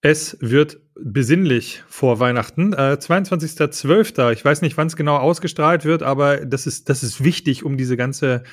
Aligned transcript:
Es 0.00 0.36
wird 0.40 0.78
besinnlich 0.94 1.82
vor 1.88 2.20
Weihnachten. 2.20 2.72
Äh, 2.72 2.98
22.12. 3.00 4.30
Ich 4.32 4.44
weiß 4.44 4.62
nicht, 4.62 4.76
wann 4.76 4.86
es 4.86 4.94
genau 4.94 5.16
ausgestrahlt 5.16 5.84
wird, 5.84 6.04
aber 6.04 6.46
das 6.46 6.68
ist, 6.68 6.88
das 6.88 7.02
ist 7.02 7.24
wichtig, 7.24 7.64
um 7.64 7.76
diese 7.76 7.96
ganze, 7.96 8.44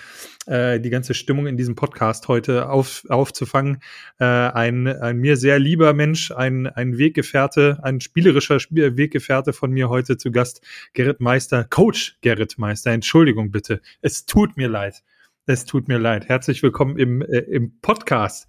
äh, 0.47 0.79
die 0.79 0.89
ganze 0.89 1.13
Stimmung 1.13 1.45
in 1.45 1.55
diesem 1.55 1.75
Podcast 1.75 2.27
heute 2.29 2.67
auf, 2.69 3.03
aufzufangen. 3.09 3.77
Äh, 4.17 4.25
ein, 4.25 4.87
ein 4.87 5.17
mir 5.17 5.37
sehr 5.37 5.59
lieber 5.59 5.93
Mensch, 5.93 6.31
ein, 6.31 6.65
ein 6.65 6.97
Weggefährte, 6.97 7.79
ein 7.83 8.01
spielerischer 8.01 8.57
Weggefährte 8.71 9.53
von 9.53 9.69
mir 9.69 9.89
heute 9.89 10.17
zu 10.17 10.31
Gast, 10.31 10.61
Gerrit 10.93 11.21
Meister, 11.21 11.63
Coach 11.63 12.17
Gerrit 12.21 12.57
Meister. 12.57 12.89
Entschuldigung 12.89 13.51
bitte. 13.51 13.81
Es 14.01 14.25
tut 14.25 14.57
mir 14.57 14.67
leid. 14.67 15.03
Es 15.45 15.65
tut 15.65 15.87
mir 15.89 15.99
leid. 15.99 16.27
Herzlich 16.27 16.63
willkommen 16.63 16.97
im, 16.97 17.21
äh, 17.21 17.37
im 17.37 17.79
Podcast. 17.81 18.47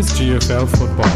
Ist 0.00 0.16
GFL 0.16 0.66
Football. 0.66 1.10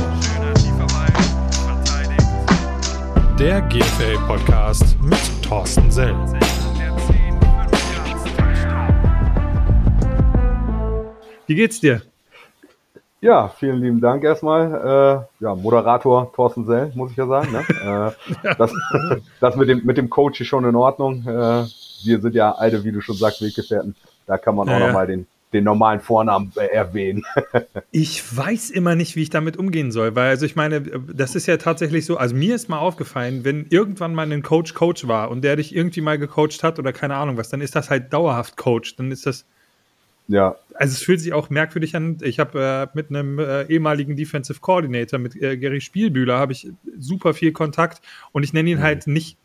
Der 3.39 3.63
GFL 3.63 4.19
Podcast 4.27 5.01
mit 5.01 5.19
Thorsten 5.43 5.91
Sell. 5.91 6.15
Wie 11.47 11.55
geht's 11.55 11.81
dir? 11.81 12.03
Ja, 13.23 13.49
vielen 13.49 13.81
lieben 13.81 14.03
Dank 14.03 14.23
erstmal. 14.23 15.27
Äh, 15.41 15.45
ja, 15.45 15.55
Moderator 15.55 16.31
Thorsten 16.35 16.67
Sell, 16.67 16.93
muss 16.95 17.11
ich 17.11 17.17
ja 17.17 17.27
sagen. 17.27 17.53
Ne? 17.53 18.15
äh, 18.43 18.55
das, 18.59 18.71
das 19.41 19.57
mit 19.57 19.71
dem, 19.71 19.87
mit 19.87 19.97
dem 19.97 20.11
Coach 20.11 20.43
ist 20.43 20.49
schon 20.49 20.67
in 20.67 20.77
Ordnung. 20.77 21.23
Äh, 21.27 21.65
wir 22.05 22.21
sind 22.21 22.35
ja 22.35 22.53
alte, 22.53 22.85
wie 22.85 22.93
du 22.93 23.01
schon 23.01 23.17
sagst, 23.17 23.41
Weggefährten. 23.41 23.97
Da 24.27 24.37
kann 24.37 24.55
man 24.55 24.69
auch 24.69 24.79
ja, 24.79 24.87
nochmal 24.89 25.07
den, 25.07 25.27
den 25.55 25.65
normalen 25.65 26.01
Vornamen 26.01 26.53
erwähnen. 26.57 27.25
ich 27.91 28.37
weiß 28.37 28.71
immer 28.71 28.95
nicht, 28.95 29.17
wie 29.17 29.23
ich 29.23 29.31
damit 29.31 29.57
umgehen 29.57 29.93
soll, 29.93 30.15
weil 30.15 30.29
also 30.29 30.45
ich 30.45 30.57
meine, 30.57 30.81
das 30.81 31.35
ist 31.35 31.47
ja 31.47 31.57
tatsächlich 31.57 32.05
so, 32.05 32.17
also 32.17 32.35
mir 32.35 32.55
ist 32.55 32.69
mal 32.69 32.79
aufgefallen, 32.79 33.45
wenn 33.45 33.67
irgendwann 33.71 34.15
mal 34.15 34.31
ein 34.31 34.43
Coach 34.43 34.75
Coach 34.75 35.07
war 35.09 35.31
und 35.31 35.43
der 35.43 35.57
dich 35.57 35.75
irgendwie 35.75 36.01
mal 36.01 36.19
gecoacht 36.19 36.63
hat 36.63 36.79
oder 36.79 36.93
keine 36.93 37.15
Ahnung 37.15 37.37
was, 37.37 37.49
dann 37.49 37.61
ist 37.61 37.77
das 37.77 37.89
halt 37.89 38.13
dauerhaft 38.13 38.57
Coach, 38.57 38.97
dann 38.97 39.11
ist 39.11 39.27
das 39.27 39.47
ja. 40.27 40.57
Also 40.75 40.93
es 40.93 41.03
fühlt 41.03 41.21
sich 41.21 41.33
auch 41.33 41.51
merkwürdig 41.51 41.95
an. 41.95 42.17
Ich 42.23 42.41
habe 42.41 42.89
äh, 42.93 42.97
mit 42.97 43.11
einem 43.11 43.39
äh, 43.39 43.65
ehemaligen 43.65 44.17
Defensive 44.17 44.59
Coordinator, 44.61 45.19
mit 45.19 45.37
äh, 45.37 45.57
Gary 45.57 45.81
Spielbühler, 45.81 46.39
habe 46.39 46.53
ich 46.53 46.69
super 46.99 47.35
viel 47.35 47.53
Kontakt 47.53 48.01
und 48.33 48.43
ich 48.43 48.53
nenne 48.53 48.71
ihn 48.71 48.79
mhm. 48.79 48.83
halt 48.83 49.07
nicht 49.07 49.37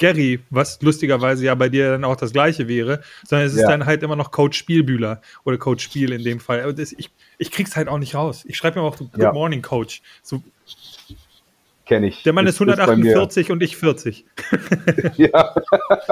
Gary, 0.00 0.40
was 0.50 0.80
lustigerweise 0.82 1.44
ja 1.44 1.54
bei 1.54 1.68
dir 1.68 1.90
dann 1.90 2.04
auch 2.04 2.16
das 2.16 2.32
gleiche 2.32 2.66
wäre, 2.66 3.02
sondern 3.24 3.46
es 3.46 3.54
ist 3.54 3.60
ja. 3.60 3.68
dann 3.68 3.86
halt 3.86 4.02
immer 4.02 4.16
noch 4.16 4.32
Coach 4.32 4.58
Spielbühler 4.58 5.20
oder 5.44 5.58
Coach 5.58 5.84
Spiel 5.84 6.12
in 6.12 6.24
dem 6.24 6.40
Fall. 6.40 6.72
Das, 6.74 6.92
ich, 6.92 7.10
ich 7.38 7.52
krieg's 7.52 7.76
halt 7.76 7.86
auch 7.86 7.98
nicht 7.98 8.14
raus. 8.14 8.44
Ich 8.46 8.56
schreibe 8.56 8.80
mir 8.80 8.86
auch 8.86 8.96
Good 8.96 9.10
ja. 9.18 9.32
Morning 9.32 9.62
Coach. 9.62 10.02
So, 10.22 10.42
Kenne 11.84 12.06
ich. 12.06 12.22
Der 12.22 12.32
Mann 12.32 12.46
ist, 12.46 12.54
ist 12.54 12.60
148 12.60 13.50
und 13.50 13.62
ich 13.62 13.76
40. 13.76 14.24
ja. 15.16 15.54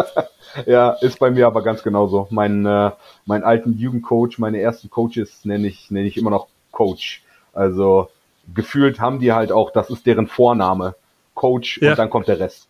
ja, 0.66 0.90
ist 1.00 1.18
bei 1.18 1.30
mir 1.30 1.46
aber 1.46 1.62
ganz 1.62 1.82
genauso. 1.82 2.26
Mein, 2.30 2.66
äh, 2.66 2.90
meinen 3.24 3.44
alten 3.44 3.72
Jugendcoach, 3.78 4.38
meine 4.38 4.60
ersten 4.60 4.90
Coaches 4.90 5.44
nenne 5.44 5.66
ich, 5.66 5.90
nenne 5.90 6.08
ich 6.08 6.16
immer 6.16 6.30
noch 6.30 6.48
Coach. 6.72 7.22
Also 7.54 8.10
gefühlt 8.54 9.00
haben 9.00 9.18
die 9.18 9.32
halt 9.32 9.50
auch, 9.50 9.70
das 9.70 9.88
ist 9.88 10.04
deren 10.04 10.26
Vorname. 10.26 10.94
Coach 11.34 11.80
ja. 11.80 11.90
und 11.90 11.98
dann 11.98 12.10
kommt 12.10 12.28
der 12.28 12.40
Rest 12.40 12.67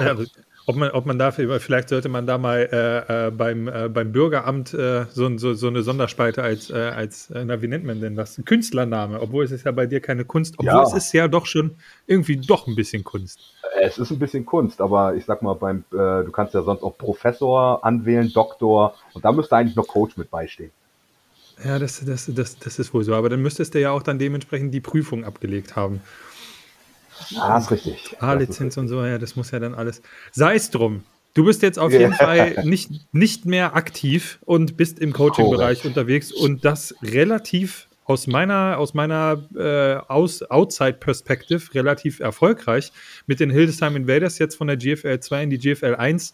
ja, 0.00 0.16
ob 0.68 0.76
man, 0.76 0.90
ob 0.90 1.06
man 1.06 1.18
dafür, 1.18 1.58
vielleicht 1.60 1.88
sollte 1.88 2.10
man 2.10 2.26
da 2.26 2.36
mal 2.36 2.68
äh, 2.70 3.28
äh, 3.28 3.30
beim, 3.30 3.68
äh, 3.68 3.88
beim 3.88 4.12
Bürgeramt 4.12 4.74
äh, 4.74 5.06
so, 5.10 5.38
so, 5.38 5.54
so 5.54 5.66
eine 5.66 5.82
Sonderspalte 5.82 6.42
als, 6.42 6.68
äh, 6.68 6.74
als 6.74 7.30
na, 7.30 7.62
wie 7.62 7.68
nennt 7.68 7.84
man 7.84 8.02
denn 8.02 8.16
das? 8.16 8.36
Ein 8.36 8.44
Künstlername, 8.44 9.18
obwohl 9.18 9.44
es 9.44 9.50
ist 9.50 9.64
ja 9.64 9.72
bei 9.72 9.86
dir 9.86 10.00
keine 10.00 10.26
Kunst, 10.26 10.56
obwohl 10.58 10.68
ja. 10.68 10.82
es 10.82 10.92
ist 10.92 11.12
ja 11.14 11.26
doch 11.26 11.46
schon 11.46 11.76
irgendwie 12.06 12.36
doch 12.36 12.66
ein 12.66 12.74
bisschen 12.74 13.02
Kunst. 13.02 13.40
Es 13.80 13.96
ist 13.96 14.10
ein 14.10 14.18
bisschen 14.18 14.44
Kunst, 14.44 14.82
aber 14.82 15.14
ich 15.14 15.24
sag 15.24 15.40
mal, 15.40 15.54
beim, 15.54 15.84
du 15.90 16.30
kannst 16.32 16.52
ja 16.52 16.62
sonst 16.62 16.82
auch 16.82 16.98
Professor 16.98 17.84
anwählen, 17.84 18.30
Doktor 18.32 18.94
und 19.14 19.24
da 19.24 19.32
müsste 19.32 19.56
eigentlich 19.56 19.76
noch 19.76 19.86
Coach 19.86 20.18
mit 20.18 20.30
beistehen. 20.30 20.70
Ja, 21.64 21.78
das, 21.78 22.04
das, 22.04 22.30
das, 22.32 22.58
das 22.58 22.78
ist 22.78 22.94
wohl 22.94 23.04
so, 23.04 23.14
aber 23.14 23.28
dann 23.28 23.40
müsstest 23.40 23.74
du 23.74 23.80
ja 23.80 23.90
auch 23.90 24.02
dann 24.02 24.18
dementsprechend 24.18 24.72
die 24.74 24.80
Prüfung 24.80 25.24
abgelegt 25.24 25.76
haben. 25.76 26.00
Ah, 27.36 27.58
ist 27.58 27.70
richtig. 27.70 28.16
A-Lizenz 28.20 28.76
und 28.76 28.88
so, 28.88 29.04
ja, 29.04 29.18
das 29.18 29.36
muss 29.36 29.50
ja 29.50 29.58
dann 29.58 29.74
alles. 29.74 30.02
Sei 30.32 30.54
es 30.54 30.70
drum. 30.70 31.04
Du 31.34 31.44
bist 31.44 31.62
jetzt 31.62 31.78
auf 31.78 31.92
jeden 31.92 32.14
Fall 32.14 32.64
nicht, 32.64 32.90
nicht 33.12 33.46
mehr 33.46 33.76
aktiv 33.76 34.38
und 34.44 34.76
bist 34.76 34.98
im 34.98 35.12
Coaching-Bereich 35.12 35.84
unterwegs 35.84 36.32
und 36.32 36.64
das 36.64 36.94
relativ 37.02 37.86
aus 38.08 38.26
meiner, 38.26 38.78
aus 38.78 38.94
meiner 38.94 39.44
äh, 39.54 39.96
aus 40.10 40.42
Outside-Perspective 40.42 41.74
relativ 41.74 42.20
erfolgreich 42.20 42.90
mit 43.26 43.38
den 43.38 43.50
Hildesheim 43.50 43.96
Invaders 43.96 44.38
jetzt 44.38 44.56
von 44.56 44.66
der 44.66 44.78
GFL 44.78 45.20
2 45.20 45.42
in 45.42 45.50
die 45.50 45.58
GFL 45.58 45.94
1 45.94 46.32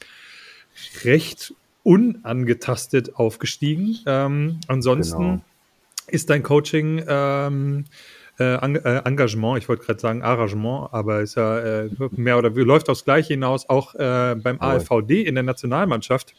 recht 1.03 1.53
unangetastet 1.83 3.17
aufgestiegen. 3.17 3.99
Ähm, 4.07 4.61
ansonsten 4.69 5.19
genau. 5.19 5.45
ist 6.07 6.31
dein 6.31 6.43
Coaching 6.45 7.05
ähm, 7.07 7.85
äh, 8.39 8.55
äh, 8.55 9.03
Engagement, 9.05 9.59
ich 9.59 9.69
wollte 9.69 9.85
gerade 9.85 10.01
sagen 10.01 10.23
Arrangement, 10.23 10.89
aber 10.93 11.21
ist 11.21 11.37
ja 11.37 11.59
äh, 11.59 11.91
mehr 12.13 12.37
oder 12.37 12.51
läuft 12.51 12.89
aufs 12.89 13.05
Gleiche 13.05 13.35
hinaus, 13.35 13.69
auch 13.69 13.95
äh, 13.95 14.35
beim 14.35 14.61
ALVD 14.61 15.23
in 15.23 15.35
der 15.37 15.45
Nationalmannschaft 15.45 16.35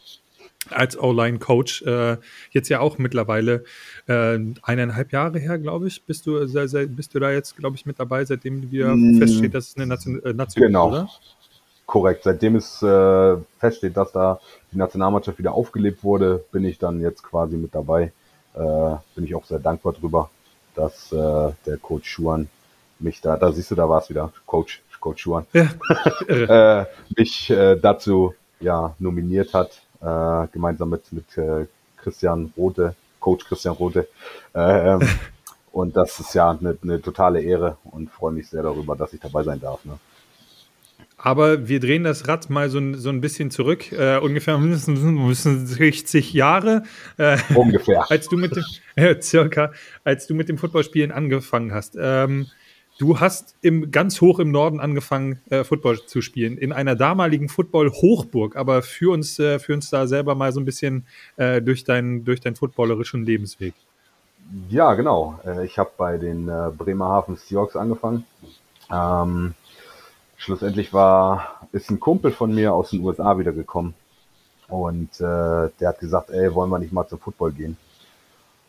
als 0.70 0.98
O-Line-Coach, 0.98 1.82
äh, 1.82 2.16
jetzt 2.50 2.68
ja 2.68 2.80
auch 2.80 2.98
mittlerweile 2.98 3.64
äh, 4.08 4.38
eineinhalb 4.62 5.12
Jahre 5.12 5.38
her, 5.38 5.58
glaube 5.58 5.86
ich, 5.86 6.02
bist 6.02 6.26
du, 6.26 6.46
sehr, 6.46 6.68
sehr, 6.68 6.86
bist 6.86 7.14
du 7.14 7.20
da 7.20 7.30
jetzt, 7.30 7.56
glaube 7.56 7.76
ich, 7.76 7.86
mit 7.86 7.98
dabei, 7.98 8.24
seitdem 8.24 8.70
wieder 8.70 8.94
mm, 8.94 9.18
feststeht, 9.18 9.54
dass 9.54 9.68
es 9.68 9.76
eine 9.76 9.86
Nation, 9.86 10.22
äh, 10.22 10.32
Nation 10.32 10.66
genau. 10.66 10.88
oder? 10.88 11.08
Korrekt, 11.86 12.24
seitdem 12.24 12.56
es 12.56 12.84
feststeht, 13.58 13.96
dass 13.96 14.10
da 14.10 14.40
die 14.72 14.76
Nationalmannschaft 14.76 15.38
wieder 15.38 15.52
aufgelebt 15.52 16.02
wurde, 16.02 16.44
bin 16.50 16.64
ich 16.64 16.78
dann 16.78 17.00
jetzt 17.00 17.22
quasi 17.22 17.56
mit 17.56 17.76
dabei. 17.76 18.10
Bin 18.54 19.24
ich 19.24 19.36
auch 19.36 19.44
sehr 19.44 19.60
dankbar 19.60 19.92
drüber 19.92 20.28
dass 20.76 21.12
äh, 21.12 21.52
der 21.66 21.78
Coach 21.80 22.08
Schuan 22.08 22.48
mich 22.98 23.20
da, 23.20 23.36
da 23.36 23.52
siehst 23.52 23.70
du, 23.70 23.74
da 23.74 23.88
war 23.88 24.00
es 24.00 24.08
wieder, 24.08 24.32
Coach, 24.46 24.82
Coach 25.00 25.22
Schuan, 25.22 25.46
ja. 25.52 25.68
äh, 26.80 26.86
mich 27.16 27.50
äh, 27.50 27.76
dazu 27.76 28.34
ja 28.60 28.94
nominiert 28.98 29.52
hat, 29.54 29.80
äh, 30.00 30.46
gemeinsam 30.52 30.90
mit, 30.90 31.12
mit 31.12 31.36
äh, 31.36 31.66
Christian 31.96 32.52
Rote, 32.56 32.94
Coach 33.20 33.44
Christian 33.44 33.74
Rote. 33.74 34.08
Äh, 34.54 34.94
ähm, 34.94 35.08
und 35.72 35.96
das 35.96 36.18
ist 36.20 36.34
ja 36.34 36.50
eine, 36.50 36.76
eine 36.82 37.02
totale 37.02 37.40
Ehre 37.40 37.76
und 37.84 38.10
freue 38.10 38.32
mich 38.32 38.48
sehr 38.48 38.62
darüber, 38.62 38.96
dass 38.96 39.12
ich 39.12 39.20
dabei 39.20 39.42
sein 39.42 39.60
darf. 39.60 39.84
Ne? 39.84 39.98
Aber 41.18 41.66
wir 41.66 41.80
drehen 41.80 42.04
das 42.04 42.28
Rad 42.28 42.50
mal 42.50 42.68
so, 42.68 42.94
so 42.94 43.08
ein 43.08 43.22
bisschen 43.22 43.50
zurück, 43.50 43.90
äh, 43.90 44.18
ungefähr 44.18 44.58
mindestens 44.58 45.00
60 45.70 46.32
Jahre. 46.34 46.82
Äh, 47.16 47.38
ungefähr. 47.54 48.04
als 48.10 48.28
du 48.28 48.36
mit 48.36 48.54
dem, 48.54 48.64
äh, 48.96 49.20
circa, 49.20 49.72
als 50.04 50.26
du 50.26 50.34
mit 50.34 50.48
dem 50.48 50.58
Footballspielen 50.58 51.12
angefangen 51.12 51.72
hast. 51.72 51.96
Ähm, 51.98 52.48
du 52.98 53.18
hast 53.18 53.56
im, 53.62 53.90
ganz 53.90 54.20
hoch 54.20 54.40
im 54.40 54.50
Norden 54.50 54.78
angefangen, 54.78 55.40
äh, 55.48 55.64
Football 55.64 56.04
zu 56.04 56.20
spielen, 56.20 56.58
in 56.58 56.72
einer 56.72 56.96
damaligen 56.96 57.48
Football-Hochburg. 57.48 58.54
Aber 58.56 58.82
für 58.82 59.10
uns, 59.10 59.38
äh, 59.38 59.58
für 59.58 59.72
uns 59.72 59.88
da 59.88 60.06
selber 60.06 60.34
mal 60.34 60.52
so 60.52 60.60
ein 60.60 60.66
bisschen 60.66 61.06
äh, 61.38 61.62
durch, 61.62 61.84
deinen 61.84 62.24
durch 62.24 62.40
deinen 62.40 62.56
footballerischen 62.56 63.24
Lebensweg. 63.24 63.72
Ja, 64.68 64.92
genau. 64.94 65.40
Äh, 65.46 65.64
ich 65.64 65.78
habe 65.78 65.90
bei 65.96 66.18
den 66.18 66.48
äh, 66.48 66.70
Bremerhaven 66.76 67.36
Seahawks 67.36 67.74
angefangen. 67.74 68.24
Ähm, 68.92 69.54
schlussendlich 70.36 70.92
war, 70.92 71.60
ist 71.72 71.90
ein 71.90 72.00
Kumpel 72.00 72.32
von 72.32 72.54
mir 72.54 72.74
aus 72.74 72.90
den 72.90 73.02
USA 73.02 73.38
wiedergekommen. 73.38 73.94
Und 74.68 75.20
äh, 75.20 75.70
der 75.80 75.88
hat 75.88 76.00
gesagt, 76.00 76.30
ey, 76.30 76.52
wollen 76.54 76.70
wir 76.70 76.78
nicht 76.78 76.92
mal 76.92 77.06
zum 77.06 77.18
Football 77.18 77.52
gehen? 77.52 77.76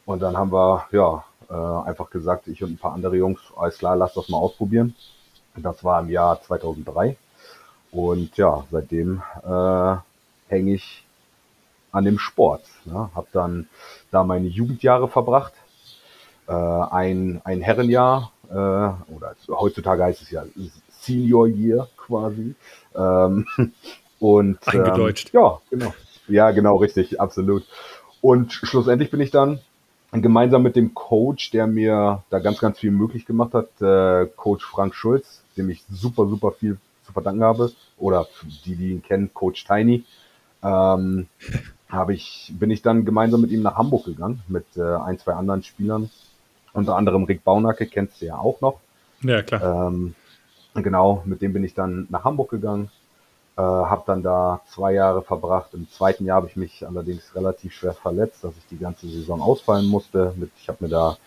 Und 0.06 0.22
dann 0.22 0.38
haben 0.38 0.52
wir, 0.52 0.86
ja, 0.92 1.24
äh, 1.50 1.88
einfach 1.88 2.10
gesagt, 2.10 2.48
ich 2.48 2.64
und 2.64 2.72
ein 2.72 2.78
paar 2.78 2.94
andere 2.94 3.18
Jungs, 3.18 3.42
alles 3.56 3.78
klar, 3.78 3.96
lass 3.96 4.14
das 4.14 4.30
mal 4.30 4.38
ausprobieren. 4.38 4.96
Das 5.56 5.84
war 5.84 6.00
im 6.02 6.10
Jahr 6.10 6.42
2003. 6.42 7.18
Und 7.92 8.38
ja, 8.38 8.66
seitdem 8.72 9.24
äh, 9.44 9.96
hänge 10.50 10.74
ich 10.74 11.04
an 11.92 12.06
dem 12.06 12.20
Sport. 12.20 12.64
Ne? 12.86 13.10
Hab 13.16 13.32
dann 13.32 13.68
da 14.12 14.24
meine 14.24 14.48
Jugendjahre 14.48 15.08
verbracht. 15.08 15.54
Äh, 16.48 16.54
ein, 16.54 17.42
ein 17.44 17.62
Herrenjahr, 17.62 18.32
äh, 18.50 18.54
oder 18.54 19.36
heutzutage 19.50 20.04
heißt 20.04 20.22
es 20.22 20.32
ja 20.32 20.44
Senior 21.08 21.48
Year 21.48 21.88
quasi. 21.98 22.56
Ähm, 22.96 23.46
und 24.20 24.60
ähm, 24.74 24.82
Eingedeutscht. 24.82 25.34
Ähm, 25.34 25.40
ja, 25.42 25.62
genau. 25.70 25.94
Ja, 26.28 26.52
genau, 26.52 26.76
richtig, 26.76 27.22
absolut. 27.22 27.64
Und 28.22 28.52
schlussendlich 28.52 29.12
bin 29.12 29.22
ich 29.22 29.32
dann 29.32 29.60
gemeinsam 30.12 30.64
mit 30.64 30.76
dem 30.76 30.94
Coach, 30.94 31.52
der 31.52 31.68
mir 31.68 32.24
da 32.30 32.40
ganz, 32.40 32.60
ganz 32.60 32.80
viel 32.80 32.92
möglich 32.92 33.26
gemacht 33.26 33.54
hat, 33.54 33.82
äh, 33.82 34.28
Coach 34.36 34.66
Frank 34.66 34.96
Schulz, 34.96 35.42
dem 35.56 35.70
ich 35.70 35.84
super, 35.90 36.28
super 36.28 36.52
viel 36.52 36.78
zu 37.06 37.14
verdanken 37.14 37.44
habe. 37.44 37.72
Oder 37.98 38.28
die, 38.66 38.76
die 38.76 38.92
ihn 38.92 39.04
kennen, 39.04 39.34
Coach 39.34 39.66
Tiny. 39.66 40.04
ähm, 40.64 41.28
habe 41.90 42.14
ich, 42.14 42.52
bin 42.60 42.70
ich 42.70 42.82
dann 42.82 43.06
gemeinsam 43.06 43.42
mit 43.42 43.52
ihm 43.52 43.62
nach 43.62 43.78
Hamburg 43.78 44.06
gegangen, 44.06 44.42
mit 44.50 44.66
äh, 44.76 44.82
ein, 44.82 45.18
zwei 45.20 45.34
anderen 45.34 45.64
Spielern. 45.64 46.10
Unter 46.74 46.98
anderem 46.98 47.24
Rick 47.24 47.46
Baunacke, 47.46 47.88
kennst 47.88 48.22
du 48.22 48.26
ja 48.26 48.38
auch 48.38 48.60
noch. 48.60 48.80
Ja, 49.22 49.42
klar. 49.42 49.88
Ähm, 49.88 50.16
genau, 50.84 51.22
mit 51.26 51.42
dem 51.42 51.54
bin 51.54 51.64
ich 51.64 51.74
dann 51.74 52.08
nach 52.10 52.24
Hamburg 52.24 52.50
gegangen, 52.50 52.90
äh, 53.58 53.62
habe 53.62 54.04
dann 54.06 54.24
da 54.24 54.62
zwei 54.68 54.94
Jahre 54.94 55.22
verbracht. 55.22 55.74
Im 55.74 55.90
zweiten 55.90 56.26
Jahr 56.26 56.38
habe 56.38 56.48
ich 56.48 56.56
mich 56.56 56.86
allerdings 56.86 57.36
relativ 57.36 57.74
schwer 57.74 57.94
verletzt, 57.94 58.44
dass 58.44 58.58
ich 58.58 58.68
die 58.68 58.78
ganze 58.78 59.08
Saison 59.08 59.42
ausfallen 59.42 59.88
musste. 59.88 60.34
Mit, 60.38 60.52
ich 60.60 60.68
habe 60.70 60.84
mir 60.84 60.90
da 60.90 61.18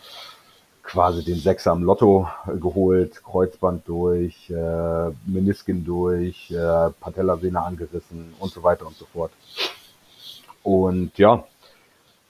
quasi 0.83 1.23
den 1.23 1.39
Sechser 1.39 1.71
am 1.71 1.83
Lotto 1.83 2.27
geholt, 2.59 3.23
Kreuzband 3.23 3.87
durch, 3.87 4.49
äh, 4.49 5.09
Menisken 5.25 5.85
durch, 5.85 6.51
äh, 6.51 6.89
Patellasehne 6.99 7.61
angerissen 7.61 8.33
und 8.39 8.51
so 8.51 8.63
weiter 8.63 8.87
und 8.87 8.95
so 8.95 9.05
fort. 9.05 9.31
Und 10.63 11.17
ja, 11.17 11.43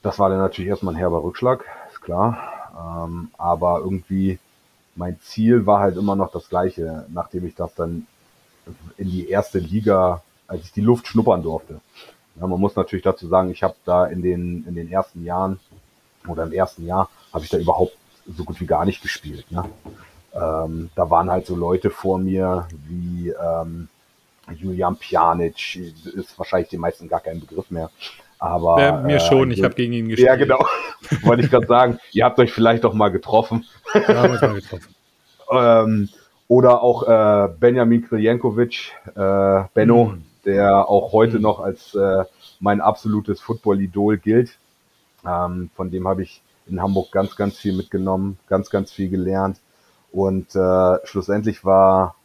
das 0.02 0.20
war 0.20 0.30
dann 0.30 0.40
natürlich 0.40 0.70
erstmal 0.70 0.94
ein 0.94 0.98
herber 0.98 1.24
Rückschlag, 1.24 1.66
ist 1.92 2.02
klar. 2.02 2.38
Ähm, 2.76 3.30
aber 3.38 3.80
irgendwie 3.80 4.40
mein 4.96 5.20
Ziel 5.22 5.66
war 5.66 5.80
halt 5.80 5.98
immer 5.98 6.16
noch 6.16 6.32
das 6.32 6.50
gleiche, 6.50 7.06
nachdem 7.10 7.46
ich 7.46 7.56
das 7.56 7.74
dann 7.76 8.08
in 8.98 9.10
die 9.10 9.30
erste 9.30 9.60
Liga, 9.60 10.22
als 10.48 10.66
ich 10.66 10.72
die 10.72 10.82
Luft 10.82 11.08
schnuppern 11.08 11.44
durfte. 11.44 11.80
Ja, 12.40 12.48
man 12.48 12.60
muss 12.60 12.76
natürlich 12.76 13.04
dazu 13.04 13.28
sagen, 13.28 13.52
ich 13.52 13.64
habe 13.64 13.76
da 13.86 14.06
in 14.06 14.22
den, 14.22 14.66
in 14.68 14.76
den 14.76 14.92
ersten 14.92 15.24
Jahren 15.24 15.60
oder 16.28 16.44
im 16.44 16.54
ersten 16.54 16.86
Jahr 16.86 17.10
habe 17.34 17.44
ich 17.44 17.50
da 17.50 17.58
überhaupt 17.58 17.96
so 18.28 18.44
gut 18.44 18.60
wie 18.62 18.66
gar 18.66 18.86
nicht 18.86 19.02
gespielt. 19.02 19.50
Ne? 19.52 19.64
Ähm, 20.34 20.90
da 20.96 21.10
waren 21.10 21.30
halt 21.30 21.46
so 21.46 21.56
Leute 21.56 21.90
vor 21.90 22.18
mir 22.18 22.68
wie 22.88 23.30
ähm, 23.30 23.90
Julian 24.56 24.96
Pjanic, 24.96 25.76
ist 25.76 26.38
wahrscheinlich 26.38 26.70
den 26.70 26.80
meisten 26.80 27.08
gar 27.08 27.20
kein 27.20 27.40
Begriff 27.40 27.70
mehr. 27.72 27.90
Aber 28.42 28.82
ja, 28.82 29.02
mir 29.02 29.20
schon, 29.20 29.52
äh, 29.52 29.54
ich 29.54 29.64
habe 29.64 29.76
gegen 29.76 29.94
ihn 29.94 30.10
gespielt. 30.10 30.28
Ja, 30.28 30.36
genau. 30.36 30.66
Wollte 31.22 31.44
ich 31.44 31.52
gerade 31.52 31.68
sagen, 31.68 32.00
ihr 32.12 32.26
habt 32.26 32.40
euch 32.40 32.52
vielleicht 32.52 32.84
doch 32.84 32.94
mal 32.94 33.10
getroffen. 33.10 33.66
Ja, 33.94 34.28
mal 34.28 34.40
getroffen. 34.56 34.96
ähm, 35.52 36.10
oder 36.48 36.82
auch 36.82 37.08
äh, 37.08 37.50
Benjamin 37.60 38.04
Kriljenkovic, 38.04 38.94
äh, 39.16 39.64
Benno, 39.76 40.06
mhm. 40.06 40.24
der 40.44 40.90
auch 40.90 41.14
heute 41.14 41.36
mhm. 41.36 41.44
noch 41.44 41.60
als 41.60 41.94
äh, 41.94 42.24
mein 42.60 42.82
absolutes 42.82 43.42
Football-Idol 43.42 44.18
gilt. 44.18 44.58
Ähm, 45.24 45.70
von 45.76 45.92
dem 45.92 46.08
habe 46.08 46.24
ich 46.24 46.42
in 46.66 46.82
Hamburg 46.82 47.12
ganz, 47.12 47.36
ganz 47.36 47.60
viel 47.60 47.74
mitgenommen, 47.74 48.40
ganz, 48.48 48.72
ganz 48.72 48.92
viel 48.92 49.10
gelernt. 49.10 49.60
Und 50.12 50.56
äh, 50.56 50.98
schlussendlich 51.04 51.64
war, 51.64 52.16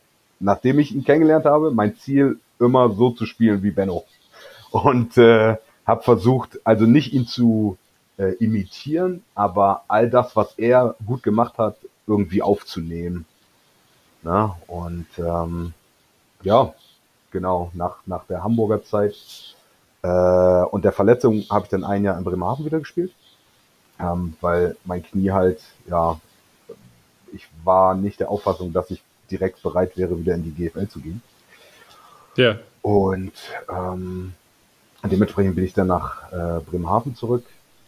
nachdem 0.40 0.78
ich 0.78 0.94
ihn 0.94 1.04
kennengelernt 1.04 1.44
habe, 1.44 1.72
mein 1.72 1.94
Ziel 1.96 2.40
immer 2.58 2.88
so 2.88 3.10
zu 3.10 3.26
spielen 3.26 3.62
wie 3.62 3.70
Benno. 3.70 4.04
Und 4.70 5.18
äh, 5.18 5.56
habe 5.86 6.02
versucht, 6.02 6.60
also 6.64 6.84
nicht 6.84 7.12
ihn 7.12 7.26
zu 7.26 7.78
äh, 8.18 8.32
imitieren, 8.34 9.22
aber 9.34 9.84
all 9.88 10.10
das, 10.10 10.36
was 10.36 10.54
er 10.58 10.96
gut 11.06 11.22
gemacht 11.22 11.58
hat, 11.58 11.76
irgendwie 12.06 12.42
aufzunehmen. 12.42 13.26
Na, 14.22 14.56
und 14.66 15.06
ähm, 15.18 15.72
ja, 16.42 16.74
genau, 17.30 17.70
nach, 17.74 17.98
nach 18.06 18.24
der 18.24 18.42
Hamburger 18.42 18.82
Zeit 18.84 19.14
äh, 20.02 20.08
und 20.70 20.84
der 20.84 20.92
Verletzung 20.92 21.44
habe 21.50 21.64
ich 21.64 21.70
dann 21.70 21.84
ein 21.84 22.02
Jahr 22.02 22.18
in 22.18 22.24
Bremerhaven 22.24 22.64
wieder 22.64 22.80
gespielt 22.80 23.12
ähm, 23.98 24.34
weil 24.40 24.76
mein 24.84 25.02
Knie 25.02 25.30
halt, 25.30 25.60
ja, 25.86 26.20
ich 27.32 27.46
war 27.64 27.94
nicht 27.94 28.20
der 28.20 28.30
Auffassung, 28.30 28.72
dass 28.72 28.90
ich 28.90 29.02
direkt 29.30 29.62
bereit 29.62 29.96
wäre, 29.96 30.18
wieder 30.18 30.34
in 30.34 30.44
die 30.44 30.52
GFL 30.52 30.88
zu 30.88 31.00
gehen. 31.00 31.22
Ja. 32.36 32.58
Und 32.82 33.32
ähm, 33.68 34.34
dementsprechend 35.04 35.54
bin 35.54 35.64
ich 35.64 35.74
dann 35.74 35.88
nach 35.88 36.32
äh, 36.32 36.60
Bremerhaven 36.60 37.14
zurück. 37.14 37.44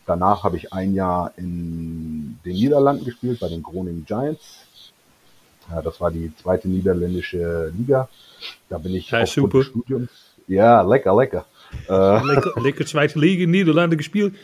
Danach 0.07 0.43
habe 0.45 0.57
ich 0.57 0.73
ein 0.73 0.95
Jahr 0.95 1.33
in 1.37 2.39
den 2.45 2.53
Niederlanden 2.55 3.05
gespielt, 3.05 3.41
bei 3.41 3.49
den 3.49 3.63
Groningen 3.63 4.05
Giants. 4.07 4.65
Ja, 5.71 5.83
das 5.83 6.01
war 6.01 6.11
die 6.11 6.33
zweite 6.37 6.69
niederländische 6.69 7.73
Liga. 7.77 8.09
Da 8.71 8.79
bin 8.79 8.95
ich 8.95 9.11
ja, 9.11 9.27
super. 9.27 9.63
Studiums. 9.63 10.09
Ja, 10.47 10.81
lecker, 10.81 11.15
lecker. 11.15 11.45
Äh, 11.89 11.93
lekker, 12.27 12.61
lekker 12.61 12.87
Zweite 12.87 13.19
Liga 13.19 13.45
in 13.45 13.51
Niederlande 13.51 13.97
gespielt. 13.97 14.35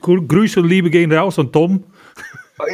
Grüße 0.00 0.60
und 0.60 0.68
Liebe 0.68 0.88
gehen 0.88 1.12
raus 1.12 1.38
an 1.38 1.52
Tom. 1.52 1.84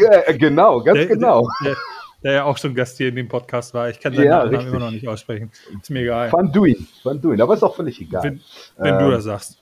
Ja, 0.00 0.32
genau, 0.32 0.80
ganz 0.80 0.98
der, 0.98 1.06
genau. 1.06 1.48
Der, 1.64 1.72
der, 1.72 1.76
ja 2.22 2.44
auch 2.44 2.58
schon 2.58 2.74
Gast 2.74 2.96
hier 2.96 3.08
in 3.08 3.16
dem 3.16 3.28
Podcast 3.28 3.74
war. 3.74 3.88
Ich 3.88 4.00
kann 4.00 4.14
seinen 4.14 4.26
ja, 4.26 4.44
Namen 4.44 4.66
immer 4.66 4.78
noch 4.78 4.90
nicht 4.90 5.06
aussprechen. 5.08 5.50
Ist 5.80 5.90
mir 5.90 6.02
egal. 6.02 6.32
Van 6.32 6.52
Duin, 6.52 6.86
Van 7.02 7.20
Duin, 7.20 7.40
aber 7.40 7.54
ist 7.54 7.62
auch 7.62 7.76
völlig 7.76 8.00
egal. 8.00 8.24
Wenn, 8.24 8.40
wenn 8.78 8.94
ähm, 8.94 9.00
du 9.00 9.10
das 9.10 9.24
sagst. 9.24 9.58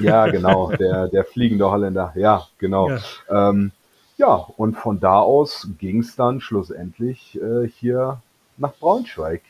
Ja, 0.00 0.26
genau, 0.30 0.70
der, 0.72 1.08
der 1.08 1.24
fliegende 1.24 1.70
Holländer. 1.70 2.12
Ja, 2.16 2.46
genau. 2.58 2.90
Ja, 2.90 3.00
ähm, 3.30 3.72
ja 4.16 4.34
und 4.34 4.76
von 4.76 5.00
da 5.00 5.20
aus 5.20 5.68
ging 5.78 6.00
es 6.00 6.16
dann 6.16 6.40
schlussendlich 6.40 7.40
äh, 7.40 7.68
hier 7.68 8.20
nach 8.56 8.74
Braunschweig. 8.74 9.42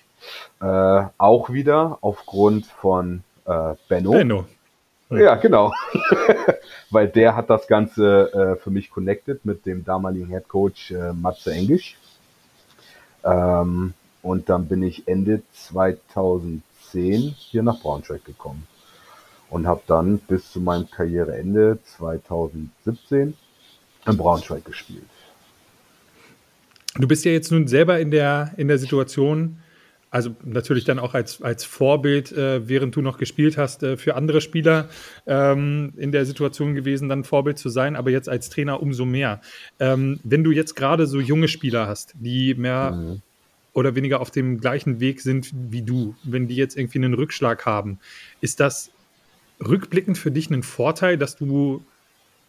Äh, 0.61 1.03
auch 1.19 1.51
wieder 1.51 1.99
aufgrund 2.01 2.67
von 2.67 3.23
äh, 3.47 3.75
Benno. 3.89 4.13
Benno. 4.13 4.47
Ja, 5.11 5.35
genau. 5.37 5.73
Weil 6.91 7.09
der 7.09 7.37
hat 7.37 7.51
das 7.51 7.67
Ganze 7.67 8.33
äh, 8.33 8.57
für 8.61 8.71
mich 8.71 8.91
connected 8.91 9.45
mit 9.45 9.67
dem 9.67 9.85
damaligen 9.85 10.29
Head 10.29 10.49
Coach 10.49 10.91
äh, 10.91 11.13
Matze 11.13 11.53
Engisch. 11.53 11.97
Ähm, 13.25 13.95
und 14.23 14.49
dann 14.49 14.69
bin 14.69 14.83
ich 14.83 15.07
Ende 15.07 15.43
2010 15.53 16.63
hier 17.37 17.63
nach 17.63 17.81
Braunschweig 17.81 18.25
gekommen 18.25 18.67
und 19.51 19.67
habe 19.67 19.83
dann 19.87 20.19
bis 20.19 20.51
zu 20.51 20.61
meinem 20.61 20.91
Karriereende 20.91 21.79
2017 21.85 23.35
in 24.07 24.17
Braunschweig 24.17 24.65
gespielt. 24.65 25.05
Du 26.97 27.09
bist 27.09 27.25
ja 27.25 27.33
jetzt 27.33 27.51
nun 27.51 27.67
selber 27.67 27.99
in 27.99 28.11
der, 28.11 28.53
in 28.57 28.69
der 28.69 28.79
Situation, 28.79 29.59
also 30.15 30.37
natürlich 30.45 30.85
dann 30.85 31.01
auch 31.01 31.15
als, 31.15 31.43
als 31.43 31.65
Vorbild, 31.65 32.31
äh, 32.31 32.69
während 32.69 32.95
du 32.95 33.03
noch 33.03 33.19
gespielt 33.19 33.59
hast, 33.59 33.83
äh, 33.83 33.97
für 33.97 34.15
andere 34.15 34.41
Spieler 34.41 34.89
ähm, 35.27 35.93
in 35.97 36.13
der 36.13 36.25
Situation 36.25 36.77
gewesen, 36.77 37.09
dann 37.09 37.25
Vorbild 37.25 37.59
zu 37.59 37.69
sein, 37.69 37.97
aber 37.97 38.11
jetzt 38.11 38.29
als 38.29 38.49
Trainer 38.49 38.81
umso 38.81 39.07
mehr. 39.07 39.41
Ähm, 39.81 40.21
wenn 40.23 40.45
du 40.45 40.53
jetzt 40.53 40.77
gerade 40.77 41.09
so 41.09 41.19
junge 41.19 41.49
Spieler 41.49 41.89
hast, 41.89 42.15
die 42.21 42.55
mehr 42.55 42.93
mhm. 42.93 43.23
oder 43.73 43.97
weniger 43.97 44.21
auf 44.21 44.31
dem 44.31 44.61
gleichen 44.61 45.01
Weg 45.01 45.21
sind 45.21 45.51
wie 45.53 45.83
du, 45.83 46.15
wenn 46.23 46.47
die 46.47 46.55
jetzt 46.55 46.77
irgendwie 46.77 46.99
einen 46.99 47.15
Rückschlag 47.15 47.67
haben, 47.67 47.99
ist 48.41 48.61
das 48.61 48.93
rückblickend 49.67 50.17
für 50.17 50.31
dich 50.31 50.49
ein 50.49 50.63
Vorteil, 50.63 51.19
dass 51.19 51.35
du 51.35 51.85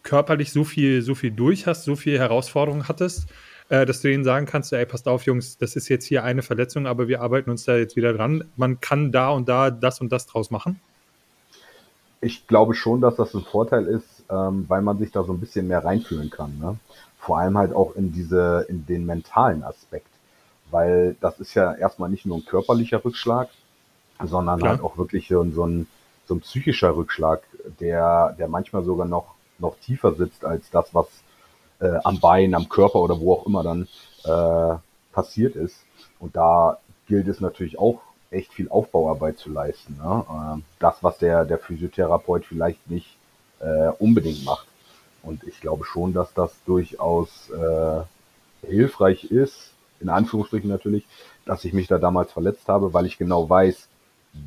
körperlich 0.03 0.51
so 0.51 0.65
viel, 0.65 1.01
so 1.01 1.15
viel 1.15 1.31
durch 1.31 1.65
hast, 1.65 1.83
so 1.83 1.95
viel 1.95 2.19
Herausforderungen 2.19 2.87
hattest? 2.87 3.25
Äh, 3.69 3.85
dass 3.85 4.01
du 4.01 4.11
ihnen 4.11 4.23
sagen 4.23 4.45
kannst, 4.45 4.71
ey, 4.73 4.85
passt 4.85 5.07
auf, 5.07 5.23
Jungs, 5.25 5.57
das 5.57 5.75
ist 5.75 5.89
jetzt 5.89 6.05
hier 6.05 6.23
eine 6.23 6.41
Verletzung, 6.41 6.85
aber 6.85 7.07
wir 7.07 7.21
arbeiten 7.21 7.49
uns 7.49 7.65
da 7.65 7.75
jetzt 7.75 7.95
wieder 7.95 8.13
dran. 8.13 8.43
Man 8.55 8.79
kann 8.79 9.11
da 9.11 9.29
und 9.31 9.49
da 9.49 9.71
das 9.71 10.01
und 10.01 10.11
das 10.11 10.27
draus 10.27 10.51
machen? 10.51 10.79
Ich 12.21 12.47
glaube 12.47 12.75
schon, 12.75 13.01
dass 13.01 13.15
das 13.15 13.33
ein 13.33 13.43
Vorteil 13.43 13.85
ist, 13.85 14.23
ähm, 14.29 14.65
weil 14.67 14.81
man 14.81 14.97
sich 14.97 15.11
da 15.11 15.23
so 15.23 15.33
ein 15.33 15.39
bisschen 15.39 15.67
mehr 15.67 15.83
reinfühlen 15.83 16.29
kann. 16.29 16.57
Ne? 16.59 16.77
Vor 17.19 17.39
allem 17.39 17.57
halt 17.57 17.73
auch 17.73 17.95
in 17.95 18.11
diese, 18.11 18.65
in 18.69 18.85
den 18.85 19.05
mentalen 19.05 19.63
Aspekt. 19.63 20.07
Weil 20.71 21.15
das 21.21 21.39
ist 21.39 21.53
ja 21.53 21.73
erstmal 21.73 22.09
nicht 22.09 22.25
nur 22.25 22.37
ein 22.37 22.45
körperlicher 22.45 23.03
Rückschlag, 23.03 23.49
sondern 24.23 24.59
Klar. 24.59 24.71
halt 24.71 24.81
auch 24.81 24.97
wirklich 24.97 25.27
so 25.27 25.41
ein, 25.41 25.53
so 25.53 25.65
ein, 25.65 25.87
so 26.27 26.35
ein 26.35 26.41
psychischer 26.41 26.95
Rückschlag, 26.95 27.43
der, 27.79 28.35
der 28.37 28.47
manchmal 28.47 28.83
sogar 28.83 29.07
noch, 29.07 29.35
noch 29.59 29.75
tiefer 29.79 30.13
sitzt 30.15 30.45
als 30.45 30.69
das, 30.71 30.93
was 30.93 31.07
äh, 31.79 31.99
am 32.03 32.19
Bein, 32.19 32.53
am 32.53 32.69
Körper 32.69 32.99
oder 32.99 33.19
wo 33.19 33.33
auch 33.33 33.45
immer 33.45 33.63
dann 33.63 33.87
äh, 34.23 34.77
passiert 35.11 35.55
ist. 35.55 35.77
Und 36.19 36.35
da 36.35 36.77
gilt 37.07 37.27
es 37.27 37.39
natürlich 37.39 37.77
auch 37.77 38.01
echt 38.31 38.53
viel 38.53 38.69
Aufbauarbeit 38.69 39.37
zu 39.37 39.49
leisten. 39.49 39.97
Ne? 39.97 40.25
Äh, 40.29 40.61
das, 40.79 40.97
was 41.01 41.17
der, 41.17 41.45
der 41.45 41.59
Physiotherapeut 41.59 42.45
vielleicht 42.45 42.89
nicht 42.89 43.17
äh, 43.59 43.89
unbedingt 43.99 44.43
macht. 44.45 44.67
Und 45.23 45.43
ich 45.43 45.59
glaube 45.59 45.85
schon, 45.85 46.13
dass 46.13 46.33
das 46.33 46.51
durchaus 46.65 47.49
äh, 47.49 48.67
hilfreich 48.67 49.25
ist, 49.25 49.71
in 49.99 50.09
Anführungsstrichen 50.09 50.69
natürlich, 50.69 51.05
dass 51.45 51.65
ich 51.65 51.73
mich 51.73 51.87
da 51.87 51.97
damals 51.97 52.31
verletzt 52.31 52.67
habe, 52.67 52.93
weil 52.93 53.05
ich 53.05 53.17
genau 53.17 53.49
weiß, 53.49 53.87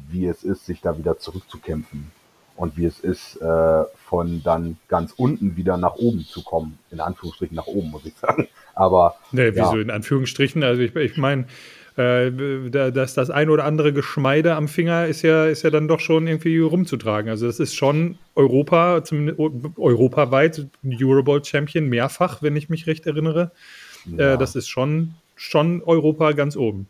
wie 0.08 0.26
es 0.26 0.44
ist, 0.44 0.66
sich 0.66 0.80
da 0.80 0.98
wieder 0.98 1.18
zurückzukämpfen 1.18 2.12
und 2.58 2.76
wie 2.76 2.86
es 2.86 2.98
ist, 2.98 3.36
äh, 3.40 3.84
von 4.08 4.42
dann 4.42 4.78
ganz 4.88 5.12
unten 5.16 5.56
wieder 5.56 5.76
nach 5.76 5.94
oben 5.94 6.24
zu 6.24 6.42
kommen. 6.42 6.78
In 6.90 7.00
Anführungsstrichen 7.00 7.54
nach 7.54 7.68
oben, 7.68 7.90
muss 7.90 8.04
ich 8.04 8.14
sagen. 8.16 8.48
Aber. 8.74 9.14
Nee, 9.30 9.50
wieso 9.54 9.76
ja. 9.76 9.82
in 9.82 9.90
Anführungsstrichen? 9.90 10.64
Also 10.64 10.82
ich, 10.82 10.94
ich 10.96 11.16
meine, 11.16 11.46
äh, 11.96 12.32
dass 12.70 13.14
das 13.14 13.30
ein 13.30 13.48
oder 13.48 13.64
andere 13.64 13.92
Geschmeide 13.92 14.56
am 14.56 14.66
Finger 14.66 15.06
ist 15.06 15.22
ja, 15.22 15.46
ist 15.46 15.62
ja 15.62 15.70
dann 15.70 15.86
doch 15.86 16.00
schon 16.00 16.26
irgendwie 16.26 16.58
rumzutragen. 16.58 17.30
Also 17.30 17.46
das 17.46 17.60
ist 17.60 17.76
schon 17.76 18.18
Europa, 18.34 19.04
zumindest 19.04 19.38
europaweit, 19.76 20.66
Eurobowl-Champion, 20.84 21.88
mehrfach, 21.88 22.42
wenn 22.42 22.56
ich 22.56 22.68
mich 22.68 22.88
recht 22.88 23.06
erinnere. 23.06 23.52
Äh, 24.06 24.20
ja. 24.20 24.34
Äh, 24.34 24.38
das 24.38 24.56
ist 24.56 24.68
schon, 24.68 25.14
schon 25.36 25.80
Europa 25.84 26.32
ganz 26.32 26.56
oben. 26.56 26.88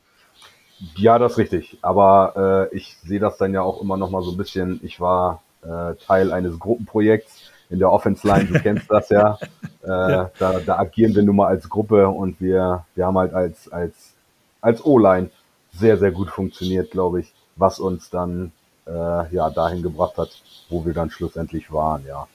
Ja, 0.96 1.18
das 1.18 1.32
ist 1.32 1.38
richtig. 1.38 1.76
Aber 1.82 2.68
äh, 2.72 2.76
ich 2.76 2.96
sehe 3.02 3.20
das 3.20 3.36
dann 3.36 3.52
ja 3.52 3.60
auch 3.60 3.82
immer 3.82 3.98
noch 3.98 4.10
mal 4.10 4.22
so 4.22 4.30
ein 4.30 4.36
bisschen. 4.38 4.80
Ich 4.82 5.00
war 5.00 5.42
äh, 5.62 5.94
Teil 6.06 6.32
eines 6.32 6.58
Gruppenprojekts 6.58 7.50
in 7.70 7.78
der 7.78 7.92
Offense 7.92 8.26
Line. 8.26 8.46
Du 8.46 8.60
kennst 8.60 8.90
das 8.90 9.08
ja. 9.10 9.38
Äh, 9.80 9.90
ja. 9.90 10.30
Da, 10.38 10.58
da 10.58 10.78
agieren 10.80 11.14
wir 11.14 11.22
nun 11.22 11.36
mal 11.36 11.46
als 11.46 11.68
Gruppe 11.68 12.08
und 12.08 12.40
wir, 12.42 12.84
wir 12.94 13.06
haben 13.06 13.16
halt 13.16 13.32
als 13.32 13.72
als 13.72 14.12
als 14.60 14.84
O-Line 14.84 15.30
sehr 15.72 15.96
sehr 15.96 16.10
gut 16.10 16.28
funktioniert, 16.28 16.90
glaube 16.90 17.20
ich, 17.20 17.32
was 17.56 17.78
uns 17.78 18.10
dann 18.10 18.52
äh, 18.86 19.34
ja 19.34 19.48
dahin 19.48 19.82
gebracht 19.82 20.18
hat, 20.18 20.42
wo 20.68 20.84
wir 20.84 20.92
dann 20.92 21.10
schlussendlich 21.10 21.72
waren. 21.72 22.04
Ja, 22.06 22.26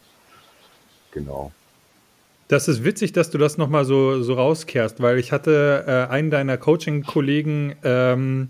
genau. 1.11 1.51
Das 2.47 2.67
ist 2.67 2.83
witzig, 2.83 3.13
dass 3.13 3.29
du 3.29 3.37
das 3.37 3.57
nochmal 3.57 3.85
so, 3.85 4.21
so 4.21 4.33
rauskehrst, 4.33 5.01
weil 5.01 5.17
ich 5.17 5.31
hatte 5.31 5.85
äh, 5.87 6.11
einen 6.11 6.29
deiner 6.29 6.57
Coaching-Kollegen 6.57 7.75
ähm, 7.83 8.49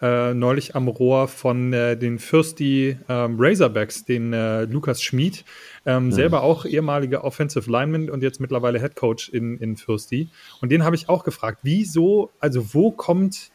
äh, 0.00 0.34
neulich 0.34 0.74
am 0.74 0.88
Rohr 0.88 1.28
von 1.28 1.72
äh, 1.72 1.96
den 1.96 2.18
Fürsti 2.18 2.96
ähm, 3.08 3.36
Razorbacks, 3.38 4.04
den 4.04 4.32
äh, 4.32 4.64
Lukas 4.64 5.02
Schmid, 5.02 5.44
ähm, 5.86 6.06
mhm. 6.06 6.12
selber 6.12 6.42
auch 6.42 6.64
ehemaliger 6.64 7.24
Offensive 7.24 7.70
Lineman 7.70 8.10
und 8.10 8.22
jetzt 8.22 8.40
mittlerweile 8.40 8.80
Head 8.80 8.96
Coach 8.96 9.28
in, 9.28 9.58
in 9.58 9.76
Fürsti. 9.76 10.28
Und 10.60 10.70
den 10.70 10.84
habe 10.84 10.96
ich 10.96 11.08
auch 11.08 11.24
gefragt, 11.24 11.60
wieso, 11.62 12.30
also 12.40 12.74
wo 12.74 12.90
kommt 12.90 13.50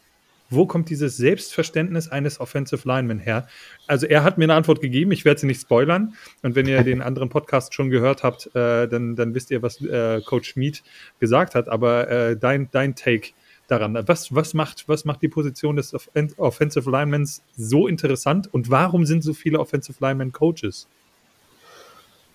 wo 0.50 0.68
kommt 0.68 0.90
dieses 0.90 1.18
Selbstverständnis 1.18 2.08
eines 2.08 2.40
Offensive 2.40 2.88
Linemen 2.88 3.20
her? 3.20 3.48
Also 3.88 4.06
er 4.06 4.24
hat 4.24 4.38
mir 4.38 4.44
eine 4.46 4.54
Antwort 4.54 4.80
gegeben, 4.80 5.12
ich 5.12 5.25
werde 5.25 5.40
sie 5.40 5.48
nicht 5.48 5.62
spoilern. 5.62 6.14
Und 6.44 6.56
wenn 6.56 6.68
ihr 6.68 6.84
den 6.84 7.02
anderen 7.02 7.30
Podcast 7.30 7.74
schon 7.74 7.90
gehört 7.90 8.24
habt, 8.24 8.56
äh, 8.56 8.88
dann, 8.88 9.16
dann 9.16 9.34
wisst 9.34 9.50
ihr, 9.52 9.62
was 9.64 9.82
äh, 9.82 10.22
Coach 10.22 10.50
Schmid 10.50 10.84
gesagt 11.20 11.56
hat. 11.56 11.68
Aber 11.68 12.10
äh, 12.10 12.38
dein, 12.38 12.70
dein 12.72 12.96
Take 12.96 13.32
daran, 13.67 13.98
was, 14.07 14.34
was, 14.34 14.53
macht, 14.53 14.88
was 14.88 15.05
macht 15.05 15.22
die 15.22 15.27
Position 15.27 15.75
des 15.75 15.93
Offensive 16.38 16.89
Linemans 16.89 17.41
so 17.57 17.88
interessant 17.88 18.53
und 18.53 18.69
warum 18.69 19.05
sind 19.05 19.24
so 19.24 19.34
viele 19.34 19.60
Offensive 19.60 19.98
Linemen 20.00 20.31
Coaches? 20.31 20.88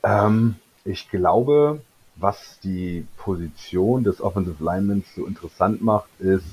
Ähm, 0.02 0.56
ich 0.84 1.08
glaube, 1.10 1.80
was 2.16 2.58
die 2.62 3.06
Position 3.16 4.04
des 4.04 4.20
Offensive 4.20 4.62
Linemans 4.62 5.06
so 5.14 5.26
interessant 5.26 5.82
macht, 5.82 6.08
ist, 6.18 6.44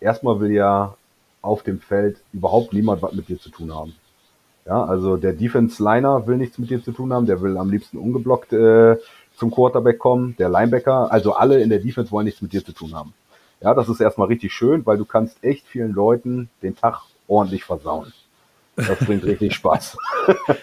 erstmal 0.00 0.40
will 0.40 0.52
ja 0.52 0.96
auf 1.42 1.62
dem 1.62 1.80
Feld 1.80 2.18
überhaupt 2.32 2.72
niemand 2.72 3.02
was 3.02 3.12
mit 3.12 3.28
dir 3.28 3.38
zu 3.38 3.50
tun 3.50 3.74
haben. 3.74 3.94
Ja, 4.66 4.82
also 4.82 5.16
der 5.18 5.34
Defense 5.34 5.82
Liner 5.82 6.26
will 6.26 6.38
nichts 6.38 6.58
mit 6.58 6.70
dir 6.70 6.82
zu 6.82 6.92
tun 6.92 7.12
haben, 7.12 7.26
der 7.26 7.42
will 7.42 7.58
am 7.58 7.70
liebsten 7.70 7.98
ungeblockt 7.98 8.52
äh, 8.54 8.96
zum 9.36 9.50
Quarterback 9.50 9.98
kommen, 9.98 10.36
der 10.38 10.48
Linebacker, 10.48 11.12
also 11.12 11.34
alle 11.34 11.60
in 11.60 11.68
der 11.68 11.80
Defense 11.80 12.10
wollen 12.10 12.24
nichts 12.24 12.40
mit 12.40 12.52
dir 12.52 12.64
zu 12.64 12.72
tun 12.72 12.94
haben. 12.94 13.12
Ja, 13.64 13.72
das 13.72 13.88
ist 13.88 13.98
erstmal 13.98 14.28
richtig 14.28 14.52
schön, 14.52 14.84
weil 14.84 14.98
du 14.98 15.06
kannst 15.06 15.42
echt 15.42 15.66
vielen 15.66 15.92
Leuten 15.92 16.50
den 16.62 16.76
Tag 16.76 17.00
ordentlich 17.26 17.64
versauen. 17.64 18.12
Das 18.76 18.98
bringt 18.98 19.24
richtig 19.24 19.54
Spaß. 19.56 19.96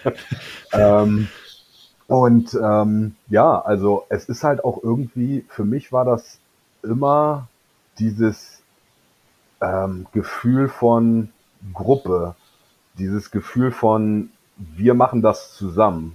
ähm, 0.72 1.26
und 2.06 2.54
ähm, 2.54 3.16
ja, 3.28 3.60
also 3.60 4.06
es 4.08 4.26
ist 4.26 4.44
halt 4.44 4.62
auch 4.62 4.84
irgendwie, 4.84 5.44
für 5.48 5.64
mich 5.64 5.90
war 5.90 6.04
das 6.04 6.38
immer 6.84 7.48
dieses 7.98 8.62
ähm, 9.60 10.06
Gefühl 10.12 10.68
von 10.68 11.30
Gruppe, 11.74 12.36
dieses 12.98 13.32
Gefühl 13.32 13.72
von 13.72 14.30
wir 14.56 14.94
machen 14.94 15.22
das 15.22 15.54
zusammen. 15.56 16.14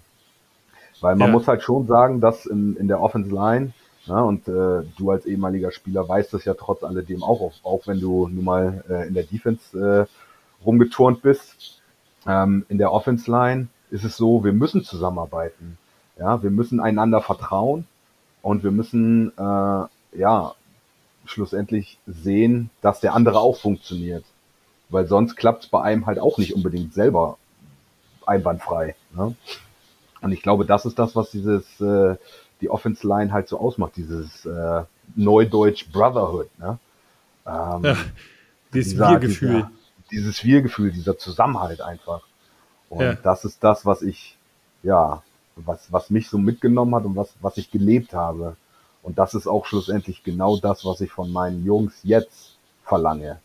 Weil 1.02 1.18
man 1.18 1.28
ja. 1.28 1.34
muss 1.34 1.50
halt 1.50 1.64
schon 1.64 1.86
sagen, 1.86 2.22
dass 2.22 2.46
in, 2.46 2.78
in 2.78 2.88
der 2.88 3.02
Offense 3.02 3.30
Line, 3.30 3.74
ja, 4.08 4.22
und 4.22 4.48
äh, 4.48 4.84
du 4.98 5.12
als 5.12 5.26
ehemaliger 5.26 5.72
Spieler 5.72 6.08
weißt 6.08 6.34
das 6.34 6.46
ja 6.46 6.54
trotz 6.54 6.84
alledem 6.84 7.24
auch, 7.24 7.52
auch 7.64 7.88
wenn 7.88 8.00
du 8.00 8.28
nun 8.28 8.44
mal 8.44 8.84
äh, 8.90 9.08
in 9.08 9.14
der 9.14 9.24
Defense 9.24 9.78
äh, 9.78 10.66
rumgeturnt 10.66 11.22
bist. 11.22 11.82
Ähm, 12.26 12.66
in 12.70 12.78
der 12.78 12.92
Offense 12.92 13.30
Line 13.30 13.68
ist 13.92 14.04
es 14.04 14.18
so, 14.18 14.44
wir 14.44 14.54
müssen 14.54 14.84
zusammenarbeiten. 14.84 15.78
Ja, 16.18 16.42
wir 16.42 16.50
müssen 16.50 16.80
einander 16.80 17.22
vertrauen 17.22 17.86
und 18.42 18.64
wir 18.64 18.72
müssen 18.72 19.32
äh, 19.38 20.18
ja 20.18 20.56
schlussendlich 21.26 22.00
sehen, 22.08 22.70
dass 22.82 23.02
der 23.02 23.14
andere 23.14 23.40
auch 23.40 23.58
funktioniert. 23.58 24.24
Weil 24.90 25.06
sonst 25.08 25.36
klappt 25.36 25.66
es 25.66 25.70
bei 25.70 25.82
einem 25.82 26.06
halt 26.06 26.20
auch 26.20 26.38
nicht 26.38 26.56
unbedingt 26.56 26.94
selber 26.94 27.38
einwandfrei. 28.26 28.96
Ne? 29.16 29.36
Und 30.22 30.32
ich 30.32 30.42
glaube, 30.42 30.66
das 30.66 30.86
ist 30.86 30.98
das, 30.98 31.16
was 31.16 31.32
dieses 31.32 31.80
äh, 31.82 32.16
die 32.62 32.70
Offense 32.70 33.08
Line 33.08 33.32
halt 33.32 33.48
so 33.48 33.60
ausmacht, 33.60 33.94
dieses 33.96 34.46
äh, 34.46 34.84
Neudeutsch 35.16 35.90
Brotherhood. 35.92 36.50
Ne? 36.60 36.80
Ähm, 37.46 37.84
ja, 37.84 37.98
dieses 38.74 38.98
Wir-Gefühl. 38.98 39.68
Dieses 40.12 40.44
Wir-Gefühl, 40.44 40.92
dieser 40.92 41.18
Zusammenhalt 41.18 41.82
einfach. 41.82 42.22
Und 42.90 43.02
ja. 43.02 43.14
das 43.16 43.46
ist 43.46 43.64
das, 43.64 43.86
was 43.86 44.02
ich, 44.02 44.38
ja, 44.84 45.22
was, 45.56 45.92
was 45.92 46.10
mich 46.10 46.30
so 46.30 46.38
mitgenommen 46.38 46.96
hat 46.96 47.06
und 47.06 47.16
was, 47.16 47.34
was 47.42 47.58
ich 47.58 47.72
gelebt 47.72 48.14
habe. 48.14 48.56
Und 49.04 49.18
das 49.18 49.34
ist 49.34 49.48
auch 49.48 49.66
schlussendlich 49.66 50.24
genau 50.24 50.58
das, 50.58 50.86
was 50.86 51.02
ich 51.02 51.12
von 51.12 51.32
meinen 51.32 51.66
Jungs 51.66 52.00
jetzt 52.04 52.58
verlange. 52.84 53.40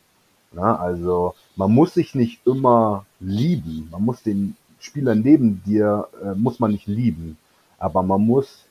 Na, 0.53 0.77
also 0.77 1.35
man 1.57 1.73
muss 1.73 1.95
sich 1.95 2.15
nicht 2.15 2.47
immer 2.47 3.07
lieben. 3.21 3.89
Man 3.91 4.05
muss 4.05 4.23
den 4.23 4.57
Spieler 4.81 5.15
neben 5.15 5.63
dir, 5.65 6.09
äh, 6.23 6.35
muss 6.35 6.61
man 6.61 6.73
nicht 6.73 6.87
lieben. 6.87 7.39
Aber 7.79 8.03
man 8.03 8.21
muss 8.21 8.62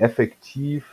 effektiv 0.00 0.84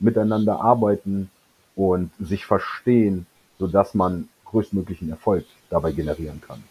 miteinander 0.00 0.60
arbeiten 0.60 1.30
und 1.76 2.10
sich 2.20 2.46
verstehen, 2.46 3.26
sodass 3.58 3.94
man 3.94 4.28
größtmöglichen 4.44 5.10
Erfolg 5.10 5.44
dabei 5.70 5.92
generieren 5.92 6.40
kann. 6.46 6.62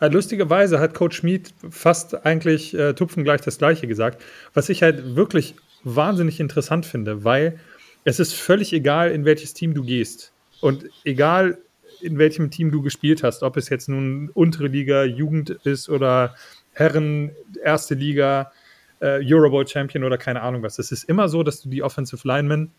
Äh, 0.00 0.08
lustigerweise 0.08 0.80
hat 0.80 0.94
Coach 0.94 1.18
Schmid 1.18 1.54
fast 1.70 2.26
eigentlich 2.26 2.74
äh, 2.74 2.94
tupfengleich 2.94 3.40
das 3.40 3.58
Gleiche 3.58 3.86
gesagt. 3.86 4.22
Was 4.52 4.68
ich 4.68 4.82
halt 4.82 5.16
wirklich 5.16 5.54
wahnsinnig 5.84 6.40
interessant 6.40 6.86
finde, 6.86 7.24
weil 7.24 7.58
es 8.04 8.20
ist 8.20 8.34
völlig 8.34 8.72
egal, 8.72 9.10
in 9.12 9.24
welches 9.24 9.54
Team 9.54 9.72
du 9.74 9.82
gehst. 9.82 10.32
Und 10.60 10.84
egal, 11.04 11.58
in 12.00 12.18
welchem 12.18 12.50
Team 12.50 12.70
du 12.70 12.82
gespielt 12.82 13.22
hast, 13.22 13.42
ob 13.42 13.56
es 13.56 13.68
jetzt 13.68 13.88
nun 13.88 14.30
untere 14.34 14.66
Liga, 14.66 15.04
Jugend 15.04 15.50
ist 15.50 15.88
oder 15.88 16.34
Herren, 16.72 17.30
erste 17.62 17.94
Liga, 17.94 18.52
äh, 19.00 19.20
Eurobowl 19.22 19.66
Champion 19.66 20.04
oder 20.04 20.18
keine 20.18 20.42
Ahnung 20.42 20.62
was. 20.62 20.78
Es 20.78 20.92
ist 20.92 21.04
immer 21.04 21.28
so, 21.28 21.42
dass 21.42 21.60
du 21.60 21.68
die 21.68 21.82
Offensive 21.82 22.26
Linemen 22.26 22.72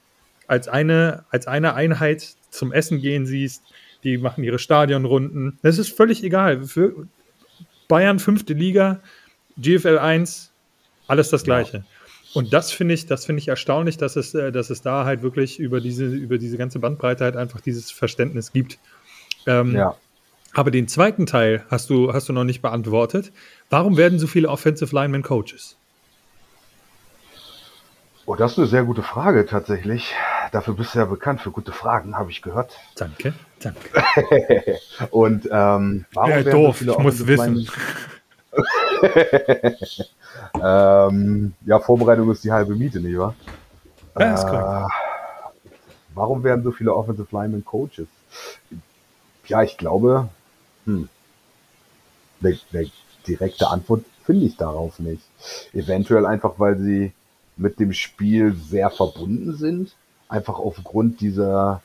als 0.48 0.68
eine, 0.68 1.26
als 1.30 1.48
eine 1.48 1.74
Einheit 1.74 2.36
zum 2.50 2.72
Essen 2.72 3.00
gehen 3.00 3.26
siehst. 3.26 3.64
Die 4.04 4.18
machen 4.18 4.44
ihre 4.44 4.60
Stadionrunden. 4.60 5.58
Das 5.62 5.78
ist 5.78 5.96
völlig 5.96 6.24
egal. 6.24 6.64
Für 6.64 7.08
Bayern, 7.88 8.20
fünfte 8.20 8.54
Liga, 8.54 9.00
GFL 9.58 9.98
1, 9.98 10.52
alles 11.08 11.30
das 11.30 11.44
Gleiche. 11.44 11.78
Ja. 11.78 11.84
Und 12.34 12.52
das 12.52 12.72
finde 12.72 12.94
ich, 12.94 13.06
das 13.06 13.26
finde 13.26 13.40
ich 13.40 13.48
erstaunlich, 13.48 13.98
dass 13.98 14.16
es, 14.16 14.34
äh, 14.34 14.52
dass 14.52 14.70
es 14.70 14.82
da 14.82 15.06
halt 15.06 15.22
wirklich 15.22 15.60
über 15.60 15.80
diese, 15.80 16.06
über 16.06 16.38
diese 16.38 16.58
ganze 16.58 16.80
Bandbreite 16.80 17.24
halt 17.24 17.38
einfach 17.38 17.62
dieses 17.62 17.92
Verständnis 17.92 18.52
gibt. 18.52 18.78
Ähm, 19.48 19.76
ja. 19.76 19.96
Aber 20.54 20.72
den 20.72 20.88
zweiten 20.88 21.26
Teil 21.26 21.66
hast 21.70 21.90
du, 21.90 22.14
hast 22.14 22.30
du 22.30 22.34
noch 22.34 22.44
nicht 22.44 22.62
beantwortet. 22.62 23.32
Warum 23.70 23.98
werden 23.98 24.20
so 24.20 24.28
viele 24.28 24.50
Offensive 24.50 24.94
Linemen 24.94 25.22
Coaches? 25.22 25.78
Oh, 28.28 28.36
das 28.36 28.54
ist 28.54 28.58
eine 28.58 28.68
sehr 28.68 28.84
gute 28.84 29.04
Frage 29.04 29.46
tatsächlich. 29.46 30.16
Dafür 30.52 30.74
bist 30.74 30.96
du 30.96 31.00
ja 31.00 31.06
bekannt 31.06 31.42
für 31.42 31.52
gute 31.52 31.72
Fragen, 31.72 32.18
habe 32.18 32.32
ich 32.32 32.42
gehört. 32.42 32.80
Danke, 32.96 33.34
danke. 33.60 34.80
Und 35.12 35.48
ähm, 35.52 36.06
warum 36.14 36.30
ja, 36.32 36.42
doof, 36.44 36.80
so 36.80 36.94
ich 36.94 36.98
muss 36.98 37.28
wissen. 37.28 37.70
ähm, 40.62 41.54
ja, 41.66 41.80
Vorbereitung 41.80 42.32
ist 42.32 42.44
die 42.44 42.52
halbe 42.52 42.76
Miete, 42.76 43.00
nicht 43.00 43.18
wahr? 43.18 43.36
Ja, 44.18 44.34
ist 44.34 44.44
äh, 44.46 44.88
warum 46.16 46.44
werden 46.44 46.64
so 46.64 46.72
viele 46.72 46.96
Offensive 46.96 47.28
Linemen 47.32 47.64
Coaches? 47.64 48.08
Ja, 49.46 49.62
ich 49.62 49.78
glaube, 49.78 50.30
hm, 50.86 51.10
eine, 52.42 52.58
eine 52.74 52.90
direkte 53.28 53.68
Antwort 53.68 54.04
finde 54.24 54.48
ich 54.48 54.58
darauf 54.58 54.98
nicht. 54.98 55.22
Eventuell 55.74 56.26
einfach, 56.26 56.54
weil 56.58 56.80
sie 56.80 57.14
mit 57.58 57.80
dem 57.80 57.94
Spiel 57.94 58.56
sehr 58.56 58.90
verbunden 58.90 59.56
sind. 59.56 59.96
Einfach 60.28 60.60
aufgrund 60.60 61.22
dieser, 61.22 61.82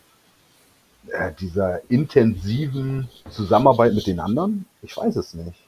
äh, 1.09 1.33
dieser 1.39 1.81
intensiven 1.91 3.09
Zusammenarbeit 3.31 3.95
mit 3.95 4.07
den 4.07 4.21
anderen. 4.21 4.67
Ich 4.83 4.97
weiß 4.97 5.17
es 5.17 5.35
nicht. 5.35 5.59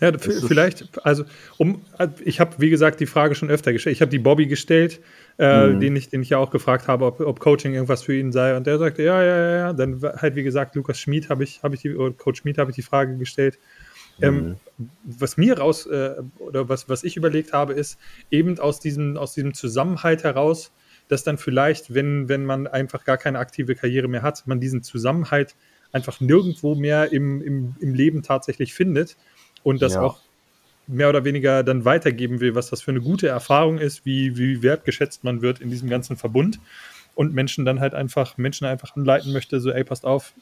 Ja, 0.00 0.12
vielleicht, 0.16 1.04
also 1.04 1.24
um, 1.56 1.82
ich 2.24 2.38
habe, 2.38 2.54
wie 2.58 2.70
gesagt, 2.70 3.00
die 3.00 3.06
Frage 3.06 3.34
schon 3.34 3.50
öfter 3.50 3.72
gestellt. 3.72 3.96
Ich 3.96 4.00
habe 4.00 4.10
die 4.10 4.20
Bobby 4.20 4.46
gestellt, 4.46 5.00
äh, 5.38 5.66
mhm. 5.66 5.80
den, 5.80 5.96
ich, 5.96 6.08
den 6.08 6.22
ich 6.22 6.30
ja 6.30 6.38
auch 6.38 6.50
gefragt 6.50 6.86
habe, 6.86 7.04
ob, 7.04 7.18
ob 7.18 7.40
Coaching 7.40 7.74
irgendwas 7.74 8.02
für 8.02 8.14
ihn 8.14 8.30
sei. 8.30 8.56
Und 8.56 8.68
der 8.68 8.78
sagte, 8.78 9.02
ja, 9.02 9.20
ja, 9.22 9.36
ja, 9.36 9.58
ja. 9.58 9.72
Dann 9.72 10.00
halt, 10.00 10.36
wie 10.36 10.44
gesagt, 10.44 10.76
Lukas 10.76 11.00
Schmid 11.00 11.30
habe 11.30 11.42
ich, 11.42 11.64
habe 11.64 11.74
ich 11.74 11.80
die, 11.80 11.96
oder 11.96 12.14
Coach 12.14 12.42
Schmid 12.42 12.58
habe 12.58 12.70
ich 12.70 12.76
die 12.76 12.82
Frage 12.82 13.16
gestellt. 13.16 13.58
Ähm, 14.22 14.34
mhm. 14.34 14.56
Was 15.04 15.36
mir 15.36 15.58
raus, 15.58 15.86
äh, 15.86 16.16
oder 16.38 16.68
was, 16.68 16.88
was 16.88 17.04
ich 17.04 17.16
überlegt 17.16 17.52
habe, 17.52 17.72
ist, 17.72 17.98
eben 18.30 18.58
aus 18.58 18.80
diesem, 18.80 19.16
aus 19.16 19.34
diesem 19.34 19.54
Zusammenhalt 19.54 20.24
heraus 20.24 20.72
dass 21.08 21.24
dann 21.24 21.38
vielleicht, 21.38 21.94
wenn, 21.94 22.28
wenn 22.28 22.44
man 22.44 22.66
einfach 22.66 23.04
gar 23.04 23.16
keine 23.16 23.38
aktive 23.38 23.74
Karriere 23.74 24.08
mehr 24.08 24.22
hat, 24.22 24.46
man 24.46 24.60
diesen 24.60 24.82
Zusammenhalt 24.82 25.56
einfach 25.90 26.20
nirgendwo 26.20 26.74
mehr 26.74 27.12
im, 27.12 27.40
im, 27.40 27.74
im 27.80 27.94
Leben 27.94 28.22
tatsächlich 28.22 28.74
findet 28.74 29.16
und 29.62 29.82
das 29.82 29.94
ja. 29.94 30.02
auch 30.02 30.20
mehr 30.86 31.08
oder 31.08 31.24
weniger 31.24 31.62
dann 31.62 31.84
weitergeben 31.84 32.40
will, 32.40 32.54
was 32.54 32.70
das 32.70 32.82
für 32.82 32.90
eine 32.90 33.00
gute 33.00 33.28
Erfahrung 33.28 33.78
ist, 33.78 34.04
wie, 34.04 34.36
wie 34.36 34.62
wertgeschätzt 34.62 35.24
man 35.24 35.42
wird 35.42 35.60
in 35.60 35.70
diesem 35.70 35.88
ganzen 35.88 36.16
Verbund 36.16 36.60
und 37.14 37.34
Menschen 37.34 37.64
dann 37.64 37.80
halt 37.80 37.94
einfach, 37.94 38.36
Menschen 38.36 38.66
einfach 38.66 38.94
anleiten 38.94 39.32
möchte, 39.32 39.60
so, 39.60 39.70
ey, 39.70 39.84
passt 39.84 40.04
auf, 40.04 40.34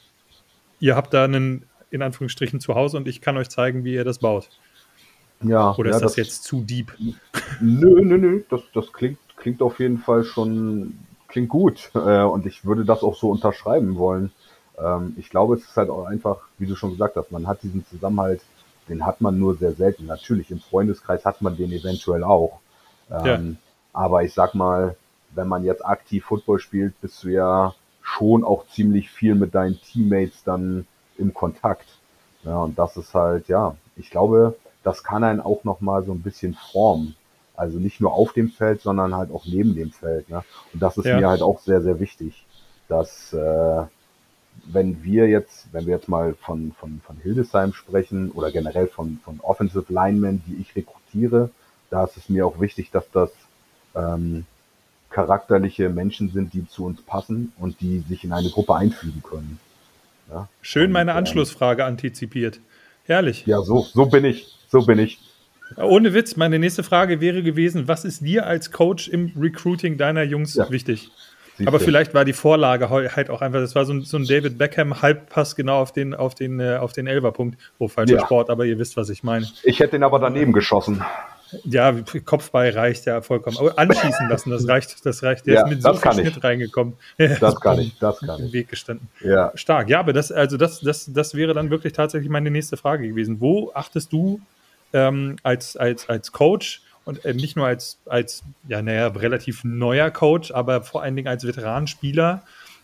ihr 0.79 0.95
habt 0.95 1.15
da 1.15 1.25
einen, 1.25 1.65
in 1.91 2.03
Anführungsstrichen, 2.03 2.61
Zuhause 2.61 2.97
und 2.97 3.09
ich 3.09 3.21
kann 3.21 3.37
euch 3.37 3.49
zeigen, 3.49 3.85
wie 3.85 3.95
ihr 3.95 4.05
das 4.05 4.19
baut. 4.19 4.49
Ja. 5.43 5.75
Oder 5.77 5.91
ja, 5.91 5.97
ist 5.97 6.03
das, 6.03 6.13
das, 6.13 6.17
jetzt 6.17 6.45
zu 6.45 6.63
deep? 6.63 6.93
Nö, 7.61 8.01
nö, 8.03 8.19
nö, 8.19 8.43
das, 8.49 8.63
das 8.75 8.93
klingt, 8.93 9.19
klingt 9.37 9.63
auf 9.63 9.79
jeden 9.79 9.99
Fall 9.99 10.25
schon, 10.25 10.99
klingt 11.29 11.49
gut 11.49 11.91
äh, 11.95 12.23
und 12.23 12.47
ich 12.47 12.65
würde 12.65 12.85
das 12.85 13.03
auch 13.03 13.17
so 13.17 13.31
unterschreiben 13.31 13.97
wollen. 13.97 14.33
Ähm, 14.79 15.15
ich 15.19 15.31
glaube, 15.31 15.55
es 15.55 15.65
ist 15.65 15.77
halt 15.77 15.91
auch 15.91 16.07
einfach, 16.07 16.39
wie 16.59 16.67
du 16.67 16.75
schon 16.75 16.91
gesagt 16.91 17.17
hast, 17.17 17.31
man 17.31 17.47
hat 17.47 17.63
diesen 17.63 17.87
Zusammenhalt 17.87 18.41
den 18.89 19.05
hat 19.05 19.21
man 19.21 19.39
nur 19.39 19.57
sehr 19.57 19.73
selten. 19.73 20.07
Natürlich, 20.07 20.51
im 20.51 20.61
Freundeskreis 20.61 21.25
hat 21.25 21.43
man 21.43 21.57
den 21.57 21.73
eventuell 21.73 22.25
auch. 22.25 22.61
Ähm, 23.11 23.27
ja. 23.27 23.41
Aber 23.93 24.23
ich 24.23 24.33
sag 24.33 24.55
mal, 24.55 24.97
wenn 25.35 25.49
man 25.49 25.65
jetzt 25.65 25.85
aktiv 25.85 26.25
Football 26.25 26.61
spielt, 26.61 27.01
bist 27.01 27.23
du 27.25 27.29
ja 27.29 27.75
schon 28.03 28.45
auch 28.45 28.67
ziemlich 28.69 29.11
viel 29.11 29.35
mit 29.35 29.55
deinen 29.55 29.81
Teammates 29.81 30.45
dann 30.45 30.87
im 31.19 31.35
Kontakt. 31.35 31.87
Ja, 32.45 32.59
und 32.59 32.79
das 32.79 32.97
ist 32.97 33.15
halt, 33.15 33.49
ja, 33.49 33.77
ich 33.97 34.11
glaube, 34.11 34.57
das 34.83 35.03
kann 35.03 35.25
einen 35.25 35.41
auch 35.41 35.65
nochmal 35.65 36.05
so 36.05 36.13
ein 36.13 36.23
bisschen 36.23 36.55
formen. 36.55 37.17
Also 37.57 37.79
nicht 37.79 38.01
nur 38.01 38.13
auf 38.13 38.33
dem 38.33 38.51
Feld, 38.51 38.83
sondern 38.83 39.17
halt 39.17 39.31
auch 39.31 39.47
neben 39.47 39.75
dem 39.75 39.91
Feld. 39.91 40.29
Ne? 40.29 40.45
Und 40.73 40.81
das 40.81 40.99
ist 40.99 41.07
ja. 41.07 41.19
mir 41.19 41.29
halt 41.29 41.43
auch 41.43 41.59
sehr, 41.61 41.81
sehr 41.81 41.99
wichtig, 41.99 42.45
dass 42.89 43.33
äh, 43.33 43.83
wenn 44.65 45.03
wir 45.03 45.29
jetzt, 45.29 45.67
wenn 45.73 45.87
wir 45.87 45.95
jetzt 45.95 46.09
mal 46.09 46.35
von, 46.35 46.73
von, 46.79 47.01
von 47.05 47.17
Hildesheim 47.17 47.73
sprechen 47.73 48.31
oder 48.31 48.51
generell 48.51 48.87
von, 48.87 49.19
von 49.25 49.41
Offensive 49.41 49.93
Linemen, 49.93 50.43
die 50.47 50.57
ich 50.57 50.77
rekrutiere, 50.77 51.51
da 51.91 52.05
ist 52.05 52.17
es 52.17 52.29
mir 52.29 52.47
auch 52.47 52.61
wichtig, 52.61 52.91
dass 52.91 53.11
das 53.11 53.31
ähm, 53.95 54.45
charakterliche 55.11 55.89
Menschen 55.89 56.31
sind, 56.31 56.53
die 56.53 56.69
zu 56.69 56.85
uns 56.85 57.01
passen 57.03 57.53
und 57.59 57.81
die 57.81 58.01
sich 58.01 58.25
in 58.25 58.33
eine 58.33 58.51
Gruppe 58.51 58.75
einfügen 58.75 59.23
können. 59.23 59.59
Ja? 60.31 60.49
Schön 60.63 60.93
meine 60.93 61.13
und, 61.13 61.17
ähm, 61.17 61.19
Anschlussfrage 61.19 61.85
antizipiert. 61.85 62.61
Herrlich. 63.05 63.47
Ja, 63.47 63.61
so, 63.63 63.83
so 63.83 64.07
bin 64.07 64.25
ich. 64.25 64.47
So 64.69 64.85
bin 64.85 64.99
ich. 64.99 65.19
Ohne 65.77 66.15
Witz, 66.15 66.37
meine 66.37 66.59
nächste 66.59 66.83
Frage 66.83 67.21
wäre 67.21 67.43
gewesen, 67.43 67.89
was 67.89 68.05
ist 68.05 68.25
dir 68.25 68.47
als 68.47 68.71
Coach 68.71 69.09
im 69.09 69.33
Recruiting 69.37 69.97
deiner 69.97 70.23
Jungs 70.23 70.55
ja. 70.55 70.71
wichtig? 70.71 71.11
Aber 71.65 71.81
vielleicht 71.81 72.13
war 72.13 72.25
die 72.25 72.35
Vorlage 72.35 72.91
halt 72.91 73.31
auch 73.31 73.41
einfach, 73.41 73.61
das 73.61 73.75
war 73.75 73.87
so 73.87 73.95
ein, 73.95 74.03
so 74.03 74.19
ein 74.19 74.27
David 74.27 74.59
Beckham 74.59 75.01
Halbpass 75.01 75.57
genau 75.57 75.81
auf 75.81 75.91
den, 75.91 76.15
auf 76.15 76.35
den, 76.35 76.61
äh, 76.61 76.77
auf 76.77 76.93
den 76.93 77.07
Elferpunkt. 77.07 77.59
Oh, 77.79 77.89
falscher 77.89 78.17
ja. 78.17 78.21
Sport, 78.21 78.51
aber 78.51 78.67
ihr 78.67 78.79
wisst, 78.79 78.97
was 78.97 79.09
ich 79.09 79.23
meine. 79.23 79.49
Ich 79.63 79.81
hätte 79.81 79.97
ihn 79.97 80.03
aber 80.03 80.19
daneben 80.19 80.53
geschossen. 80.53 81.03
Ja, 81.65 81.95
Kopfball 82.25 82.71
reicht 82.71 83.07
ja 83.07 83.21
vollkommen. 83.23 83.57
Aber 83.59 83.79
anschießen 83.79 84.29
lassen, 84.29 84.51
das 84.51 84.67
reicht, 84.67 85.07
das 85.07 85.23
reicht. 85.23 85.47
Der 85.47 85.55
ja, 85.55 85.63
ist 85.63 85.71
mit 85.71 85.83
so 85.83 85.95
viel 85.95 86.13
Schnitt 86.13 86.43
reingekommen. 86.43 86.95
Das 87.17 87.61
kann 87.61 87.79
ich, 87.79 87.99
das 87.99 88.19
kann 88.27 88.39
ich. 88.39 88.47
Im 88.47 88.53
Weg 88.53 88.69
gestanden. 88.69 89.09
Ja. 89.21 89.53
Stark. 89.55 89.89
Ja, 89.89 90.01
aber 90.01 90.13
das, 90.13 90.33
also 90.33 90.57
das, 90.57 90.81
das, 90.81 91.11
das 91.13 91.35
wäre 91.35 91.55
dann 91.55 91.71
wirklich 91.71 91.93
tatsächlich 91.93 92.31
meine 92.31 92.51
nächste 92.51 92.77
Frage 92.77 93.09
gewesen. 93.09 93.41
Wo 93.41 93.71
achtest 93.75 94.13
du 94.13 94.41
ähm, 94.93 95.37
als, 95.43 95.77
als, 95.77 96.09
als 96.09 96.33
Coach 96.33 96.83
und 97.05 97.25
äh, 97.25 97.35
nicht 97.35 97.57
nur 97.57 97.67
als, 97.67 97.99
als 98.07 98.43
ja, 98.69 98.83
naja, 98.83 99.07
relativ 99.09 99.63
neuer 99.65 100.11
Coach, 100.11 100.51
aber 100.51 100.83
vor 100.83 101.03
allen 101.03 101.17
Dingen 101.17 101.29
als 101.29 101.47
Veteranenspieler 101.47 102.43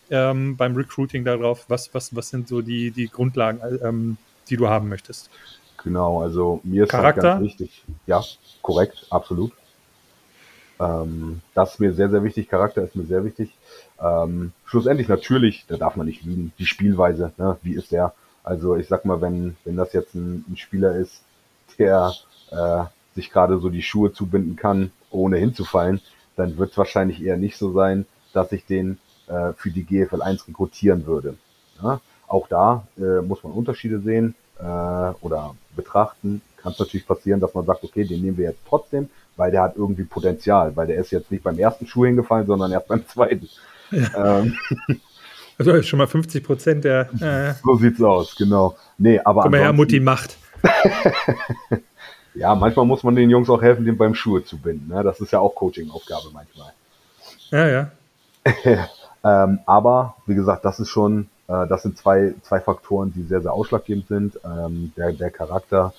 ähm, 0.09 0.55
beim 0.57 0.75
Recruiting 0.75 1.25
darauf, 1.25 1.65
was, 1.69 1.93
was, 1.93 2.15
was 2.15 2.29
sind 2.29 2.47
so 2.47 2.61
die, 2.61 2.91
die 2.91 3.07
Grundlagen, 3.07 3.59
ähm, 3.83 4.17
die 4.49 4.57
du 4.57 4.69
haben 4.69 4.89
möchtest? 4.89 5.29
Genau, 5.83 6.21
also 6.21 6.61
mir 6.63 6.83
ist 6.83 6.89
Charakter? 6.89 7.21
Halt 7.21 7.39
ganz 7.39 7.45
wichtig. 7.45 7.83
Ja, 8.07 8.23
korrekt, 8.61 9.05
absolut. 9.09 9.51
Ähm, 10.79 11.41
das 11.53 11.73
ist 11.73 11.79
mir 11.79 11.93
sehr, 11.93 12.09
sehr 12.09 12.23
wichtig. 12.23 12.49
Charakter 12.49 12.83
ist 12.83 12.95
mir 12.95 13.05
sehr 13.05 13.23
wichtig. 13.25 13.55
Ähm, 14.01 14.53
schlussendlich 14.65 15.07
natürlich, 15.07 15.65
da 15.67 15.77
darf 15.77 15.95
man 15.95 16.07
nicht 16.07 16.23
lügen, 16.23 16.53
die 16.57 16.65
Spielweise, 16.65 17.33
ne, 17.37 17.57
wie 17.61 17.73
ist 17.73 17.91
der? 17.91 18.13
Also 18.43 18.75
ich 18.75 18.87
sag 18.87 19.05
mal, 19.05 19.21
wenn, 19.21 19.55
wenn 19.65 19.77
das 19.77 19.93
jetzt 19.93 20.15
ein, 20.15 20.45
ein 20.49 20.57
Spieler 20.57 20.95
ist, 20.95 21.21
der 21.77 22.13
äh, 22.51 22.83
sich 23.15 23.29
gerade 23.29 23.59
so 23.59 23.69
die 23.69 23.81
Schuhe 23.81 24.11
zubinden 24.11 24.55
kann, 24.55 24.91
ohne 25.11 25.37
hinzufallen, 25.37 26.01
dann 26.35 26.57
wird 26.57 26.71
es 26.71 26.77
wahrscheinlich 26.77 27.23
eher 27.23 27.37
nicht 27.37 27.57
so 27.57 27.71
sein, 27.71 28.05
dass 28.33 28.51
ich 28.51 28.65
den 28.65 28.99
äh, 29.27 29.53
für 29.53 29.69
die 29.69 29.83
GFL 29.83 30.21
1 30.21 30.47
rekrutieren 30.47 31.05
würde. 31.05 31.37
Ja? 31.81 32.01
Auch 32.27 32.47
da 32.47 32.87
äh, 32.97 33.21
muss 33.21 33.43
man 33.43 33.53
Unterschiede 33.53 33.99
sehen 33.99 34.35
äh, 34.59 34.63
oder 34.63 35.55
betrachten. 35.75 36.41
Kann 36.57 36.71
es 36.71 36.79
natürlich 36.79 37.07
passieren, 37.07 37.39
dass 37.39 37.53
man 37.53 37.65
sagt, 37.65 37.83
okay, 37.83 38.05
den 38.05 38.21
nehmen 38.21 38.37
wir 38.37 38.49
jetzt 38.49 38.61
trotzdem, 38.67 39.09
weil 39.35 39.51
der 39.51 39.63
hat 39.63 39.75
irgendwie 39.75 40.03
Potenzial, 40.03 40.75
weil 40.75 40.87
der 40.87 40.97
ist 40.97 41.11
jetzt 41.11 41.31
nicht 41.31 41.43
beim 41.43 41.59
ersten 41.59 41.87
Schuh 41.87 42.05
hingefallen, 42.05 42.47
sondern 42.47 42.71
erst 42.71 42.87
beim 42.87 43.05
zweiten. 43.07 43.49
Ja. 43.91 44.39
Ähm, 44.39 44.55
also 45.57 45.81
schon 45.81 45.99
mal 45.99 46.07
50 46.07 46.43
Prozent 46.43 46.83
der. 46.83 47.09
Äh, 47.21 47.53
so 47.63 47.75
sieht's 47.75 48.01
aus, 48.01 48.35
genau. 48.35 48.77
Nee, 48.97 49.19
aber. 49.19 49.41
Guck 49.43 49.51
mal 49.51 49.59
her, 49.59 49.73
Mutti 49.73 49.99
macht. 49.99 50.37
Ja, 52.35 52.55
manchmal 52.55 52.85
muss 52.85 53.03
man 53.03 53.15
den 53.15 53.29
Jungs 53.29 53.49
auch 53.49 53.61
helfen, 53.61 53.85
den 53.85 53.97
beim 53.97 54.15
Schuhe 54.15 54.43
zu 54.43 54.57
binden. 54.57 54.93
Ne? 54.93 55.03
Das 55.03 55.19
ist 55.19 55.31
ja 55.31 55.39
auch 55.39 55.53
Coaching-Aufgabe 55.55 56.29
manchmal. 56.33 56.73
Ja, 57.51 57.67
ja. 57.67 57.91
ähm, 59.23 59.59
aber 59.65 60.15
wie 60.25 60.35
gesagt, 60.35 60.65
das 60.65 60.79
ist 60.79 60.89
schon, 60.89 61.29
äh, 61.53 61.67
das 61.67 61.83
sind 61.83 61.97
zwei, 61.97 62.33
zwei 62.41 62.59
Faktoren, 62.59 63.13
die 63.13 63.23
sehr, 63.23 63.41
sehr 63.41 63.53
ausschlaggebend 63.53 64.07
sind. 64.07 64.39
Ähm, 64.43 64.91
der, 64.97 65.13
der 65.13 65.29
Charakter, 65.29 65.93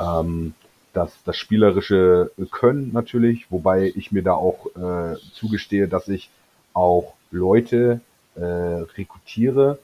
ähm, 0.00 0.54
das, 0.92 1.12
das 1.24 1.36
spielerische 1.36 2.30
Können 2.50 2.92
natürlich, 2.92 3.50
wobei 3.50 3.92
ich 3.94 4.12
mir 4.12 4.22
da 4.22 4.34
auch 4.34 4.66
äh, 4.76 5.16
zugestehe, 5.32 5.88
dass 5.88 6.08
ich 6.08 6.30
auch 6.72 7.14
Leute 7.30 8.00
äh, 8.36 8.44
rekrutiere, 8.44 9.78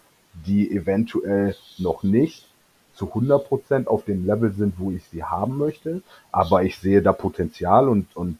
die 0.46 0.70
eventuell 0.70 1.56
noch 1.78 2.02
nicht 2.04 2.46
zu 2.94 3.06
100% 3.06 3.86
auf 3.86 4.04
dem 4.04 4.26
Level 4.26 4.52
sind, 4.52 4.74
wo 4.78 4.90
ich 4.90 5.04
sie 5.04 5.24
haben 5.24 5.56
möchte, 5.56 6.02
aber 6.30 6.62
ich 6.62 6.78
sehe 6.78 7.02
da 7.02 7.12
Potenzial 7.12 7.88
und, 7.88 8.14
und 8.14 8.38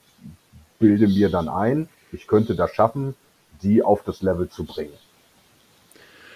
bilde 0.78 1.08
mir 1.08 1.30
dann 1.30 1.48
ein, 1.48 1.88
ich 2.12 2.26
könnte 2.26 2.54
das 2.54 2.72
schaffen, 2.72 3.14
die 3.62 3.82
auf 3.82 4.02
das 4.04 4.22
Level 4.22 4.48
zu 4.48 4.64
bringen. 4.64 4.92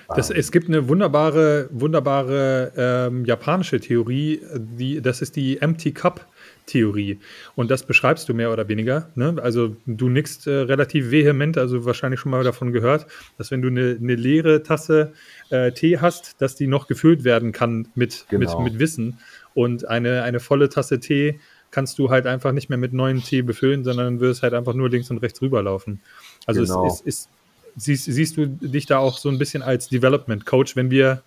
Das, 0.08 0.30
es 0.30 0.52
gibt 0.52 0.68
eine 0.68 0.88
wunderbare, 0.88 1.68
wunderbare 1.70 2.72
ähm, 2.76 3.24
japanische 3.24 3.80
Theorie, 3.80 4.40
die, 4.54 5.00
das 5.00 5.22
ist 5.22 5.36
die 5.36 5.60
Empty 5.60 5.92
Cup 5.92 6.26
Theorie. 6.66 7.18
Und 7.56 7.70
das 7.70 7.82
beschreibst 7.82 8.28
du 8.28 8.34
mehr 8.34 8.50
oder 8.52 8.68
weniger. 8.68 9.10
Ne? 9.14 9.36
Also 9.42 9.76
du 9.86 10.08
nickst 10.08 10.46
äh, 10.46 10.50
relativ 10.50 11.10
vehement, 11.10 11.58
also 11.58 11.84
wahrscheinlich 11.84 12.20
schon 12.20 12.30
mal 12.30 12.42
davon 12.42 12.72
gehört, 12.72 13.06
dass 13.36 13.50
wenn 13.50 13.60
du 13.60 13.68
eine, 13.68 13.98
eine 14.00 14.14
leere 14.14 14.62
Tasse 14.62 15.12
äh, 15.50 15.72
Tee 15.72 15.98
hast, 15.98 16.40
dass 16.40 16.56
die 16.56 16.66
noch 16.66 16.86
gefüllt 16.86 17.24
werden 17.24 17.52
kann 17.52 17.88
mit, 17.94 18.26
genau. 18.30 18.62
mit, 18.62 18.72
mit 18.72 18.80
Wissen. 18.80 19.18
Und 19.52 19.86
eine, 19.86 20.22
eine 20.22 20.40
volle 20.40 20.68
Tasse 20.68 21.00
Tee 21.00 21.38
kannst 21.70 21.98
du 21.98 22.08
halt 22.08 22.26
einfach 22.26 22.52
nicht 22.52 22.68
mehr 22.68 22.78
mit 22.78 22.92
neuen 22.92 23.22
Tee 23.22 23.42
befüllen, 23.42 23.84
sondern 23.84 24.20
wirst 24.20 24.42
halt 24.42 24.54
einfach 24.54 24.74
nur 24.74 24.88
links 24.88 25.10
und 25.10 25.18
rechts 25.18 25.42
rüberlaufen. 25.42 26.00
Also 26.46 26.62
genau. 26.62 26.86
es, 26.86 26.94
es 26.94 27.00
ist, 27.00 27.28
siehst, 27.76 28.04
siehst 28.04 28.36
du 28.36 28.46
dich 28.46 28.86
da 28.86 28.98
auch 28.98 29.18
so 29.18 29.28
ein 29.28 29.38
bisschen 29.38 29.62
als 29.62 29.88
Development 29.88 30.44
Coach, 30.46 30.76
wenn 30.76 30.90
wir 30.90 31.22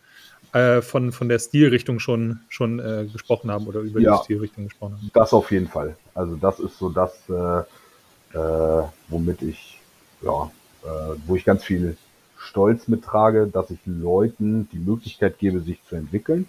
äh, 0.54 0.82
von, 0.82 1.12
von 1.12 1.30
der 1.30 1.40
Stilrichtung 1.40 2.00
schon, 2.00 2.40
schon 2.50 2.80
äh, 2.80 3.06
gesprochen 3.12 3.52
haben 3.52 3.68
oder 3.68 3.82
über 3.82 4.00
ja, 4.00 4.18
die 4.18 4.24
Stilrichtung 4.24 4.66
gesprochen 4.66 4.94
haben. 4.94 5.12
Das 5.14 5.34
auf 5.34 5.52
jeden 5.52 5.68
Fall. 5.68 5.96
Also 6.14 6.36
das 6.36 6.60
ist 6.60 6.78
so 6.78 6.90
das, 6.90 7.12
äh, 7.30 8.38
äh 8.38 8.84
womit 9.10 9.42
ich, 9.42 9.80
ja, 10.22 10.52
äh, 10.84 11.16
wo 11.26 11.36
ich 11.36 11.44
ganz 11.44 11.64
viel 11.64 11.98
Stolz 12.38 12.88
mittrage, 12.88 13.48
dass 13.48 13.72
ich 13.72 13.80
Leuten 13.86 14.70
die 14.72 14.80
Möglichkeit 14.80 15.38
gebe, 15.40 15.60
sich 15.60 15.80
zu 15.90 15.96
entwickeln 15.96 16.48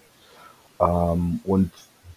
ähm, 0.80 1.40
und 1.44 1.70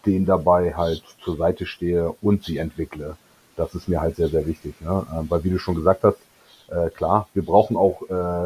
denen 0.05 0.25
dabei 0.25 0.75
halt 0.75 1.03
zur 1.23 1.37
Seite 1.37 1.65
stehe 1.65 2.13
und 2.21 2.43
sie 2.43 2.57
entwickle. 2.57 3.17
Das 3.55 3.75
ist 3.75 3.87
mir 3.87 4.01
halt 4.01 4.15
sehr, 4.15 4.29
sehr 4.29 4.45
wichtig. 4.45 4.79
Ne? 4.81 5.05
Äh, 5.11 5.29
weil 5.29 5.43
wie 5.43 5.49
du 5.49 5.57
schon 5.57 5.75
gesagt 5.75 6.03
hast, 6.03 6.17
äh, 6.71 6.89
klar, 6.89 7.27
wir 7.33 7.45
brauchen 7.45 7.77
auch 7.77 8.01
äh, 8.09 8.45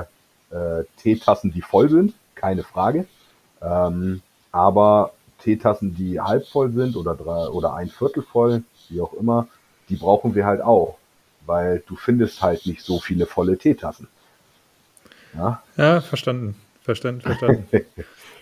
äh, 0.56 0.84
Teetassen, 0.98 1.52
die 1.52 1.62
voll 1.62 1.90
sind, 1.90 2.14
keine 2.36 2.64
Frage. 2.64 3.06
Ähm, 3.62 4.22
aber 4.52 5.14
Teetassen, 5.40 5.96
die 5.96 6.20
halb 6.20 6.48
voll 6.48 6.72
sind 6.72 6.96
oder 6.96 7.16
drei 7.16 7.48
oder 7.48 7.76
ein 7.76 7.90
Viertel 7.90 8.24
voll, 8.24 8.64
wie 8.90 9.02
auch 9.02 9.14
immer, 9.14 9.48
die 9.90 9.96
brauchen 9.96 10.36
wir 10.36 10.46
halt 10.46 10.62
auch, 10.62 10.98
weil 11.46 11.84
du 11.88 11.96
findest 11.96 12.42
halt 12.42 12.66
nicht 12.66 12.82
so 12.82 13.00
viele 13.00 13.26
volle 13.26 13.58
Teetassen. 13.58 14.08
Ja, 15.36 15.62
ja 15.78 16.02
verstanden. 16.02 16.56
Verstanden, 16.82 17.22
verstanden. 17.22 17.68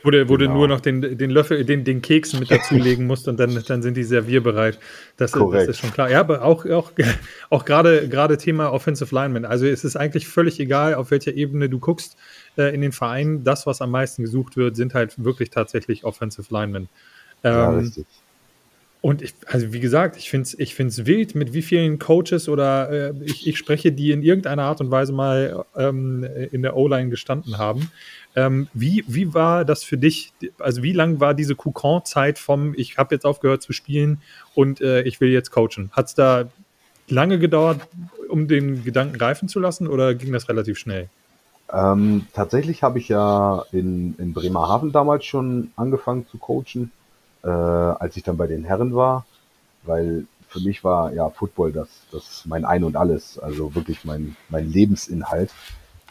Wo 0.03 0.11
du, 0.11 0.27
wo 0.27 0.35
genau. 0.35 0.51
du 0.51 0.57
nur 0.57 0.67
noch 0.67 0.81
den, 0.81 1.17
den 1.17 1.29
Löffel, 1.29 1.63
den, 1.63 1.85
den 1.85 2.01
Keks 2.01 2.37
mit 2.37 2.51
dazulegen 2.51 3.07
musst 3.07 3.27
und 3.29 3.39
dann, 3.39 3.63
dann 3.65 3.81
sind 3.81 3.95
die 3.95 4.03
servierbereit. 4.03 4.77
Das, 5.15 5.31
das 5.31 5.67
ist 5.67 5.79
schon 5.79 5.91
klar. 5.91 6.09
Ja, 6.11 6.19
aber 6.19 6.43
auch, 6.43 6.65
auch, 6.65 6.91
auch 7.49 7.63
gerade, 7.63 8.09
gerade 8.09 8.37
Thema 8.37 8.71
Offensive 8.73 9.15
Lineman. 9.15 9.45
Also 9.45 9.65
es 9.65 9.85
ist 9.85 9.95
eigentlich 9.95 10.27
völlig 10.27 10.59
egal, 10.59 10.95
auf 10.95 11.11
welcher 11.11 11.33
Ebene 11.33 11.69
du 11.69 11.79
guckst 11.79 12.17
äh, 12.57 12.75
in 12.75 12.81
den 12.81 12.91
Vereinen. 12.91 13.45
Das, 13.45 13.65
was 13.65 13.81
am 13.81 13.91
meisten 13.91 14.23
gesucht 14.23 14.57
wird, 14.57 14.75
sind 14.75 14.93
halt 14.93 15.23
wirklich 15.23 15.49
tatsächlich 15.51 16.03
Offensive 16.03 16.53
Linemen. 16.53 16.89
Ähm, 17.43 17.53
ja, 17.53 17.69
richtig. 17.69 18.05
Und 19.03 19.21
ich, 19.21 19.33
also 19.47 19.73
wie 19.73 19.81
gesagt, 19.81 20.15
ich 20.15 20.29
finde 20.29 20.43
es 20.43 20.57
ich 20.57 20.75
find's 20.75 21.05
wild, 21.05 21.35
mit 21.35 21.51
wie 21.53 21.61
vielen 21.61 21.99
Coaches 21.99 22.47
oder 22.47 22.89
äh, 22.89 23.13
ich, 23.25 23.45
ich, 23.45 23.57
spreche, 23.57 23.91
die 23.91 24.11
in 24.11 24.23
irgendeiner 24.23 24.63
Art 24.63 24.79
und 24.79 24.91
Weise 24.91 25.11
mal 25.11 25.65
ähm, 25.75 26.25
in 26.53 26.61
der 26.61 26.77
O-Line 26.77 27.09
gestanden 27.09 27.57
haben. 27.57 27.91
Ähm, 28.37 28.69
wie, 28.73 29.03
wie 29.05 29.33
war 29.33 29.65
das 29.65 29.83
für 29.83 29.97
dich? 29.97 30.31
Also 30.57 30.83
wie 30.83 30.93
lang 30.93 31.19
war 31.19 31.33
diese 31.33 31.53
Coucon-Zeit 31.53 32.39
vom, 32.39 32.73
ich 32.77 32.97
habe 32.97 33.13
jetzt 33.13 33.25
aufgehört 33.25 33.61
zu 33.61 33.73
spielen 33.73 34.21
und 34.55 34.79
äh, 34.79 35.01
ich 35.01 35.19
will 35.19 35.31
jetzt 35.31 35.51
coachen? 35.51 35.91
Hat 35.91 36.05
es 36.05 36.15
da 36.15 36.45
lange 37.09 37.39
gedauert, 37.39 37.81
um 38.29 38.47
den 38.47 38.85
Gedanken 38.85 39.17
reifen 39.17 39.49
zu 39.49 39.59
lassen 39.59 39.89
oder 39.89 40.15
ging 40.15 40.31
das 40.31 40.47
relativ 40.47 40.77
schnell? 40.77 41.09
Ähm, 41.73 42.25
tatsächlich 42.31 42.83
habe 42.83 42.99
ich 42.99 43.09
ja 43.09 43.65
in, 43.73 44.15
in 44.17 44.31
Bremerhaven 44.31 44.93
damals 44.93 45.25
schon 45.25 45.73
angefangen 45.75 46.25
zu 46.31 46.37
coachen 46.37 46.93
äh, 47.43 47.47
als 47.49 48.17
ich 48.17 48.23
dann 48.23 48.37
bei 48.37 48.47
den 48.47 48.63
Herren 48.63 48.95
war, 48.95 49.25
weil 49.83 50.25
für 50.47 50.59
mich 50.59 50.83
war 50.83 51.13
ja 51.13 51.29
Football 51.29 51.71
das, 51.71 51.89
das 52.11 52.43
mein 52.45 52.63
Ein 52.63 52.83
und 52.83 52.95
Alles, 52.95 53.39
also 53.39 53.73
wirklich 53.75 54.05
mein, 54.05 54.35
mein 54.49 54.71
Lebensinhalt. 54.71 55.51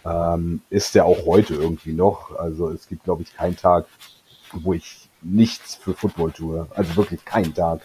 Ähm, 0.04 0.62
ist 0.68 0.94
ja 0.96 1.04
auch 1.04 1.26
heute 1.26 1.54
irgendwie 1.54 1.92
noch. 1.92 2.36
Also 2.36 2.70
es 2.70 2.88
gibt, 2.88 3.04
glaube 3.04 3.22
ich, 3.22 3.34
keinen 3.34 3.56
Tag, 3.56 3.86
wo 4.52 4.72
ich 4.72 5.08
nichts 5.22 5.76
für 5.76 5.94
Football 5.94 6.32
tue. 6.32 6.66
Also 6.74 6.96
wirklich 6.96 7.24
keinen 7.24 7.54
Tag. 7.54 7.82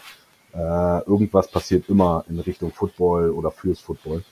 Äh, 0.52 1.04
irgendwas 1.04 1.48
passiert 1.48 1.88
immer 1.88 2.24
in 2.28 2.40
Richtung 2.40 2.72
Football 2.72 3.30
oder 3.30 3.52
fürs 3.52 3.78
Football. 3.78 4.24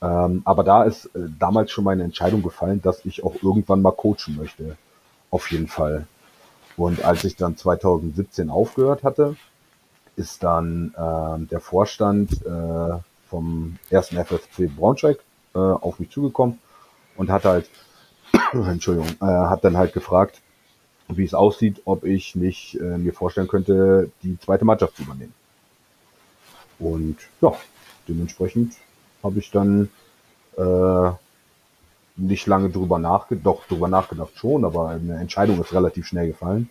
Ähm, 0.00 0.42
aber 0.44 0.64
da 0.64 0.82
ist 0.82 1.06
äh, 1.14 1.28
damals 1.38 1.70
schon 1.70 1.84
meine 1.84 2.02
Entscheidung 2.02 2.42
gefallen, 2.42 2.82
dass 2.82 3.04
ich 3.04 3.22
auch 3.22 3.36
irgendwann 3.42 3.82
mal 3.82 3.92
coachen 3.92 4.36
möchte. 4.36 4.76
Auf 5.30 5.50
jeden 5.52 5.68
Fall. 5.68 6.08
Und 6.76 7.04
als 7.04 7.24
ich 7.24 7.36
dann 7.36 7.56
2017 7.56 8.50
aufgehört 8.50 9.02
hatte, 9.02 9.36
ist 10.16 10.42
dann 10.42 10.94
äh, 10.96 11.46
der 11.46 11.60
Vorstand 11.60 12.44
äh, 12.44 12.98
vom 13.28 13.78
ersten 13.90 14.16
FFC 14.16 14.68
Braunschweig 14.74 15.18
äh, 15.54 15.58
auf 15.58 15.98
mich 15.98 16.10
zugekommen 16.10 16.58
und 17.16 17.30
hat 17.30 17.44
halt, 17.44 17.68
Entschuldigung, 18.52 19.08
äh, 19.20 19.24
hat 19.24 19.64
dann 19.64 19.76
halt 19.76 19.92
gefragt, 19.92 20.40
wie 21.08 21.24
es 21.24 21.34
aussieht, 21.34 21.82
ob 21.84 22.04
ich 22.04 22.34
nicht 22.36 22.78
äh, 22.80 22.98
mir 22.98 23.12
vorstellen 23.12 23.48
könnte, 23.48 24.10
die 24.22 24.38
zweite 24.38 24.64
Mannschaft 24.64 24.96
zu 24.96 25.02
übernehmen. 25.02 25.34
Und 26.78 27.16
ja, 27.40 27.52
dementsprechend 28.08 28.74
habe 29.22 29.38
ich 29.38 29.50
dann 29.50 29.88
äh, 30.56 31.10
nicht 32.22 32.46
lange 32.46 32.70
drüber 32.70 32.98
nachgedacht, 32.98 33.46
doch 33.46 33.66
drüber 33.66 33.88
nachgedacht 33.88 34.32
schon, 34.36 34.64
aber 34.64 34.88
eine 34.90 35.16
Entscheidung 35.16 35.60
ist 35.60 35.72
relativ 35.72 36.06
schnell 36.06 36.28
gefallen, 36.28 36.68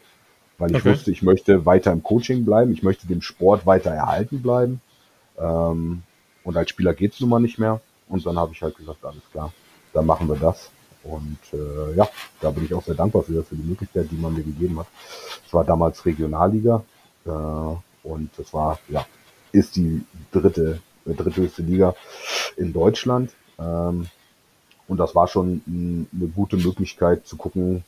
weil 0.57 0.71
ich 0.71 0.77
okay. 0.77 0.91
wusste, 0.91 1.11
ich 1.11 1.21
möchte 1.21 1.65
weiter 1.65 1.91
im 1.91 2.03
Coaching 2.03 2.45
bleiben, 2.45 2.71
ich 2.71 2.83
möchte 2.83 3.07
dem 3.07 3.21
Sport 3.21 3.65
weiter 3.65 3.91
erhalten 3.91 4.41
bleiben. 4.41 4.81
Ähm, 5.37 6.03
und 6.43 6.57
als 6.57 6.69
Spieler 6.69 6.93
geht's 6.93 7.19
nun 7.19 7.29
mal 7.29 7.39
nicht 7.39 7.59
mehr. 7.59 7.81
Und 8.07 8.25
dann 8.25 8.37
habe 8.37 8.53
ich 8.53 8.61
halt 8.61 8.75
gesagt, 8.75 9.03
alles 9.03 9.23
klar, 9.31 9.51
dann 9.93 10.05
machen 10.05 10.27
wir 10.27 10.35
das. 10.35 10.69
Und 11.03 11.39
äh, 11.53 11.95
ja, 11.95 12.07
da 12.39 12.51
bin 12.51 12.65
ich 12.65 12.73
auch 12.73 12.83
sehr 12.83 12.95
dankbar 12.95 13.23
für, 13.23 13.43
für 13.43 13.55
die 13.55 13.67
Möglichkeit, 13.67 14.09
die 14.11 14.15
man 14.15 14.33
mir 14.33 14.43
gegeben 14.43 14.79
hat. 14.79 14.87
Es 15.45 15.53
war 15.53 15.63
damals 15.63 16.05
Regionalliga 16.05 16.83
äh, 17.25 17.29
und 17.29 18.29
es 18.37 18.53
war, 18.53 18.79
ja, 18.87 19.05
ist 19.51 19.75
die 19.75 20.03
dritte, 20.31 20.79
äh, 21.05 21.13
dritthöchste 21.13 21.63
Liga 21.63 21.95
in 22.55 22.71
Deutschland. 22.71 23.31
Ähm, 23.59 24.07
und 24.91 24.97
das 24.97 25.15
war 25.15 25.29
schon 25.29 25.61
eine 25.65 26.27
gute 26.27 26.57
Möglichkeit 26.57 27.25
zu 27.25 27.37
gucken, 27.37 27.85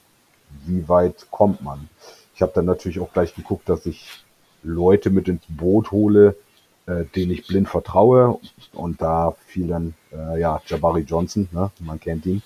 wie 0.65 0.87
weit 0.87 1.27
kommt 1.31 1.61
man. 1.61 1.89
Ich 2.33 2.41
habe 2.41 2.53
dann 2.55 2.63
natürlich 2.63 3.01
auch 3.01 3.11
gleich 3.11 3.35
geguckt, 3.35 3.67
dass 3.67 3.85
ich 3.85 4.23
Leute 4.63 5.09
mit 5.09 5.27
ins 5.27 5.43
Boot 5.49 5.91
hole, 5.91 6.37
äh, 6.85 7.03
denen 7.13 7.33
ich 7.33 7.45
blind 7.45 7.67
vertraue. 7.67 8.39
Und 8.71 9.01
da 9.01 9.35
fiel 9.47 9.67
dann, 9.67 9.95
äh, 10.13 10.39
ja, 10.39 10.61
Jabari 10.65 11.01
Johnson, 11.01 11.49
ne? 11.51 11.71
man 11.81 11.99
kennt 11.99 12.25
ihn. 12.25 12.41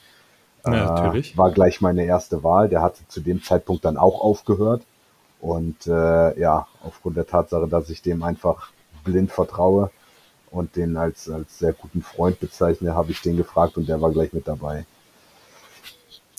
Ja, 0.65 0.72
natürlich. 0.72 1.36
Äh, 1.36 1.38
war 1.38 1.52
gleich 1.52 1.80
meine 1.80 2.06
erste 2.06 2.43
Wahl. 2.43 2.67
Der 2.67 2.82
hatte 2.82 3.08
zu 3.08 3.22
dem 3.22 3.43
Zeitpunkt 3.43 3.86
dann 3.86 3.96
auch 3.96 4.22
aufgehört. 4.22 4.82
Und 5.39 5.86
äh, 5.86 6.39
ja, 6.39 6.65
aufgrund 6.82 7.15
der 7.15 7.28
Tatsache, 7.28 7.67
dass 7.67 7.91
ich 7.91 8.02
dem 8.02 8.24
einfach 8.24 8.72
blind 9.04 9.32
vertraue, 9.32 9.91
und 10.52 10.76
den 10.76 10.98
als, 10.98 11.30
als 11.30 11.60
sehr 11.60 11.74
guten 11.74 12.02
Freund 12.02 12.40
bezeichne, 12.40 12.94
habe 12.94 13.12
ich 13.12 13.22
den 13.22 13.38
gefragt 13.38 13.78
und 13.78 13.88
der 13.88 14.02
war 14.02 14.12
gleich 14.12 14.34
mit 14.34 14.48
dabei. 14.48 14.86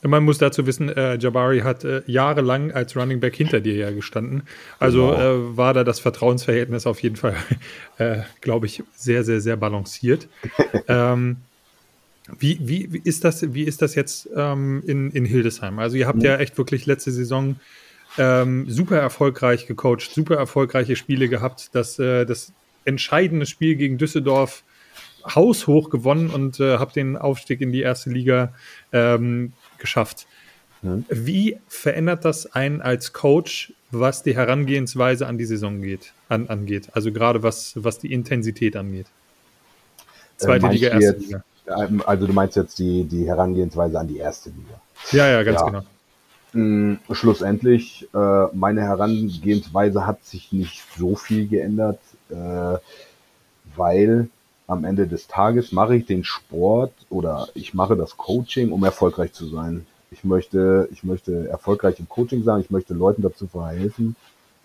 Man 0.05 0.25
muss 0.25 0.39
dazu 0.39 0.65
wissen, 0.65 0.89
äh, 0.91 1.17
Jabari 1.19 1.61
hat 1.61 1.83
äh, 1.83 2.03
jahrelang 2.07 2.71
als 2.71 2.95
Running 2.95 3.19
Back 3.19 3.35
hinter 3.35 3.61
dir 3.61 3.75
ja 3.75 3.91
gestanden. 3.91 4.43
Also 4.79 5.09
genau. 5.09 5.21
äh, 5.21 5.57
war 5.57 5.75
da 5.75 5.83
das 5.83 5.99
Vertrauensverhältnis 5.99 6.87
auf 6.87 7.03
jeden 7.03 7.17
Fall, 7.17 7.35
äh, 7.99 8.19
glaube 8.41 8.67
ich, 8.67 8.85
sehr, 8.95 9.25
sehr, 9.25 9.41
sehr 9.41 9.57
balanciert. 9.57 10.29
ähm, 10.89 11.39
wie, 12.39 12.59
wie, 12.61 12.93
wie, 12.93 13.01
ist 13.03 13.25
das, 13.25 13.55
wie 13.55 13.65
ist 13.65 13.83
das 13.83 13.97
jetzt 13.97 14.29
ähm, 14.37 14.85
in, 14.87 15.11
in 15.11 15.25
Hildesheim? 15.25 15.81
Also 15.81 15.97
ihr 15.97 16.07
habt 16.07 16.19
mhm. 16.19 16.27
ja 16.27 16.37
echt 16.37 16.59
wirklich 16.59 16.87
letzte 16.87 17.11
Saison 17.11 17.57
ähm, 18.19 18.67
super 18.69 18.99
erfolgreich 18.99 19.67
gecoacht, 19.67 20.13
super 20.13 20.37
erfolgreiche 20.37 20.95
Spiele 20.95 21.29
gehabt. 21.29 21.71
Das, 21.73 21.99
äh, 21.99 22.25
das 22.25 22.53
entscheidendes 22.89 23.49
Spiel 23.49 23.77
gegen 23.77 23.99
Düsseldorf 23.99 24.65
haushoch 25.35 25.91
gewonnen 25.91 26.31
und 26.31 26.59
äh, 26.59 26.79
habe 26.79 26.93
den 26.93 27.17
Aufstieg 27.17 27.61
in 27.61 27.71
die 27.71 27.83
erste 27.83 28.11
Liga 28.11 28.53
ähm, 28.93 29.53
geschafft. 29.79 30.27
Mhm. 30.83 31.05
Wie 31.09 31.59
verändert 31.69 32.25
das 32.25 32.53
einen 32.53 32.81
als 32.81 33.13
Coach, 33.13 33.73
was 33.91 34.23
die 34.23 34.35
Herangehensweise 34.35 35.27
an 35.27 35.39
die 35.39 35.45
Saison 35.45 35.83
geht, 35.83 36.13
an, 36.29 36.49
angeht? 36.49 36.89
Also 36.93 37.13
gerade 37.13 37.43
was, 37.43 37.73
was 37.77 37.99
die 37.99 38.13
Intensität 38.13 38.77
angeht. 38.77 39.07
Zweite 40.37 40.67
äh, 40.67 40.73
Liga, 40.73 40.89
erste 40.89 41.05
jetzt, 41.05 41.21
Liga. 41.21 41.45
Ähm, 41.67 42.03
also 42.07 42.27
du 42.27 42.33
meinst 42.33 42.57
jetzt 42.57 42.79
die, 42.79 43.05
die 43.05 43.27
Herangehensweise 43.27 43.99
an 43.99 44.09
die 44.09 44.19
erste 44.19 44.51
Liga. 44.51 44.81
Ja, 45.13 45.29
ja, 45.29 45.43
ganz 45.43 45.61
ja. 45.61 45.67
genau. 45.67 45.83
Mm, 46.53 46.99
schlussendlich, 47.13 48.09
äh, 48.15 48.47
meine 48.55 48.83
Herangehensweise 48.83 50.07
hat 50.07 50.25
sich 50.25 50.53
nicht 50.53 50.83
so 50.97 51.15
viel 51.15 51.47
geändert 51.47 52.01
äh, 52.31 52.79
weil 53.77 54.29
am 54.67 54.85
Ende 54.85 55.07
des 55.07 55.27
Tages 55.27 55.73
mache 55.73 55.97
ich 55.97 56.07
den 56.07 56.25
Sport 56.25 56.93
oder 57.09 57.49
ich 57.55 57.75
mache 57.75 57.97
das 57.97 58.17
Coaching, 58.17 58.71
um 58.71 58.85
erfolgreich 58.85 59.33
zu 59.33 59.47
sein. 59.47 59.87
Ich 60.11 60.25
möchte, 60.25 60.89
ich 60.93 61.05
möchte 61.05 61.49
erfolgreich 61.49 61.99
im 61.99 62.09
Coaching 62.09 62.43
sein, 62.43 62.61
ich 62.61 62.71
möchte 62.71 62.95
Leuten 62.95 63.23
dazu 63.23 63.47
verhelfen, 63.47 64.15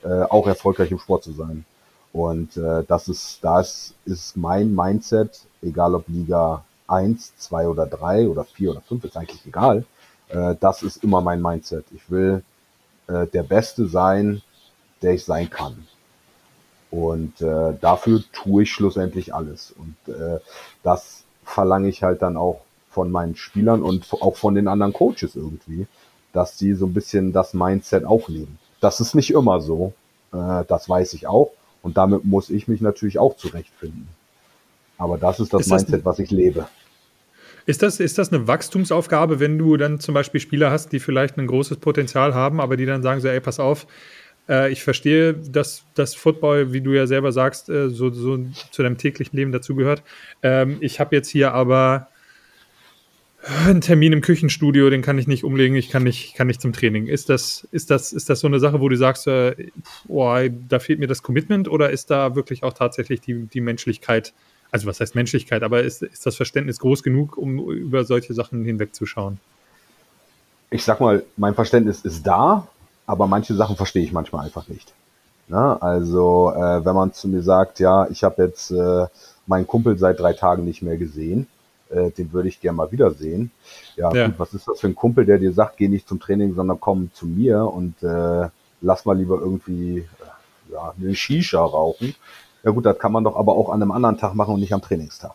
äh, 0.03 0.23
auch 0.23 0.47
erfolgreich 0.47 0.91
im 0.91 0.99
Sport 0.99 1.23
zu 1.23 1.31
sein. 1.31 1.65
Und 2.11 2.57
äh, 2.57 2.83
das 2.87 3.07
ist, 3.07 3.39
das 3.41 3.93
ist 4.05 4.37
mein 4.37 4.75
Mindset, 4.75 5.41
egal 5.61 5.95
ob 5.95 6.07
Liga 6.07 6.63
1, 6.87 7.37
2 7.37 7.67
oder 7.67 7.85
3 7.85 8.27
oder 8.27 8.43
4 8.43 8.71
oder 8.71 8.81
5, 8.81 9.05
ist 9.05 9.17
eigentlich 9.17 9.45
egal. 9.45 9.85
Äh, 10.29 10.55
das 10.59 10.83
ist 10.83 11.03
immer 11.03 11.21
mein 11.21 11.41
Mindset. 11.41 11.85
Ich 11.91 12.09
will 12.11 12.43
äh, 13.07 13.25
der 13.27 13.43
Beste 13.43 13.87
sein, 13.87 14.41
der 15.01 15.13
ich 15.13 15.23
sein 15.25 15.49
kann. 15.49 15.87
Und 16.93 17.41
äh, 17.41 17.73
dafür 17.81 18.21
tue 18.33 18.63
ich 18.63 18.71
schlussendlich 18.71 19.33
alles. 19.33 19.73
Und 19.75 20.13
äh, 20.13 20.37
das 20.83 21.23
verlange 21.43 21.89
ich 21.89 22.03
halt 22.03 22.21
dann 22.21 22.37
auch 22.37 22.61
von 22.91 23.11
meinen 23.11 23.35
Spielern 23.35 23.81
und 23.81 24.13
auch 24.13 24.35
von 24.37 24.53
den 24.53 24.67
anderen 24.67 24.93
Coaches 24.93 25.35
irgendwie, 25.35 25.87
dass 26.33 26.59
sie 26.59 26.73
so 26.73 26.85
ein 26.85 26.93
bisschen 26.93 27.33
das 27.33 27.55
Mindset 27.55 28.05
auch 28.05 28.29
leben. 28.29 28.59
Das 28.79 28.99
ist 28.99 29.15
nicht 29.15 29.31
immer 29.31 29.59
so, 29.59 29.93
äh, 30.33 30.65
das 30.67 30.87
weiß 30.87 31.13
ich 31.15 31.25
auch. 31.25 31.49
Und 31.81 31.97
damit 31.97 32.25
muss 32.25 32.51
ich 32.51 32.67
mich 32.67 32.79
natürlich 32.79 33.17
auch 33.17 33.37
zurechtfinden. 33.37 34.07
Aber 34.99 35.17
das 35.17 35.39
ist 35.39 35.51
das, 35.51 35.61
ist 35.61 35.71
das 35.71 35.81
Mindset, 35.81 36.05
was 36.05 36.19
ich 36.19 36.29
lebe. 36.29 36.67
Ist 37.65 37.81
das, 37.81 37.99
ist 37.99 38.19
das 38.19 38.31
eine 38.31 38.47
Wachstumsaufgabe, 38.47 39.39
wenn 39.39 39.57
du 39.57 39.77
dann 39.77 39.99
zum 39.99 40.13
Beispiel 40.13 40.39
Spieler 40.39 40.69
hast, 40.69 40.91
die 40.91 40.99
vielleicht 40.99 41.39
ein 41.39 41.47
großes 41.47 41.77
Potenzial 41.77 42.35
haben, 42.35 42.61
aber 42.61 42.77
die 42.77 42.85
dann 42.85 43.01
sagen 43.01 43.19
so, 43.19 43.29
ey, 43.29 43.39
pass 43.39 43.59
auf, 43.59 43.87
äh, 44.49 44.71
ich 44.71 44.83
verstehe, 44.83 45.33
dass 45.33 45.83
das 45.95 46.15
Football, 46.15 46.73
wie 46.73 46.81
du 46.81 46.91
ja 46.91 47.07
selber 47.07 47.31
sagst, 47.31 47.69
äh, 47.69 47.89
so, 47.89 48.09
so 48.11 48.39
zu 48.71 48.83
deinem 48.83 48.97
täglichen 48.97 49.37
Leben 49.37 49.51
dazugehört. 49.51 50.03
Ähm, 50.41 50.77
ich 50.81 50.99
habe 50.99 51.15
jetzt 51.15 51.29
hier 51.29 51.53
aber 51.53 52.07
einen 53.65 53.81
Termin 53.81 54.13
im 54.13 54.21
Küchenstudio, 54.21 54.89
den 54.89 55.01
kann 55.01 55.17
ich 55.17 55.27
nicht 55.27 55.43
umlegen, 55.43 55.75
ich 55.75 55.89
kann 55.89 56.03
nicht, 56.03 56.35
kann 56.35 56.47
nicht 56.47 56.61
zum 56.61 56.71
Training. 56.71 57.07
Ist 57.07 57.29
das, 57.29 57.67
ist 57.71 57.91
das, 57.91 58.13
ist 58.13 58.29
das 58.29 58.39
so 58.39 58.47
eine 58.47 58.59
Sache, 58.59 58.79
wo 58.79 58.87
du 58.87 58.95
sagst, 58.95 59.27
äh, 59.27 59.55
oh, 60.07 60.33
da 60.69 60.79
fehlt 60.79 60.99
mir 60.99 61.07
das 61.07 61.23
Commitment 61.23 61.67
oder 61.67 61.89
ist 61.89 62.09
da 62.09 62.35
wirklich 62.35 62.63
auch 62.63 62.73
tatsächlich 62.73 63.19
die, 63.19 63.47
die 63.47 63.61
Menschlichkeit, 63.61 64.33
also 64.71 64.87
was 64.87 64.99
heißt 64.99 65.15
Menschlichkeit, 65.15 65.61
aber 65.63 65.83
ist, 65.83 66.03
ist 66.03 66.25
das 66.25 66.37
Verständnis 66.37 66.79
groß 66.79 67.03
genug, 67.03 67.37
um 67.37 67.69
über 67.69 68.05
solche 68.05 68.33
Sachen 68.33 68.63
hinwegzuschauen? 68.63 69.39
ich 70.73 70.83
sag 70.83 70.99
mal, 70.99 71.23
mein 71.37 71.53
Verständnis 71.53 72.01
ist 72.01 72.25
da, 72.25 72.67
aber 73.05 73.27
manche 73.27 73.55
Sachen 73.55 73.75
verstehe 73.75 74.03
ich 74.03 74.13
manchmal 74.13 74.45
einfach 74.45 74.67
nicht. 74.67 74.93
Na, 75.47 75.77
also 75.77 76.53
äh, 76.55 76.85
wenn 76.85 76.95
man 76.95 77.13
zu 77.13 77.27
mir 77.27 77.41
sagt, 77.41 77.79
ja, 77.79 78.07
ich 78.09 78.23
habe 78.23 78.43
jetzt 78.43 78.71
äh, 78.71 79.07
meinen 79.45 79.67
Kumpel 79.67 79.97
seit 79.97 80.19
drei 80.19 80.33
Tagen 80.33 80.63
nicht 80.63 80.81
mehr 80.81 80.97
gesehen, 80.97 81.47
äh, 81.89 82.11
den 82.11 82.31
würde 82.31 82.47
ich 82.47 82.61
gerne 82.61 82.77
mal 82.77 82.91
wiedersehen. 82.91 83.51
Ja, 83.95 84.11
ja. 84.13 84.27
Gut, 84.27 84.39
was 84.39 84.53
ist 84.53 84.67
das 84.67 84.79
für 84.79 84.87
ein 84.87 84.95
Kumpel, 84.95 85.25
der 85.25 85.37
dir 85.37 85.51
sagt, 85.51 85.77
geh 85.77 85.89
nicht 85.89 86.07
zum 86.07 86.19
Training, 86.19 86.55
sondern 86.55 86.79
komm 86.79 87.11
zu 87.13 87.25
mir 87.25 87.65
und 87.65 88.01
äh, 88.03 88.47
lass 88.81 89.05
mal 89.05 89.17
lieber 89.17 89.39
irgendwie 89.39 90.07
ja, 90.71 90.93
eine 90.97 91.13
Shisha 91.13 91.63
rauchen. 91.63 92.15
Ja 92.63 92.71
gut, 92.71 92.85
das 92.85 92.97
kann 92.97 93.11
man 93.11 93.25
doch 93.25 93.35
aber 93.35 93.53
auch 93.53 93.69
an 93.69 93.81
einem 93.81 93.91
anderen 93.91 94.17
Tag 94.17 94.35
machen 94.35 94.53
und 94.53 94.61
nicht 94.61 94.73
am 94.73 94.81
Trainingstag. 94.81 95.33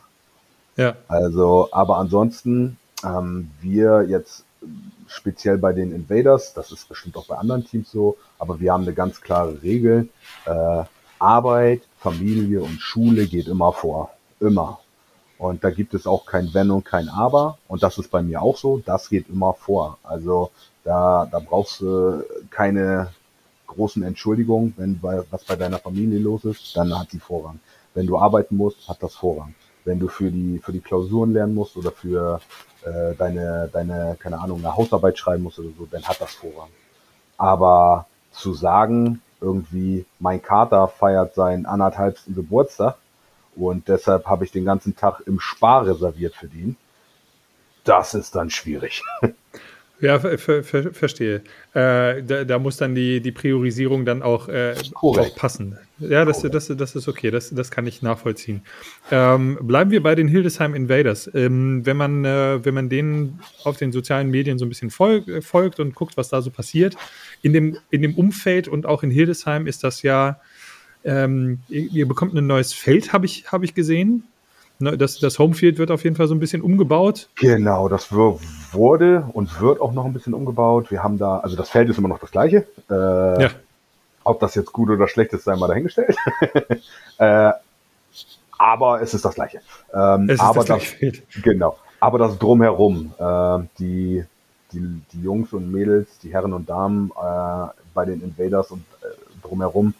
Ja. 0.76 0.94
Also, 1.08 1.68
aber 1.72 1.98
ansonsten, 1.98 2.78
ähm, 3.04 3.50
wir 3.60 4.06
jetzt 4.08 4.44
speziell 5.08 5.58
bei 5.58 5.72
den 5.72 5.92
Invaders, 5.92 6.54
das 6.54 6.72
ist 6.72 6.88
bestimmt 6.88 7.16
auch 7.16 7.26
bei 7.26 7.36
anderen 7.36 7.64
Teams 7.64 7.90
so, 7.90 8.16
aber 8.38 8.60
wir 8.60 8.72
haben 8.72 8.82
eine 8.82 8.94
ganz 8.94 9.20
klare 9.20 9.62
Regel. 9.62 10.08
Äh, 10.46 10.84
Arbeit, 11.18 11.82
Familie 11.98 12.62
und 12.62 12.80
Schule 12.80 13.26
geht 13.26 13.48
immer 13.48 13.72
vor. 13.72 14.10
Immer. 14.40 14.80
Und 15.38 15.62
da 15.62 15.70
gibt 15.70 15.94
es 15.94 16.06
auch 16.06 16.26
kein 16.26 16.52
Wenn 16.52 16.70
und 16.70 16.84
kein 16.84 17.08
Aber. 17.08 17.58
Und 17.68 17.82
das 17.82 17.98
ist 17.98 18.10
bei 18.10 18.22
mir 18.22 18.42
auch 18.42 18.56
so. 18.56 18.82
Das 18.84 19.08
geht 19.08 19.28
immer 19.28 19.54
vor. 19.54 19.98
Also 20.02 20.50
da, 20.84 21.28
da 21.30 21.38
brauchst 21.38 21.80
du 21.80 22.24
keine 22.50 23.10
großen 23.66 24.02
Entschuldigungen. 24.02 24.74
Wenn 24.76 24.98
bei, 24.98 25.22
was 25.30 25.44
bei 25.44 25.56
deiner 25.56 25.78
Familie 25.78 26.18
los 26.18 26.44
ist, 26.44 26.76
dann 26.76 26.96
hat 26.98 27.12
die 27.12 27.20
Vorrang. 27.20 27.60
Wenn 27.94 28.06
du 28.06 28.18
arbeiten 28.18 28.56
musst, 28.56 28.88
hat 28.88 29.02
das 29.02 29.14
Vorrang. 29.14 29.54
Wenn 29.88 29.98
du 29.98 30.08
für 30.08 30.30
die, 30.30 30.60
für 30.62 30.72
die 30.72 30.80
Klausuren 30.80 31.32
lernen 31.32 31.54
musst 31.54 31.74
oder 31.78 31.90
für 31.90 32.42
äh, 32.84 33.14
deine, 33.16 33.70
deine, 33.72 34.18
keine 34.20 34.38
Ahnung, 34.38 34.58
eine 34.58 34.76
Hausarbeit 34.76 35.18
schreiben 35.18 35.44
musst 35.44 35.58
oder 35.58 35.70
so, 35.78 35.86
dann 35.90 36.04
hat 36.04 36.20
das 36.20 36.34
Vorrang. 36.34 36.68
Aber 37.38 38.06
zu 38.30 38.52
sagen, 38.52 39.22
irgendwie, 39.40 40.04
mein 40.18 40.42
Kater 40.42 40.88
feiert 40.88 41.34
seinen 41.34 41.64
anderthalbsten 41.64 42.34
Geburtstag 42.34 42.96
und 43.56 43.88
deshalb 43.88 44.26
habe 44.26 44.44
ich 44.44 44.52
den 44.52 44.66
ganzen 44.66 44.94
Tag 44.94 45.22
im 45.24 45.40
Spar 45.40 45.86
reserviert 45.86 46.34
für 46.34 46.48
den, 46.48 46.76
das 47.84 48.12
ist 48.12 48.34
dann 48.34 48.50
schwierig. 48.50 49.02
Ja, 50.00 50.20
ver 50.20 50.38
ver 50.38 50.92
verstehe. 50.92 51.42
Äh, 51.74 52.22
da, 52.22 52.44
da, 52.44 52.58
muss 52.60 52.76
dann 52.76 52.94
die, 52.94 53.20
die 53.20 53.32
Priorisierung 53.32 54.04
dann 54.04 54.22
auch, 54.22 54.48
äh, 54.48 54.74
auch 54.94 55.34
passen. 55.34 55.76
Ja, 55.98 56.24
das, 56.24 56.42
das, 56.42 56.68
das 56.68 56.94
ist 56.94 57.08
okay, 57.08 57.32
das, 57.32 57.50
das 57.50 57.72
kann 57.72 57.84
ich 57.86 58.00
nachvollziehen. 58.00 58.62
Ähm, 59.10 59.58
bleiben 59.60 59.90
wir 59.90 60.00
bei 60.00 60.14
den 60.14 60.28
Hildesheim 60.28 60.74
Invaders. 60.74 61.28
Ähm, 61.34 61.84
wenn, 61.84 61.96
man, 61.96 62.24
äh, 62.24 62.64
wenn 62.64 62.74
man 62.74 62.88
denen 62.88 63.40
auf 63.64 63.76
den 63.76 63.90
sozialen 63.90 64.30
Medien 64.30 64.58
so 64.58 64.66
ein 64.66 64.68
bisschen 64.68 64.90
fol 64.90 65.24
folgt 65.42 65.80
und 65.80 65.96
guckt, 65.96 66.16
was 66.16 66.28
da 66.28 66.42
so 66.42 66.50
passiert, 66.50 66.96
in 67.42 67.52
dem, 67.52 67.76
in 67.90 68.02
dem 68.02 68.14
Umfeld 68.14 68.68
und 68.68 68.86
auch 68.86 69.02
in 69.02 69.10
Hildesheim 69.10 69.66
ist 69.66 69.82
das 69.82 70.02
ja, 70.02 70.40
ähm, 71.04 71.58
ihr, 71.68 71.90
ihr 71.90 72.08
bekommt 72.08 72.34
ein 72.34 72.46
neues 72.46 72.72
Feld, 72.72 73.12
habe 73.12 73.26
ich, 73.26 73.50
hab 73.50 73.64
ich 73.64 73.74
gesehen. 73.74 74.22
Ne, 74.80 74.96
das, 74.96 75.18
das 75.18 75.38
Homefield 75.40 75.78
wird 75.78 75.90
auf 75.90 76.04
jeden 76.04 76.14
Fall 76.14 76.28
so 76.28 76.34
ein 76.34 76.38
bisschen 76.38 76.62
umgebaut. 76.62 77.28
Genau, 77.34 77.88
das 77.88 78.12
wurde 78.12 79.28
und 79.32 79.60
wird 79.60 79.80
auch 79.80 79.92
noch 79.92 80.04
ein 80.04 80.12
bisschen 80.12 80.34
umgebaut. 80.34 80.90
Wir 80.90 81.02
haben 81.02 81.18
da, 81.18 81.38
also 81.38 81.56
das 81.56 81.68
Feld 81.68 81.88
ist 81.90 81.98
immer 81.98 82.08
noch 82.08 82.20
das 82.20 82.30
gleiche. 82.30 82.66
Äh, 82.88 83.42
ja. 83.42 83.50
Ob 84.22 84.38
das 84.38 84.54
jetzt 84.54 84.72
gut 84.72 84.88
oder 84.90 85.08
schlecht 85.08 85.32
ist, 85.32 85.44
sei 85.44 85.56
mal 85.56 85.66
dahingestellt. 85.66 86.16
äh, 87.18 87.52
aber 88.56 89.00
es 89.02 89.14
ist 89.14 89.24
das 89.24 89.34
gleiche. 89.34 89.60
Ähm, 89.92 90.28
es 90.28 90.34
ist 90.34 90.40
aber 90.40 90.60
das, 90.60 90.66
gleiche 90.66 90.96
Feld. 90.96 91.22
Genau. 91.42 91.76
Aber 91.98 92.18
das 92.18 92.38
drumherum, 92.38 93.14
äh, 93.18 93.58
die, 93.80 94.24
die, 94.72 95.00
die 95.12 95.22
Jungs 95.22 95.52
und 95.52 95.72
Mädels, 95.72 96.18
die 96.22 96.32
Herren 96.32 96.52
und 96.52 96.68
Damen 96.68 97.10
äh, 97.16 97.66
bei 97.94 98.04
den 98.04 98.22
Invaders 98.22 98.70
und 98.70 98.84
äh, 99.02 99.06
drumherum, 99.42 99.94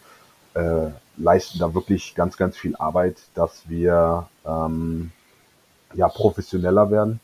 äh, 0.53 0.89
leisten 1.17 1.59
da 1.59 1.73
wirklich 1.73 2.15
ganz, 2.15 2.37
ganz 2.37 2.57
viel 2.57 2.75
Arbeit, 2.75 3.17
dass 3.35 3.67
wir 3.67 4.27
ähm, 4.45 5.11
ja 5.93 6.07
professioneller 6.07 6.91
werden, 6.91 7.19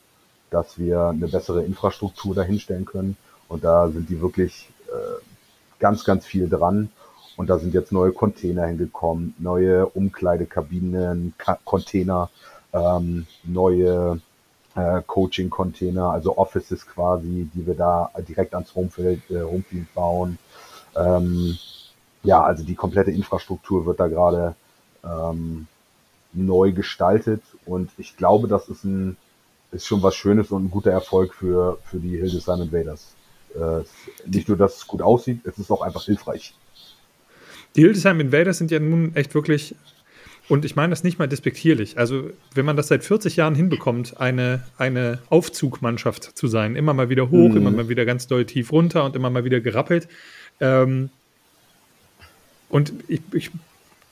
dass 0.49 0.77
wir 0.77 1.07
eine 1.07 1.27
bessere 1.27 1.63
Infrastruktur 1.63 2.35
dahinstellen 2.35 2.85
können. 2.85 3.17
Und 3.47 3.63
da 3.63 3.89
sind 3.89 4.09
die 4.09 4.21
wirklich 4.21 4.69
äh, 4.87 5.23
ganz, 5.79 6.03
ganz 6.03 6.25
viel 6.25 6.49
dran. 6.49 6.89
Und 7.37 7.49
da 7.49 7.59
sind 7.59 7.73
jetzt 7.73 7.91
neue 7.91 8.11
Container 8.11 8.65
hingekommen, 8.65 9.35
neue 9.39 9.85
Umkleidekabinen, 9.87 11.33
Ka 11.37 11.59
Container, 11.65 12.29
ähm, 12.71 13.27
neue 13.43 14.21
äh, 14.75 15.01
Coaching-Container, 15.05 16.11
also 16.11 16.37
Offices 16.37 16.85
quasi, 16.87 17.49
die 17.53 17.67
wir 17.67 17.75
da 17.75 18.09
direkt 18.27 18.53
ans 18.53 18.73
Homefield, 18.73 19.29
äh, 19.29 19.41
Homefield 19.41 19.93
bauen. 19.93 20.37
Ähm, 20.95 21.57
ja, 22.25 22.43
also 22.43 22.63
die 22.63 22.75
komplette 22.75 23.11
Infrastruktur 23.11 23.85
wird 23.85 23.99
da 23.99 24.07
gerade 24.07 24.55
ähm, 25.03 25.67
neu 26.33 26.71
gestaltet 26.71 27.41
und 27.65 27.89
ich 27.97 28.17
glaube, 28.17 28.47
das 28.47 28.69
ist 28.69 28.83
ein 28.83 29.17
ist 29.71 29.87
schon 29.87 30.01
was 30.03 30.15
Schönes 30.15 30.51
und 30.51 30.65
ein 30.65 30.71
guter 30.71 30.91
Erfolg 30.91 31.33
für 31.33 31.77
für 31.85 31.97
die 31.97 32.17
Hildesheim 32.17 32.61
Invaders. 32.61 33.13
Äh, 33.55 33.83
nicht 34.25 34.47
nur, 34.47 34.57
dass 34.57 34.77
es 34.77 34.87
gut 34.87 35.01
aussieht, 35.01 35.41
es 35.45 35.57
ist 35.57 35.71
auch 35.71 35.81
einfach 35.81 36.03
hilfreich. 36.03 36.53
Die 37.75 37.81
Hildesheim 37.81 38.19
Invaders 38.19 38.57
sind 38.57 38.71
ja 38.71 38.79
nun 38.79 39.15
echt 39.15 39.33
wirklich 39.33 39.75
und 40.47 40.63
ich 40.63 40.75
meine 40.75 40.91
das 40.91 41.03
nicht 41.03 41.17
mal 41.17 41.27
despektierlich. 41.27 41.97
Also, 41.97 42.29
wenn 42.53 42.65
man 42.65 42.77
das 42.77 42.87
seit 42.87 43.03
40 43.03 43.35
Jahren 43.35 43.55
hinbekommt, 43.55 44.19
eine, 44.19 44.63
eine 44.77 45.19
Aufzugmannschaft 45.29 46.37
zu 46.37 46.47
sein, 46.47 46.75
immer 46.75 46.93
mal 46.93 47.09
wieder 47.09 47.31
hoch, 47.31 47.49
mhm. 47.49 47.57
immer 47.57 47.71
mal 47.71 47.89
wieder 47.89 48.05
ganz 48.05 48.27
doll 48.27 48.45
tief 48.45 48.71
runter 48.71 49.03
und 49.05 49.15
immer 49.15 49.29
mal 49.29 49.43
wieder 49.43 49.59
gerappelt, 49.59 50.07
ähm, 50.59 51.09
und 52.69 52.93
ich, 53.07 53.21
ich 53.33 53.51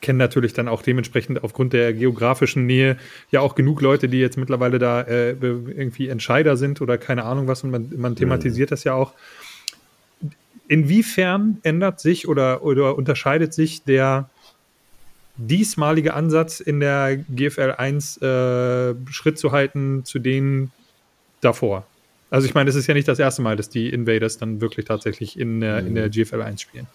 kenne 0.03 0.19
natürlich 0.19 0.53
dann 0.53 0.67
auch 0.67 0.83
dementsprechend 0.83 1.43
aufgrund 1.43 1.73
der 1.73 1.93
geografischen 1.93 2.67
Nähe 2.67 2.97
ja 3.31 3.39
auch 3.39 3.55
genug 3.55 3.81
Leute, 3.81 4.09
die 4.09 4.19
jetzt 4.19 4.37
mittlerweile 4.37 4.77
da 4.77 5.01
äh, 5.01 5.31
irgendwie 5.31 6.09
Entscheider 6.09 6.57
sind 6.57 6.81
oder 6.81 6.97
keine 6.99 7.23
Ahnung 7.23 7.47
was 7.47 7.63
und 7.63 7.71
man, 7.71 7.91
man 7.95 8.15
thematisiert 8.15 8.71
das 8.71 8.83
ja 8.83 8.93
auch. 8.93 9.13
Inwiefern 10.67 11.57
ändert 11.63 11.99
sich 11.99 12.27
oder, 12.27 12.63
oder 12.63 12.95
unterscheidet 12.97 13.53
sich 13.53 13.83
der 13.83 14.29
diesmalige 15.37 16.13
Ansatz 16.13 16.59
in 16.59 16.79
der 16.79 17.17
GFL 17.17 17.75
1 17.77 18.17
äh, 18.17 18.95
Schritt 19.09 19.39
zu 19.39 19.51
halten 19.51 20.05
zu 20.05 20.19
denen 20.19 20.71
davor? 21.41 21.87
Also 22.29 22.47
ich 22.47 22.53
meine, 22.53 22.69
es 22.69 22.75
ist 22.75 22.87
ja 22.87 22.93
nicht 22.93 23.07
das 23.07 23.19
erste 23.19 23.41
Mal, 23.41 23.55
dass 23.55 23.69
die 23.69 23.89
Invaders 23.89 24.37
dann 24.37 24.59
wirklich 24.59 24.85
tatsächlich 24.85 25.39
in, 25.39 25.61
äh, 25.61 25.79
in 25.79 25.95
der 25.95 26.09
GFL 26.09 26.41
1 26.41 26.61
spielen. 26.61 26.87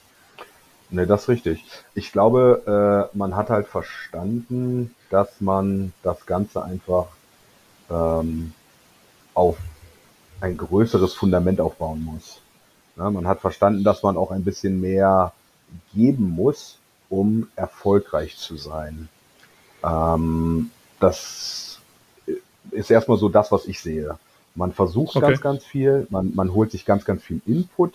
Ne, 0.90 1.06
das 1.06 1.22
ist 1.22 1.28
richtig. 1.28 1.64
Ich 1.94 2.12
glaube, 2.12 3.10
äh, 3.12 3.16
man 3.16 3.36
hat 3.36 3.50
halt 3.50 3.66
verstanden, 3.66 4.94
dass 5.10 5.40
man 5.40 5.92
das 6.02 6.24
Ganze 6.24 6.62
einfach 6.62 7.08
ähm, 7.90 8.54
auf 9.34 9.58
ein 10.40 10.56
größeres 10.56 11.14
Fundament 11.14 11.60
aufbauen 11.60 12.04
muss. 12.04 12.40
Ja, 12.96 13.10
man 13.10 13.28
hat 13.28 13.40
verstanden, 13.40 13.84
dass 13.84 14.02
man 14.02 14.16
auch 14.16 14.30
ein 14.30 14.44
bisschen 14.44 14.80
mehr 14.80 15.32
geben 15.94 16.30
muss, 16.30 16.78
um 17.10 17.48
erfolgreich 17.54 18.36
zu 18.36 18.56
sein. 18.56 19.08
Ähm, 19.84 20.70
das 21.00 21.80
ist 22.70 22.90
erstmal 22.90 23.18
so 23.18 23.28
das, 23.28 23.52
was 23.52 23.66
ich 23.66 23.80
sehe. 23.80 24.18
Man 24.54 24.72
versucht 24.72 25.16
okay. 25.16 25.28
ganz, 25.28 25.40
ganz 25.40 25.64
viel, 25.64 26.06
man, 26.10 26.34
man 26.34 26.52
holt 26.52 26.72
sich 26.72 26.84
ganz, 26.84 27.04
ganz 27.04 27.22
viel 27.22 27.40
Input 27.46 27.94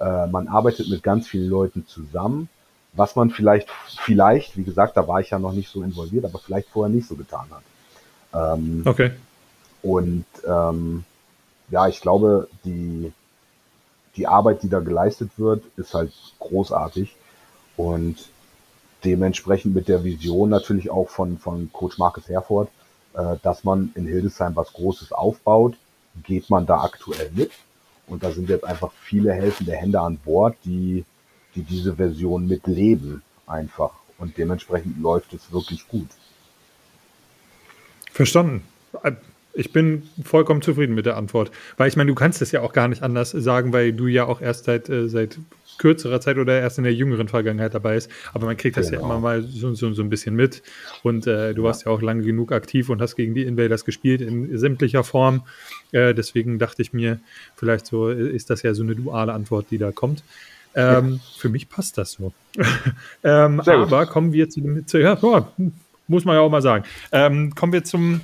äh, 0.00 0.26
man 0.26 0.48
arbeitet 0.48 0.88
mit 0.88 1.02
ganz 1.02 1.26
vielen 1.28 1.48
Leuten 1.48 1.86
zusammen, 1.86 2.48
was 2.92 3.16
man 3.16 3.30
vielleicht, 3.30 3.68
vielleicht, 4.00 4.56
wie 4.56 4.64
gesagt, 4.64 4.96
da 4.96 5.06
war 5.06 5.20
ich 5.20 5.30
ja 5.30 5.38
noch 5.38 5.52
nicht 5.52 5.70
so 5.70 5.82
involviert, 5.82 6.24
aber 6.24 6.38
vielleicht 6.38 6.68
vorher 6.68 6.94
nicht 6.94 7.08
so 7.08 7.14
getan 7.16 7.46
hat. 7.50 8.58
Ähm, 8.58 8.82
okay. 8.84 9.12
Und 9.82 10.24
ähm, 10.46 11.04
ja, 11.70 11.86
ich 11.88 12.00
glaube, 12.00 12.48
die, 12.64 13.12
die 14.16 14.26
Arbeit, 14.26 14.62
die 14.62 14.68
da 14.68 14.80
geleistet 14.80 15.30
wird, 15.36 15.62
ist 15.76 15.94
halt 15.94 16.12
großartig 16.38 17.14
und 17.76 18.16
dementsprechend 19.04 19.74
mit 19.74 19.88
der 19.88 20.02
Vision 20.02 20.48
natürlich 20.48 20.90
auch 20.90 21.08
von, 21.08 21.38
von 21.38 21.70
Coach 21.72 21.98
Marcus 21.98 22.28
Herford, 22.28 22.68
äh, 23.14 23.36
dass 23.42 23.64
man 23.64 23.92
in 23.94 24.06
Hildesheim 24.06 24.56
was 24.56 24.72
Großes 24.72 25.12
aufbaut, 25.12 25.76
geht 26.24 26.50
man 26.50 26.66
da 26.66 26.82
aktuell 26.82 27.30
mit. 27.34 27.52
Und 28.08 28.22
da 28.22 28.30
sind 28.32 28.48
jetzt 28.48 28.64
einfach 28.64 28.90
viele 29.02 29.32
helfende 29.32 29.72
Hände 29.72 30.00
an 30.00 30.16
Bord, 30.16 30.56
die, 30.64 31.04
die 31.54 31.62
diese 31.62 31.96
Version 31.96 32.46
mitleben 32.46 33.22
einfach. 33.46 33.92
Und 34.18 34.36
dementsprechend 34.36 35.00
läuft 35.00 35.32
es 35.32 35.52
wirklich 35.52 35.86
gut. 35.88 36.08
Verstanden. 38.12 38.62
Ich 39.52 39.72
bin 39.72 40.08
vollkommen 40.24 40.62
zufrieden 40.62 40.94
mit 40.94 41.06
der 41.06 41.16
Antwort. 41.16 41.50
Weil 41.76 41.88
ich 41.88 41.96
meine, 41.96 42.08
du 42.08 42.14
kannst 42.14 42.42
es 42.42 42.52
ja 42.52 42.62
auch 42.62 42.72
gar 42.72 42.88
nicht 42.88 43.02
anders 43.02 43.30
sagen, 43.30 43.72
weil 43.72 43.92
du 43.92 44.06
ja 44.06 44.24
auch 44.24 44.40
erst 44.40 44.64
seit, 44.64 44.88
äh, 44.88 45.08
seit 45.08 45.38
kürzerer 45.78 46.20
Zeit 46.20 46.38
oder 46.38 46.58
erst 46.60 46.78
in 46.78 46.84
der 46.84 46.94
jüngeren 46.94 47.28
Vergangenheit 47.28 47.74
dabei 47.74 47.96
ist. 47.96 48.10
Aber 48.34 48.46
man 48.46 48.56
kriegt 48.56 48.76
das 48.76 48.90
genau. 48.90 49.02
ja 49.02 49.06
immer 49.06 49.20
mal 49.20 49.42
so, 49.42 49.74
so, 49.74 49.92
so 49.92 50.02
ein 50.02 50.10
bisschen 50.10 50.34
mit. 50.34 50.62
Und 51.02 51.26
äh, 51.26 51.54
du 51.54 51.62
ja. 51.62 51.68
warst 51.68 51.86
ja 51.86 51.92
auch 51.92 52.02
lange 52.02 52.22
genug 52.22 52.52
aktiv 52.52 52.90
und 52.90 53.00
hast 53.00 53.16
gegen 53.16 53.34
die 53.34 53.44
Invaders 53.44 53.84
gespielt 53.84 54.20
in 54.20 54.56
sämtlicher 54.58 55.04
Form. 55.04 55.42
Äh, 55.92 56.14
deswegen 56.14 56.58
dachte 56.58 56.82
ich 56.82 56.92
mir, 56.92 57.20
vielleicht 57.56 57.86
so 57.86 58.10
ist 58.10 58.50
das 58.50 58.62
ja 58.62 58.74
so 58.74 58.82
eine 58.82 58.94
duale 58.94 59.32
Antwort, 59.32 59.66
die 59.70 59.78
da 59.78 59.92
kommt. 59.92 60.22
Ähm, 60.74 61.14
ja. 61.14 61.20
Für 61.38 61.48
mich 61.48 61.68
passt 61.68 61.98
das 61.98 62.12
so. 62.12 62.32
ähm, 63.24 63.60
aber 63.60 64.06
kommen 64.06 64.32
wir 64.32 64.50
zu 64.50 64.60
dem, 64.60 64.86
zu, 64.86 64.98
ja, 64.98 65.18
muss 66.06 66.24
man 66.24 66.34
ja 66.34 66.40
auch 66.40 66.50
mal 66.50 66.62
sagen. 66.62 66.84
Ähm, 67.12 67.54
kommen 67.54 67.72
wir 67.72 67.84
zum 67.84 68.20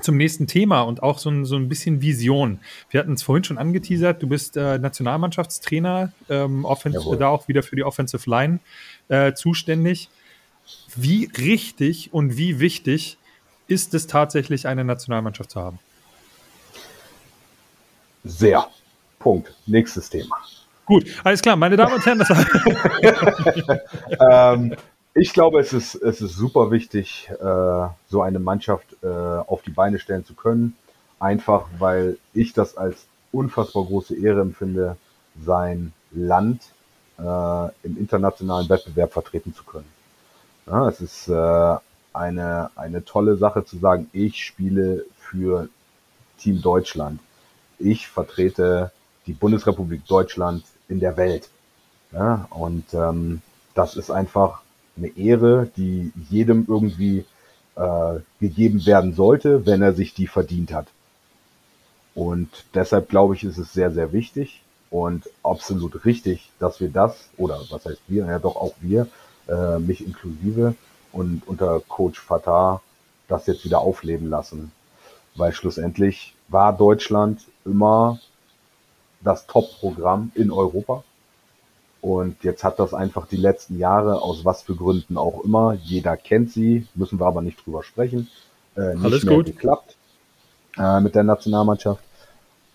zum 0.00 0.16
nächsten 0.16 0.46
Thema 0.46 0.82
und 0.82 1.02
auch 1.02 1.18
so 1.18 1.30
ein, 1.30 1.44
so 1.44 1.56
ein 1.56 1.68
bisschen 1.68 2.02
Vision. 2.02 2.60
Wir 2.90 3.00
hatten 3.00 3.12
es 3.12 3.22
vorhin 3.22 3.44
schon 3.44 3.58
angeteasert, 3.58 4.22
du 4.22 4.28
bist 4.28 4.56
äh, 4.56 4.78
Nationalmannschaftstrainer, 4.78 6.12
ähm, 6.28 6.66
da 7.18 7.28
auch 7.28 7.48
wieder 7.48 7.62
für 7.62 7.76
die 7.76 7.84
Offensive 7.84 8.28
Line 8.28 8.60
äh, 9.08 9.32
zuständig. 9.34 10.08
Wie 10.94 11.30
richtig 11.38 12.12
und 12.12 12.36
wie 12.36 12.60
wichtig 12.60 13.18
ist 13.66 13.94
es 13.94 14.06
tatsächlich, 14.06 14.66
eine 14.66 14.84
Nationalmannschaft 14.84 15.50
zu 15.50 15.60
haben? 15.60 15.78
Sehr. 18.24 18.66
Punkt. 19.18 19.54
Nächstes 19.66 20.10
Thema. 20.10 20.36
Gut, 20.86 21.06
alles 21.22 21.40
klar, 21.40 21.54
meine 21.56 21.76
Damen 21.76 21.94
und 21.94 22.04
Herren. 22.04 22.18
Das 22.18 22.30
ähm, 24.30 24.74
ich 25.20 25.34
glaube, 25.34 25.60
es 25.60 25.74
ist, 25.74 25.96
es 25.96 26.22
ist 26.22 26.34
super 26.34 26.70
wichtig, 26.70 27.28
äh, 27.30 27.88
so 28.08 28.22
eine 28.22 28.38
Mannschaft 28.38 28.86
äh, 29.02 29.06
auf 29.06 29.60
die 29.60 29.70
Beine 29.70 29.98
stellen 29.98 30.24
zu 30.24 30.32
können. 30.32 30.76
Einfach, 31.18 31.66
weil 31.78 32.16
ich 32.32 32.54
das 32.54 32.78
als 32.78 33.04
unfassbar 33.30 33.84
große 33.84 34.16
Ehre 34.16 34.40
empfinde, 34.40 34.96
sein 35.44 35.92
Land 36.10 36.62
äh, 37.18 37.22
im 37.82 37.98
internationalen 37.98 38.70
Wettbewerb 38.70 39.12
vertreten 39.12 39.54
zu 39.54 39.62
können. 39.64 39.88
Es 40.88 41.00
ist 41.00 41.28
eine, 41.28 42.70
eine 42.76 43.04
tolle 43.04 43.36
Sache 43.36 43.64
zu 43.64 43.76
sagen, 43.78 44.08
ich 44.12 44.44
spiele 44.44 45.04
für 45.18 45.68
Team 46.38 46.62
Deutschland. 46.62 47.18
Ich 47.80 48.06
vertrete 48.06 48.92
die 49.26 49.32
Bundesrepublik 49.32 50.06
Deutschland 50.06 50.62
in 50.88 51.00
der 51.00 51.16
Welt. 51.16 51.48
Ja, 52.12 52.46
und 52.50 52.84
ähm, 52.94 53.42
das 53.74 53.96
ist 53.96 54.12
einfach 54.12 54.62
eine 54.96 55.16
Ehre, 55.16 55.70
die 55.76 56.12
jedem 56.28 56.66
irgendwie 56.68 57.24
äh, 57.76 58.20
gegeben 58.40 58.84
werden 58.86 59.14
sollte, 59.14 59.66
wenn 59.66 59.82
er 59.82 59.92
sich 59.92 60.14
die 60.14 60.26
verdient 60.26 60.72
hat. 60.72 60.86
Und 62.14 62.48
deshalb 62.74 63.08
glaube 63.08 63.34
ich, 63.34 63.44
ist 63.44 63.58
es 63.58 63.72
sehr, 63.72 63.90
sehr 63.90 64.12
wichtig 64.12 64.62
und 64.90 65.28
absolut 65.42 66.04
richtig, 66.04 66.50
dass 66.58 66.80
wir 66.80 66.88
das, 66.88 67.30
oder 67.36 67.60
was 67.70 67.86
heißt 67.86 68.02
wir, 68.08 68.26
ja 68.26 68.38
doch 68.38 68.56
auch 68.56 68.74
wir, 68.80 69.06
äh, 69.48 69.78
mich 69.78 70.04
inklusive 70.04 70.74
und 71.12 71.46
unter 71.46 71.80
Coach 71.88 72.20
Fatah 72.20 72.82
das 73.28 73.46
jetzt 73.46 73.64
wieder 73.64 73.80
aufleben 73.80 74.28
lassen. 74.28 74.72
Weil 75.36 75.52
schlussendlich 75.52 76.34
war 76.48 76.76
Deutschland 76.76 77.46
immer 77.64 78.18
das 79.20 79.46
Top-Programm 79.46 80.32
in 80.34 80.50
Europa. 80.50 81.04
Und 82.00 82.42
jetzt 82.42 82.64
hat 82.64 82.78
das 82.78 82.94
einfach 82.94 83.26
die 83.26 83.36
letzten 83.36 83.78
Jahre, 83.78 84.22
aus 84.22 84.44
was 84.44 84.62
für 84.62 84.74
Gründen 84.74 85.18
auch 85.18 85.44
immer, 85.44 85.74
jeder 85.74 86.16
kennt 86.16 86.50
sie, 86.50 86.86
müssen 86.94 87.20
wir 87.20 87.26
aber 87.26 87.42
nicht 87.42 87.64
drüber 87.64 87.82
sprechen, 87.82 88.28
äh, 88.76 88.94
nicht 88.94 89.04
Alles 89.04 89.24
mehr 89.24 89.36
gut. 89.36 89.46
geklappt 89.46 89.96
äh, 90.78 91.00
mit 91.00 91.14
der 91.14 91.24
Nationalmannschaft. 91.24 92.02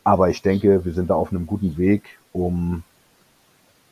Aber 0.03 0.29
ich 0.29 0.43
denke, 0.43 0.85
wir 0.85 0.93
sind 0.93 1.09
da 1.09 1.15
auf 1.15 1.31
einem 1.31 1.47
guten 1.47 1.77
Weg, 1.77 2.03
um 2.33 2.83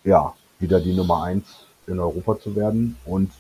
ja 0.04 0.34
wieder 0.60 0.80
die 0.80 0.93
Nummer 0.93 1.24
eins 1.24 1.46
in 1.88 2.00
Europa 2.00 2.39
zu 2.39 2.56
werden 2.56 2.98
und 3.06 3.32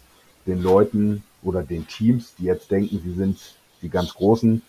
den 0.47 0.61
Leuten 0.61 1.23
oder 1.43 1.61
den 1.61 1.87
Teams, 1.87 2.33
die 2.37 2.45
jetzt 2.45 2.71
denken, 2.71 2.99
sie 3.03 3.13
sind 3.13 3.37
die 3.81 3.89
ganz 3.89 4.13
Großen, 4.15 4.61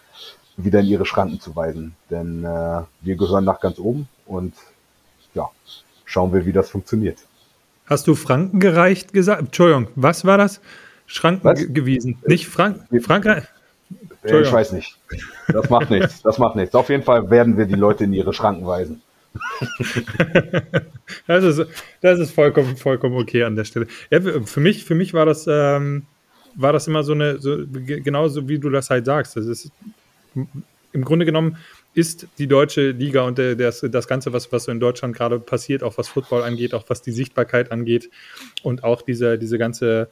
wieder 0.57 0.81
in 0.81 0.87
ihre 0.87 1.07
Schranken 1.07 1.41
zu 1.41 1.57
weisen. 1.57 1.97
Denn 2.11 2.45
äh, 2.45 2.83
wir 3.01 3.17
gehören 3.17 3.45
nach 3.45 3.61
ganz 3.61 3.79
oben 3.79 4.09
und 4.27 4.55
ja, 5.35 5.51
schauen 6.05 6.33
wir, 6.33 6.47
wie 6.47 6.53
das 6.53 6.71
funktioniert. 6.71 7.19
Hast 7.87 8.07
du 8.07 8.15
Franken 8.15 8.61
gereicht 8.61 9.13
gesagt? 9.13 9.41
Entschuldigung, 9.41 9.89
was 9.95 10.25
war 10.25 10.39
das? 10.39 10.61
Schranken 11.07 11.45
was? 11.45 11.67
gewiesen. 11.69 12.19
Nicht 12.27 12.47
Frank 12.49 12.81
Frankreich? 13.03 13.45
Ich 14.25 14.53
weiß 14.53 14.73
nicht. 14.73 14.97
Das 15.49 15.69
macht 15.69 15.91
nichts. 15.91 16.23
Das 16.23 16.39
macht 16.39 16.57
nichts. 16.57 16.75
Auf 16.75 16.89
jeden 16.89 17.03
Fall 17.03 17.31
werden 17.31 17.59
wir 17.59 17.67
die 17.67 17.75
Leute 17.75 18.05
in 18.05 18.13
ihre 18.15 18.33
Schranken 18.33 18.67
weisen. 18.67 19.03
das, 21.27 21.45
ist, 21.45 21.67
das 22.01 22.19
ist 22.21 22.31
vollkommen, 22.31 22.77
vollkommen 22.77 23.17
okay 23.17 23.43
an 23.43 23.57
der 23.57 23.65
Stelle. 23.65 23.87
Ja, 24.11 24.21
für 24.21 24.61
mich, 24.61 24.85
für 24.85 24.95
mich 24.95 25.13
war 25.13 25.27
das, 25.27 25.47
ähm, 25.47 26.07
war 26.55 26.73
das 26.73 26.87
immer 26.87 27.03
so 27.03 27.13
eine, 27.13 27.39
so, 27.39 27.59
genauso 27.69 28.49
wie 28.49 28.59
du 28.59 28.71
das 28.71 28.89
halt 28.91 29.05
sagst. 29.05 29.37
Das 29.37 29.47
ist 29.47 29.71
im 30.93 31.05
Grunde 31.05 31.27
genommen 31.27 31.59
ist 31.95 32.27
die 32.39 32.49
deutsche 32.49 32.91
Liga 32.91 33.23
und 33.23 33.39
das, 33.39 33.87
das 33.89 34.09
Ganze, 34.09 34.33
was, 34.33 34.51
was 34.51 34.65
so 34.65 34.73
in 34.73 34.81
Deutschland 34.81 35.15
gerade 35.15 35.39
passiert, 35.39 35.83
auch 35.83 35.97
was 35.97 36.09
Football 36.09 36.43
angeht, 36.43 36.75
auch 36.75 36.85
was 36.89 37.03
die 37.03 37.13
Sichtbarkeit 37.13 37.71
angeht 37.71 38.11
und 38.63 38.83
auch 38.83 39.03
diese, 39.03 39.39
diese 39.39 39.59
ganze, 39.59 40.09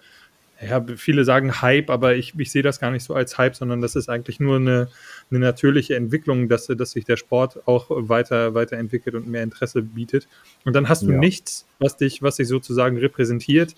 ja, 0.65 0.85
viele 0.97 1.25
sagen 1.25 1.61
Hype, 1.61 1.91
aber 1.91 2.15
ich, 2.15 2.35
ich 2.39 2.53
sehe 2.53 2.63
das 2.63 2.79
gar 2.79 2.93
nicht 2.93 3.03
so 3.03 3.15
als 3.15 3.37
Hype, 3.37 3.57
sondern 3.57 3.81
das 3.81 3.97
ist 3.97 4.09
eigentlich 4.09 4.39
nur 4.39 4.57
eine, 4.57 4.89
eine 5.31 5.41
natürliche 5.41 5.97
Entwicklung, 5.97 6.49
dass, 6.49 6.69
dass 6.69 6.93
sich 6.93 7.05
der 7.05 7.17
Sport 7.17 7.67
auch 7.67 7.87
weiter, 7.91 8.55
weiterentwickelt 8.55 9.17
und 9.17 9.27
mehr 9.27 9.43
Interesse 9.43 9.83
bietet. 9.83 10.29
Und 10.65 10.75
dann 10.75 10.89
hast 10.89 11.03
du 11.03 11.11
ja. 11.11 11.19
nichts, 11.19 11.67
was 11.81 11.97
dich, 11.97 12.23
was 12.23 12.37
dich 12.37 12.47
sozusagen 12.47 12.97
repräsentiert. 12.97 13.75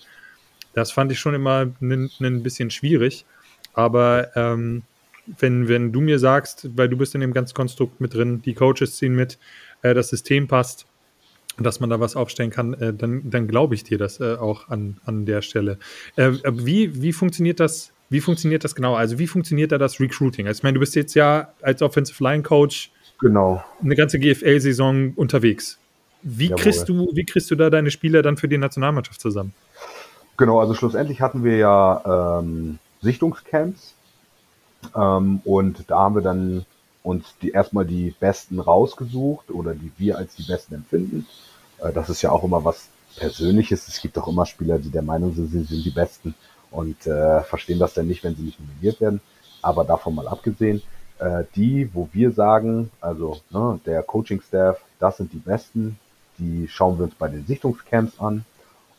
Das 0.73 0.91
fand 0.91 1.11
ich 1.11 1.19
schon 1.19 1.33
immer 1.33 1.71
ein 1.81 2.43
bisschen 2.43 2.69
schwierig. 2.69 3.25
Aber 3.73 4.29
ähm, 4.35 4.83
wenn, 5.39 5.67
wenn 5.67 5.91
du 5.91 6.01
mir 6.01 6.19
sagst, 6.19 6.69
weil 6.75 6.89
du 6.89 6.97
bist 6.97 7.15
in 7.15 7.21
dem 7.21 7.33
ganzen 7.33 7.53
Konstrukt 7.53 8.01
mit 8.01 8.13
drin, 8.13 8.41
die 8.41 8.53
Coaches 8.53 8.97
ziehen 8.97 9.15
mit, 9.15 9.37
äh, 9.81 9.93
das 9.93 10.09
System 10.09 10.47
passt, 10.47 10.85
dass 11.57 11.79
man 11.79 11.89
da 11.89 11.99
was 11.99 12.15
aufstellen 12.15 12.51
kann, 12.51 12.73
äh, 12.73 12.93
dann, 12.93 13.29
dann 13.29 13.47
glaube 13.47 13.75
ich 13.75 13.83
dir 13.83 13.97
das 13.97 14.19
äh, 14.19 14.35
auch 14.35 14.69
an, 14.69 14.97
an 15.05 15.25
der 15.25 15.41
Stelle. 15.41 15.77
Äh, 16.15 16.31
wie, 16.51 17.01
wie 17.01 17.13
funktioniert 17.13 17.59
das? 17.59 17.91
Wie 18.09 18.21
funktioniert 18.21 18.63
das 18.63 18.75
genau? 18.75 18.95
Also 18.95 19.17
wie 19.17 19.27
funktioniert 19.27 19.71
da 19.71 19.77
das 19.77 19.99
Recruiting? 19.99 20.47
Also 20.47 20.59
ich 20.59 20.63
meine, 20.63 20.75
du 20.75 20.79
bist 20.79 20.95
jetzt 20.95 21.15
ja 21.15 21.49
als 21.61 21.81
Offensive 21.81 22.23
Line 22.23 22.43
Coach 22.43 22.91
genau. 23.19 23.63
eine 23.81 23.95
ganze 23.95 24.19
GFL-Saison 24.19 25.13
unterwegs. 25.15 25.79
Wie 26.21 26.49
kriegst 26.49 26.89
du, 26.89 27.09
wie 27.13 27.23
kriegst 27.23 27.51
du 27.51 27.55
da 27.55 27.69
deine 27.69 27.91
Spieler 27.91 28.21
dann 28.21 28.37
für 28.37 28.47
die 28.47 28.57
Nationalmannschaft 28.57 29.21
zusammen? 29.21 29.53
Genau, 30.37 30.59
also 30.59 30.73
schlussendlich 30.73 31.21
hatten 31.21 31.43
wir 31.43 31.55
ja 31.57 32.39
ähm, 32.39 32.79
Sichtungscamps 33.01 33.94
ähm, 34.95 35.41
und 35.43 35.89
da 35.89 35.99
haben 35.99 36.15
wir 36.15 36.21
dann 36.21 36.65
uns 37.03 37.25
die 37.41 37.51
erstmal 37.51 37.85
die 37.85 38.15
Besten 38.19 38.59
rausgesucht 38.59 39.51
oder 39.51 39.73
die 39.73 39.91
wir 39.97 40.17
als 40.17 40.35
die 40.35 40.43
Besten 40.43 40.75
empfinden. 40.75 41.27
Äh, 41.79 41.93
das 41.93 42.09
ist 42.09 42.21
ja 42.21 42.31
auch 42.31 42.43
immer 42.43 42.65
was 42.65 42.89
Persönliches. 43.15 43.87
Es 43.87 44.01
gibt 44.01 44.17
auch 44.17 44.27
immer 44.27 44.45
Spieler, 44.45 44.79
die 44.79 44.89
der 44.89 45.01
Meinung 45.01 45.33
sind, 45.33 45.51
sie 45.51 45.63
sind 45.63 45.85
die 45.85 45.91
Besten 45.91 46.35
und 46.71 47.07
äh, 47.07 47.41
verstehen 47.41 47.79
das 47.79 47.93
dann 47.93 48.07
nicht, 48.07 48.23
wenn 48.23 48.35
sie 48.35 48.43
nicht 48.43 48.59
nominiert 48.59 48.99
werden. 48.99 49.21
Aber 49.61 49.83
davon 49.85 50.15
mal 50.15 50.27
abgesehen, 50.27 50.81
äh, 51.19 51.43
die, 51.55 51.89
wo 51.93 52.09
wir 52.11 52.31
sagen, 52.31 52.91
also 52.99 53.39
ne, 53.49 53.79
der 53.85 54.03
Coaching-Staff, 54.03 54.79
das 54.99 55.17
sind 55.17 55.31
die 55.31 55.37
Besten, 55.37 55.97
die 56.37 56.67
schauen 56.67 56.97
wir 56.97 57.05
uns 57.05 57.15
bei 57.15 57.29
den 57.29 57.45
Sichtungscamps 57.45 58.19
an. 58.19 58.45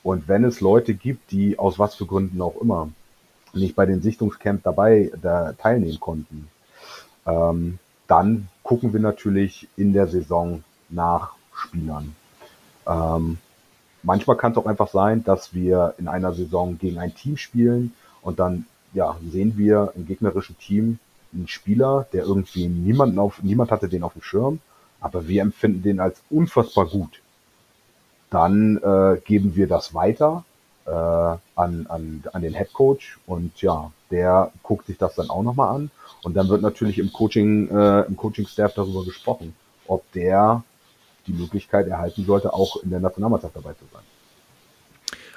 Und 0.02 0.28
wenn 0.28 0.44
es 0.44 0.60
Leute 0.60 0.94
gibt, 0.94 1.32
die 1.32 1.58
aus 1.58 1.78
was 1.78 1.96
für 1.96 2.06
Gründen 2.06 2.40
auch 2.40 2.60
immer 2.60 2.88
nicht 3.56 3.76
bei 3.76 3.86
den 3.86 4.02
Sichtungscamps 4.02 4.62
dabei 4.62 5.10
da 5.20 5.52
teilnehmen 5.52 6.00
konnten. 6.00 6.48
Ähm, 7.26 7.78
dann 8.06 8.48
gucken 8.62 8.92
wir 8.92 9.00
natürlich 9.00 9.68
in 9.76 9.92
der 9.92 10.06
Saison 10.06 10.62
nach 10.88 11.32
Spielern. 11.52 12.14
Ähm, 12.86 13.38
manchmal 14.02 14.36
kann 14.36 14.52
es 14.52 14.58
auch 14.58 14.66
einfach 14.66 14.88
sein, 14.88 15.24
dass 15.24 15.54
wir 15.54 15.94
in 15.98 16.08
einer 16.08 16.32
Saison 16.32 16.78
gegen 16.78 16.98
ein 16.98 17.14
Team 17.14 17.36
spielen 17.36 17.92
und 18.22 18.38
dann 18.38 18.66
ja, 18.92 19.16
sehen 19.30 19.54
wir 19.56 19.92
im 19.96 20.06
gegnerischen 20.06 20.56
Team 20.58 20.98
einen 21.32 21.48
Spieler, 21.48 22.06
der 22.12 22.24
irgendwie 22.24 22.68
niemanden 22.68 23.18
auf, 23.18 23.42
niemand 23.42 23.70
hatte 23.70 23.88
den 23.88 24.02
auf 24.02 24.12
dem 24.12 24.22
Schirm, 24.22 24.60
aber 25.00 25.28
wir 25.28 25.42
empfinden 25.42 25.82
den 25.82 26.00
als 26.00 26.22
unfassbar 26.30 26.86
gut. 26.86 27.20
Dann 28.30 28.78
äh, 28.78 29.20
geben 29.24 29.54
wir 29.54 29.66
das 29.66 29.94
weiter 29.94 30.44
äh, 30.86 30.90
an, 30.90 31.40
an, 31.56 32.24
an 32.32 32.42
den 32.42 32.54
Head 32.54 32.72
Coach 32.72 33.18
und 33.26 33.60
ja, 33.60 33.90
der 34.10 34.52
guckt 34.62 34.86
sich 34.86 34.98
das 34.98 35.14
dann 35.16 35.30
auch 35.30 35.42
nochmal 35.42 35.74
an 35.74 35.90
und 36.22 36.34
dann 36.34 36.48
wird 36.48 36.62
natürlich 36.62 36.98
im 36.98 37.12
Coaching, 37.12 37.68
äh, 37.68 38.02
im 38.02 38.16
Coaching-Staff 38.16 38.74
darüber 38.74 39.04
gesprochen, 39.04 39.54
ob 39.86 40.10
der 40.12 40.62
die 41.26 41.32
Möglichkeit 41.32 41.88
erhalten 41.88 42.24
sollte, 42.24 42.52
auch 42.52 42.82
in 42.82 42.90
der 42.90 43.00
Nationalmannschaft 43.00 43.56
dabei 43.56 43.72
zu 43.72 43.84
sein. 43.92 44.02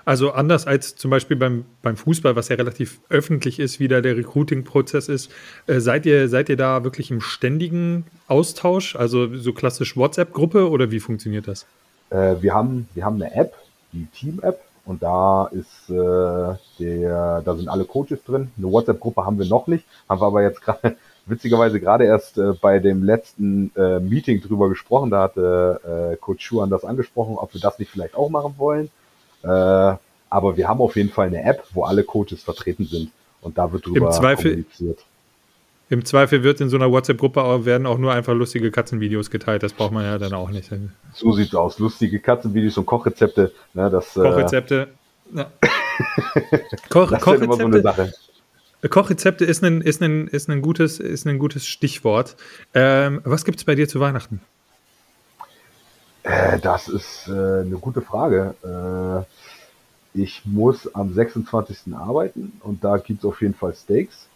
Also 0.06 0.32
anders 0.32 0.66
als 0.66 0.96
zum 0.96 1.12
Beispiel 1.12 1.38
beim, 1.38 1.66
beim 1.82 1.98
Fußball, 1.98 2.36
was 2.36 2.50
ja 2.50 2.56
relativ 2.56 3.00
öffentlich 3.10 3.60
ist, 3.60 3.80
wie 3.80 3.88
da 3.88 4.02
der 4.02 4.18
Recruiting-Prozess 4.18 5.08
ist, 5.08 5.32
äh, 5.68 5.80
seid, 5.80 6.06
ihr, 6.06 6.30
seid 6.30 6.50
ihr 6.50 6.58
da 6.58 6.84
wirklich 6.84 7.12
im 7.12 7.22
ständigen 7.22 8.06
Austausch, 8.28 8.96
also 8.96 9.36
so 9.36 9.54
klassisch 9.54 9.98
WhatsApp-Gruppe 9.98 10.70
oder 10.70 10.90
wie 10.92 11.00
funktioniert 11.00 11.48
das? 11.48 11.66
Äh, 12.10 12.36
wir, 12.42 12.54
haben, 12.54 12.88
wir 12.96 13.06
haben 13.06 13.22
eine 13.22 13.36
App, 13.36 13.54
die 13.94 14.08
Team-App 14.08 14.60
und 14.90 15.04
da 15.04 15.46
ist 15.52 15.88
äh, 15.92 16.56
der, 16.80 17.42
da 17.46 17.56
sind 17.56 17.70
alle 17.70 17.86
Coaches 17.86 18.24
drin. 18.26 18.50
Eine 18.58 18.72
WhatsApp-Gruppe 18.72 19.24
haben 19.24 19.38
wir 19.38 19.46
noch 19.46 19.68
nicht, 19.68 19.86
haben 20.10 20.20
wir 20.20 20.26
aber 20.26 20.42
jetzt 20.42 20.64
gerade 20.64 20.98
witzigerweise 21.28 21.80
gerade 21.80 22.06
erst 22.06 22.40
äh, 22.40 22.54
bei 22.60 22.80
dem 22.80 23.04
letzten 23.04 23.72
äh, 23.76 24.00
Meeting 24.00 24.42
drüber 24.42 24.68
gesprochen. 24.68 25.12
Da 25.12 25.22
hatte 25.22 26.14
äh, 26.14 26.16
Coach 26.16 26.44
Schuhan 26.44 26.72
das 26.72 26.86
angesprochen, 26.86 27.38
ob 27.38 27.54
wir 27.54 27.62
das 27.62 27.78
nicht 27.78 27.92
vielleicht 27.92 28.16
auch 28.16 28.32
machen 28.32 28.56
wollen. 28.58 28.90
Äh, 29.44 29.48
aber 29.48 30.58
wir 30.58 30.68
haben 30.68 30.82
auf 30.82 30.96
jeden 30.96 31.12
Fall 31.12 31.28
eine 31.28 31.44
App, 31.44 31.66
wo 31.74 31.84
alle 31.84 32.04
Coaches 32.04 32.42
vertreten 32.42 32.86
sind 32.86 33.12
und 33.42 33.60
da 33.60 33.72
wird 33.72 33.86
drüber 33.86 34.08
Im 34.08 34.12
Zweifel, 34.12 34.52
kommuniziert. 34.54 35.06
Im 35.92 36.06
Zweifel 36.06 36.44
wird 36.44 36.62
in 36.62 36.70
so 36.70 36.78
einer 36.78 36.92
WhatsApp-Gruppe 36.92 37.66
werden 37.66 37.88
auch 37.88 37.98
nur 37.98 38.14
einfach 38.14 38.34
lustige 38.36 38.70
Katzenvideos 38.70 39.32
geteilt. 39.32 39.64
Das 39.64 39.74
braucht 39.74 39.92
man 39.92 40.06
ja 40.06 40.20
dann 40.20 40.34
auch 40.34 40.52
nicht. 40.52 40.72
So 41.14 41.32
sieht's 41.32 41.56
aus. 41.56 41.80
Lustige 41.80 42.20
Katzenvideos 42.20 42.78
und 42.78 42.86
Kochrezepte. 42.86 43.52
Ne, 43.74 43.90
das, 43.90 44.16
äh, 44.16 44.22
Kochrezepte. 44.22 44.90
Ja. 45.34 45.52
Koch, 46.90 47.10
das 47.10 47.22
Kochrezepte. 47.22 47.54
Ist 47.54 47.60
so 47.60 47.66
eine 47.66 47.82
Sache. 47.82 48.14
Kochrezepte 48.88 49.46
ist 49.46 49.64
ein, 49.64 49.82
ist 49.82 50.02
ein, 50.02 50.28
ist 50.28 50.48
ein, 50.48 50.62
gutes, 50.62 51.00
ist 51.00 51.26
ein 51.26 51.40
gutes 51.40 51.66
Stichwort. 51.66 52.36
Ähm, 52.76 53.22
was 53.24 53.44
gibt 53.44 53.58
es 53.58 53.66
bei 53.66 53.74
dir 53.74 53.88
zu 53.88 54.00
Weihnachten? 54.00 54.42
Äh, 56.22 56.60
das 56.60 56.88
ist 56.88 57.28
äh, 57.28 57.32
eine 57.32 57.78
gute 57.82 58.02
Frage. 58.02 58.54
Äh, 58.64 60.22
ich 60.22 60.44
muss 60.46 60.94
am 60.94 61.14
26. 61.14 61.96
arbeiten 61.96 62.54
und 62.62 62.84
da 62.84 62.98
gibt 62.98 63.20
es 63.20 63.26
auf 63.26 63.42
jeden 63.42 63.56
Fall 63.56 63.74
Steaks. 63.74 64.28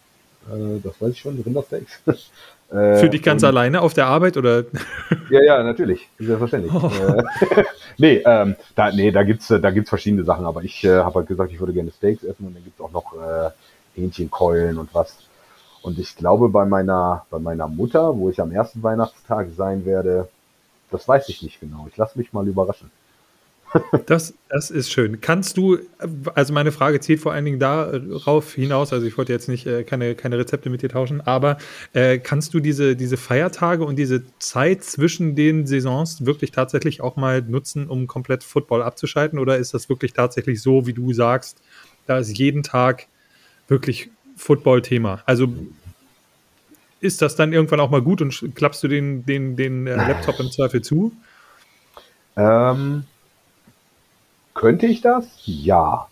Äh, 0.50 0.80
das 0.82 1.00
weiß 1.00 1.10
ich 1.10 1.20
schon, 1.20 1.40
Rindersteaks. 1.40 2.00
Äh, 2.70 2.96
Für 2.96 3.10
dich 3.10 3.22
ganz 3.22 3.42
und, 3.42 3.48
alleine 3.48 3.82
auf 3.82 3.92
der 3.94 4.06
Arbeit 4.06 4.36
oder? 4.36 4.64
ja, 5.30 5.42
ja, 5.42 5.62
natürlich, 5.62 6.08
selbstverständlich. 6.18 6.72
Oh. 6.72 6.88
Äh, 6.88 7.64
nee, 7.98 8.22
ähm, 8.24 8.56
da, 8.74 8.90
nee, 8.90 9.10
da 9.12 9.22
gibt's, 9.22 9.48
da 9.48 9.70
gibt's 9.70 9.90
verschiedene 9.90 10.24
Sachen, 10.24 10.46
aber 10.46 10.64
ich 10.64 10.82
äh, 10.82 10.96
habe 10.96 11.16
halt 11.16 11.28
gesagt, 11.28 11.52
ich 11.52 11.60
würde 11.60 11.74
gerne 11.74 11.92
Steaks 11.92 12.24
essen 12.24 12.46
und 12.46 12.54
dann 12.54 12.64
gibt's 12.64 12.80
auch 12.80 12.90
noch 12.90 13.12
äh, 13.14 13.50
Hähnchenkeulen 13.94 14.78
und 14.78 14.92
was. 14.94 15.16
Und 15.82 15.98
ich 15.98 16.16
glaube, 16.16 16.48
bei 16.48 16.64
meiner, 16.64 17.26
bei 17.30 17.38
meiner 17.38 17.68
Mutter, 17.68 18.16
wo 18.16 18.30
ich 18.30 18.40
am 18.40 18.50
ersten 18.50 18.82
Weihnachtstag 18.82 19.48
sein 19.54 19.84
werde, 19.84 20.28
das 20.90 21.06
weiß 21.06 21.28
ich 21.28 21.42
nicht 21.42 21.60
genau. 21.60 21.86
Ich 21.90 21.96
lasse 21.96 22.18
mich 22.18 22.32
mal 22.32 22.48
überraschen. 22.48 22.90
Das, 24.06 24.34
das 24.48 24.70
ist 24.70 24.92
schön. 24.92 25.20
Kannst 25.20 25.56
du, 25.56 25.78
also 26.34 26.52
meine 26.52 26.70
Frage 26.70 27.00
zielt 27.00 27.20
vor 27.20 27.32
allen 27.32 27.44
Dingen 27.44 27.58
darauf 27.58 28.54
hinaus, 28.54 28.92
also 28.92 29.06
ich 29.06 29.18
wollte 29.18 29.32
jetzt 29.32 29.48
nicht 29.48 29.66
äh, 29.66 29.82
keine, 29.82 30.14
keine 30.14 30.38
Rezepte 30.38 30.70
mit 30.70 30.82
dir 30.82 30.88
tauschen, 30.88 31.20
aber 31.20 31.58
äh, 31.92 32.18
kannst 32.18 32.54
du 32.54 32.60
diese, 32.60 32.94
diese 32.94 33.16
Feiertage 33.16 33.84
und 33.84 33.96
diese 33.96 34.22
Zeit 34.38 34.84
zwischen 34.84 35.34
den 35.34 35.66
Saisons 35.66 36.24
wirklich 36.24 36.52
tatsächlich 36.52 37.00
auch 37.00 37.16
mal 37.16 37.42
nutzen, 37.42 37.88
um 37.88 38.06
komplett 38.06 38.44
Football 38.44 38.82
abzuschalten? 38.82 39.38
Oder 39.38 39.58
ist 39.58 39.74
das 39.74 39.88
wirklich 39.88 40.12
tatsächlich 40.12 40.62
so, 40.62 40.86
wie 40.86 40.92
du 40.92 41.12
sagst, 41.12 41.60
da 42.06 42.18
ist 42.18 42.36
jeden 42.36 42.62
Tag 42.62 43.06
wirklich 43.66 44.10
Football-Thema? 44.36 45.22
Also 45.26 45.48
ist 47.00 47.22
das 47.22 47.34
dann 47.34 47.52
irgendwann 47.52 47.80
auch 47.80 47.90
mal 47.90 48.02
gut 48.02 48.22
und 48.22 48.54
klappst 48.54 48.82
du 48.84 48.88
den, 48.88 49.26
den, 49.26 49.56
den 49.56 49.86
äh, 49.86 49.96
Laptop 49.96 50.38
im 50.38 50.50
Zweifel 50.50 50.80
zu? 50.80 51.12
Ähm, 52.36 53.04
könnte 54.54 54.86
ich 54.86 55.00
das? 55.00 55.26
Ja. 55.44 56.08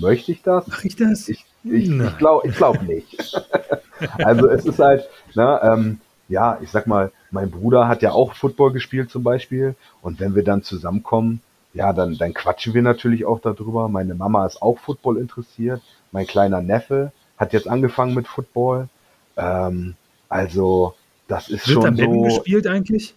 Möchte 0.00 0.32
ich 0.32 0.42
das? 0.42 0.66
Mach 0.66 0.84
ich 0.84 0.96
das? 0.96 1.28
Ich, 1.28 1.44
ich, 1.64 1.90
ich 1.90 2.18
glaube 2.18 2.48
ich 2.48 2.56
glaub 2.56 2.82
nicht. 2.82 3.34
also 4.18 4.48
es 4.48 4.66
ist 4.66 4.78
halt, 4.78 5.08
na, 5.34 5.74
ähm, 5.74 6.00
ja, 6.28 6.58
ich 6.60 6.70
sag 6.70 6.86
mal, 6.86 7.10
mein 7.30 7.50
Bruder 7.50 7.88
hat 7.88 8.02
ja 8.02 8.12
auch 8.12 8.34
Football 8.34 8.72
gespielt 8.72 9.10
zum 9.10 9.22
Beispiel. 9.22 9.74
Und 10.02 10.20
wenn 10.20 10.34
wir 10.34 10.44
dann 10.44 10.62
zusammenkommen, 10.62 11.40
ja, 11.74 11.92
dann, 11.92 12.16
dann 12.18 12.34
quatschen 12.34 12.74
wir 12.74 12.82
natürlich 12.82 13.24
auch 13.24 13.40
darüber. 13.40 13.88
Meine 13.88 14.14
Mama 14.14 14.46
ist 14.46 14.60
auch 14.60 14.78
Football 14.78 15.16
interessiert. 15.18 15.80
Mein 16.12 16.26
kleiner 16.26 16.60
Neffe 16.60 17.12
hat 17.36 17.52
jetzt 17.52 17.68
angefangen 17.68 18.14
mit 18.14 18.28
Football. 18.28 18.88
Ähm, 19.36 19.94
also, 20.28 20.94
das 21.28 21.48
ist 21.48 21.68
Wird 21.68 21.82
schon 21.82 21.96
so. 21.96 22.22
gespielt 22.22 22.66
eigentlich? 22.66 23.14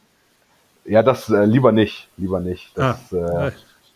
Ja, 0.85 1.03
das 1.03 1.29
äh, 1.29 1.45
lieber 1.45 1.71
nicht, 1.71 2.09
lieber 2.17 2.39
nicht. 2.39 2.71
Das, 2.75 3.13
ah, 3.13 3.47
äh, 3.47 3.51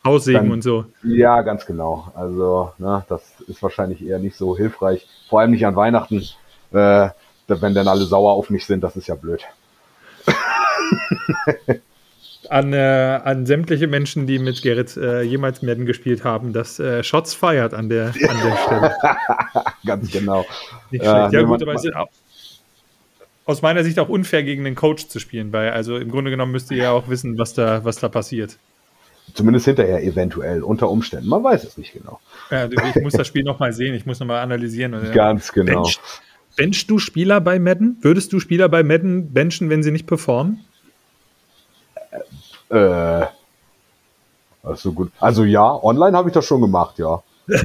Aussegen 0.06 0.44
dann, 0.44 0.52
und 0.52 0.62
so. 0.62 0.86
Ja, 1.04 1.42
ganz 1.42 1.66
genau. 1.66 2.12
Also, 2.16 2.72
ne, 2.78 3.04
das 3.10 3.24
ist 3.48 3.62
wahrscheinlich 3.64 4.06
eher 4.06 4.20
nicht 4.20 4.36
so 4.36 4.56
hilfreich. 4.56 5.08
Vor 5.30 5.40
allem 5.40 5.52
nicht 5.52 5.66
an 5.66 5.76
Weihnachten, 5.76 6.24
äh, 6.72 7.10
wenn 7.48 7.74
dann 7.74 7.88
alle 7.88 8.06
sauer 8.06 8.34
auf 8.34 8.50
mich 8.50 8.66
sind, 8.66 8.84
das 8.84 8.96
ist 8.96 9.08
ja 9.08 9.16
blöd. 9.16 9.44
an, 12.50 12.74
äh, 12.74 13.20
an 13.24 13.46
sämtliche 13.46 13.88
Menschen, 13.88 14.28
die 14.28 14.40
mit 14.40 14.62
Gerrit 14.62 14.96
äh, 14.98 15.22
jemals 15.22 15.62
Madden 15.62 15.86
gespielt 15.86 16.24
haben, 16.24 16.54
dass 16.54 16.80
äh, 16.80 17.04
Shots 17.04 17.34
feiert 17.34 17.74
an 17.74 17.90
der, 17.90 18.08
an 18.08 18.14
der 18.44 18.58
Stelle. 18.58 18.96
Ganz 19.86 20.12
genau. 20.12 20.46
Nicht 20.92 21.04
schlecht. 21.04 21.34
ja, 21.34 21.42
gut, 21.42 21.62
aber 21.62 21.74
es 21.74 21.86
ist 21.86 21.96
auch, 21.96 22.10
aus 23.46 23.62
meiner 23.62 23.84
Sicht 23.84 24.00
auch 24.00 24.10
unfair 24.10 24.44
gegen 24.44 24.64
den 24.64 24.76
Coach 24.76 25.08
zu 25.08 25.20
spielen, 25.20 25.54
weil 25.54 25.72
also 25.72 25.98
im 25.98 26.10
Grunde 26.10 26.32
genommen 26.32 26.52
müsst 26.52 26.72
ihr 26.72 26.78
ja 26.78 26.92
auch 26.92 27.10
wissen, 27.10 27.38
was 27.38 27.54
da, 27.54 27.84
was 27.84 27.98
da 27.98 28.10
passiert. 28.10 28.58
Zumindest 29.34 29.66
hinterher 29.66 30.04
eventuell, 30.04 30.64
unter 30.64 30.90
Umständen. 30.90 31.28
Man 31.28 31.44
weiß 31.44 31.64
es 31.66 31.78
nicht 31.78 31.94
genau. 31.94 32.20
Ja, 32.52 32.70
ich 32.70 33.02
muss 33.02 33.14
das 33.14 33.28
Spiel 33.28 33.44
nochmal 33.44 33.74
sehen, 33.74 33.94
ich 33.94 34.06
muss 34.06 34.20
nochmal 34.20 34.42
analysieren. 34.42 34.96
Ganz 35.14 35.52
genau. 35.52 35.84
Bench, 35.84 36.00
benchst 36.56 36.90
du 36.90 37.00
Spieler 37.00 37.42
bei 37.42 37.60
Madden? 37.60 37.98
Würdest 38.02 38.32
du 38.32 38.40
Spieler 38.40 38.70
bei 38.70 38.84
Madden 38.84 39.34
benchen, 39.34 39.70
wenn 39.70 39.84
sie 39.84 39.92
nicht 39.92 40.08
performen? 40.08 40.64
Äh, 42.70 43.26
also 44.64 44.94
gut. 44.94 45.12
Also 45.20 45.44
ja, 45.44 45.84
online 45.84 46.16
habe 46.18 46.30
ich 46.30 46.34
das 46.34 46.46
schon 46.46 46.62
gemacht, 46.62 46.98
ja. 46.98 47.22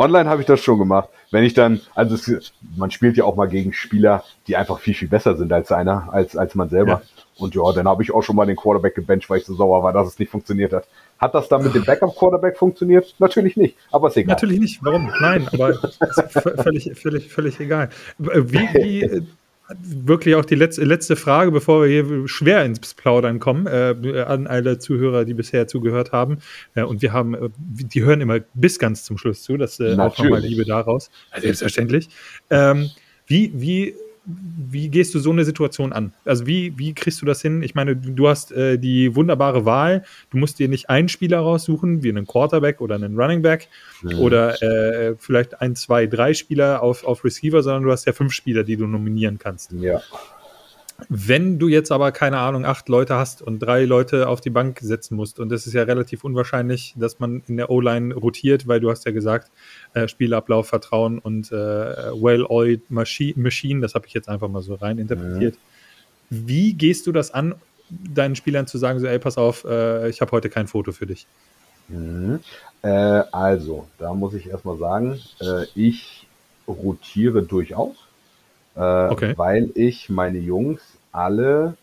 online 0.00 0.28
habe 0.28 0.40
ich 0.40 0.46
das 0.46 0.60
schon 0.60 0.78
gemacht. 0.78 1.08
Wenn 1.30 1.44
ich 1.44 1.54
dann, 1.54 1.80
also 1.94 2.14
es, 2.14 2.52
man 2.76 2.90
spielt 2.90 3.16
ja 3.16 3.24
auch 3.24 3.36
mal 3.36 3.46
gegen 3.46 3.72
Spieler, 3.72 4.24
die 4.46 4.56
einfach 4.56 4.80
viel, 4.80 4.94
viel 4.94 5.08
besser 5.08 5.36
sind 5.36 5.52
als 5.52 5.70
einer, 5.70 6.08
als, 6.12 6.36
als 6.36 6.54
man 6.54 6.68
selber. 6.68 6.90
Ja. 6.90 7.02
Und 7.38 7.54
ja, 7.54 7.72
dann 7.72 7.86
habe 7.86 8.02
ich 8.02 8.12
auch 8.12 8.22
schon 8.22 8.36
mal 8.36 8.46
den 8.46 8.56
Quarterback 8.56 8.94
gebencht, 8.94 9.30
weil 9.30 9.38
ich 9.38 9.44
so 9.44 9.54
sauer 9.54 9.82
war, 9.82 9.92
dass 9.92 10.08
es 10.08 10.18
nicht 10.18 10.30
funktioniert 10.30 10.72
hat. 10.72 10.86
Hat 11.18 11.34
das 11.34 11.48
dann 11.48 11.62
mit 11.62 11.74
dem 11.74 11.84
Backup-Quarterback 11.84 12.56
funktioniert? 12.56 13.14
Natürlich 13.18 13.56
nicht, 13.56 13.76
aber 13.92 14.08
ist 14.08 14.16
egal. 14.16 14.34
Natürlich 14.34 14.60
nicht, 14.60 14.82
warum? 14.82 15.12
Nein, 15.20 15.46
aber 15.52 15.74
völlig, 16.62 16.92
völlig, 16.98 17.32
völlig 17.32 17.60
egal. 17.60 17.90
Wie, 18.18 18.58
wie 18.74 19.26
wirklich 19.78 20.34
auch 20.34 20.44
die 20.44 20.54
letzte, 20.54 20.84
letzte 20.84 21.16
Frage, 21.16 21.50
bevor 21.50 21.82
wir 21.82 21.88
hier 21.88 22.28
schwer 22.28 22.64
ins 22.64 22.94
Plaudern 22.94 23.38
kommen, 23.38 23.66
äh, 23.66 24.22
an 24.26 24.46
alle 24.46 24.78
Zuhörer, 24.78 25.24
die 25.24 25.34
bisher 25.34 25.66
zugehört 25.66 26.12
haben. 26.12 26.38
Äh, 26.74 26.82
und 26.82 27.02
wir 27.02 27.12
haben, 27.12 27.34
äh, 27.34 27.50
die 27.58 28.02
hören 28.02 28.20
immer 28.20 28.40
bis 28.54 28.78
ganz 28.78 29.04
zum 29.04 29.18
Schluss 29.18 29.42
zu, 29.42 29.56
das 29.56 29.80
äh, 29.80 29.96
auch 29.96 30.18
nochmal 30.18 30.40
Liebe 30.40 30.64
daraus. 30.64 31.10
Selbstverständlich. 31.38 32.08
Ähm, 32.50 32.90
wie, 33.26 33.52
wie 33.54 33.94
wie 34.70 34.88
gehst 34.88 35.14
du 35.14 35.18
so 35.18 35.30
eine 35.30 35.44
Situation 35.44 35.92
an? 35.92 36.12
Also 36.24 36.46
wie, 36.46 36.76
wie 36.78 36.94
kriegst 36.94 37.20
du 37.22 37.26
das 37.26 37.42
hin? 37.42 37.62
Ich 37.62 37.74
meine, 37.74 37.96
du 37.96 38.28
hast 38.28 38.52
äh, 38.52 38.78
die 38.78 39.14
wunderbare 39.14 39.64
Wahl, 39.64 40.04
du 40.30 40.38
musst 40.38 40.58
dir 40.58 40.68
nicht 40.68 40.90
einen 40.90 41.08
Spieler 41.08 41.40
raussuchen, 41.40 42.02
wie 42.02 42.10
einen 42.10 42.26
Quarterback 42.26 42.80
oder 42.80 42.94
einen 42.94 43.18
Running 43.18 43.42
Back 43.42 43.68
mhm. 44.02 44.18
oder 44.18 44.62
äh, 44.62 45.14
vielleicht 45.18 45.60
ein, 45.60 45.76
zwei, 45.76 46.06
drei 46.06 46.34
Spieler 46.34 46.82
auf, 46.82 47.04
auf 47.04 47.24
Receiver, 47.24 47.62
sondern 47.62 47.82
du 47.82 47.90
hast 47.90 48.06
ja 48.06 48.12
fünf 48.12 48.32
Spieler, 48.32 48.64
die 48.64 48.76
du 48.76 48.86
nominieren 48.86 49.38
kannst. 49.38 49.72
Ja. 49.72 50.00
Wenn 51.08 51.58
du 51.58 51.68
jetzt 51.68 51.90
aber, 51.92 52.12
keine 52.12 52.38
Ahnung, 52.38 52.64
acht 52.64 52.88
Leute 52.88 53.14
hast 53.14 53.42
und 53.42 53.58
drei 53.60 53.84
Leute 53.84 54.28
auf 54.28 54.40
die 54.40 54.50
Bank 54.50 54.78
setzen 54.80 55.16
musst, 55.16 55.40
und 55.40 55.50
es 55.52 55.66
ist 55.66 55.72
ja 55.72 55.82
relativ 55.82 56.24
unwahrscheinlich, 56.24 56.94
dass 56.96 57.18
man 57.18 57.42
in 57.46 57.56
der 57.56 57.70
O-Line 57.70 58.14
rotiert, 58.14 58.68
weil 58.68 58.80
du 58.80 58.90
hast 58.90 59.04
ja 59.06 59.12
gesagt, 59.12 59.50
äh, 59.94 60.08
Spielablauf, 60.08 60.68
Vertrauen 60.68 61.18
und 61.18 61.50
äh, 61.50 61.54
well-oiled 61.54 62.90
Machine, 62.90 63.80
das 63.80 63.94
habe 63.94 64.06
ich 64.06 64.12
jetzt 64.12 64.28
einfach 64.28 64.48
mal 64.48 64.62
so 64.62 64.74
rein 64.74 64.98
interpretiert. 64.98 65.56
Mhm. 66.30 66.48
Wie 66.48 66.74
gehst 66.74 67.06
du 67.06 67.12
das 67.12 67.32
an, 67.32 67.54
deinen 67.88 68.36
Spielern 68.36 68.66
zu 68.66 68.78
sagen, 68.78 69.00
so, 69.00 69.06
ey, 69.06 69.18
pass 69.18 69.36
auf, 69.36 69.64
äh, 69.64 70.08
ich 70.08 70.20
habe 70.20 70.30
heute 70.32 70.48
kein 70.48 70.68
Foto 70.68 70.92
für 70.92 71.06
dich? 71.06 71.26
Mhm. 71.88 72.40
Äh, 72.82 72.88
also, 72.88 73.88
da 73.98 74.14
muss 74.14 74.34
ich 74.34 74.48
erstmal 74.48 74.78
sagen, 74.78 75.20
äh, 75.40 75.64
ich 75.74 76.26
rotiere 76.68 77.42
durchaus 77.42 77.96
äh, 78.76 79.08
okay. 79.08 79.34
weil 79.36 79.70
ich 79.74 80.08
meine 80.08 80.38
Jungs 80.38 80.80
alle 81.12 81.76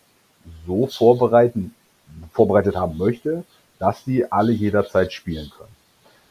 so 0.66 0.88
vorbereiten, 0.88 1.74
vorbereitet 2.32 2.76
haben 2.76 2.98
möchte, 2.98 3.44
dass 3.80 4.04
sie 4.06 4.32
alle 4.32 4.52
jederzeit 4.52 5.14
spielen 5.14 5.52
können. 5.56 5.76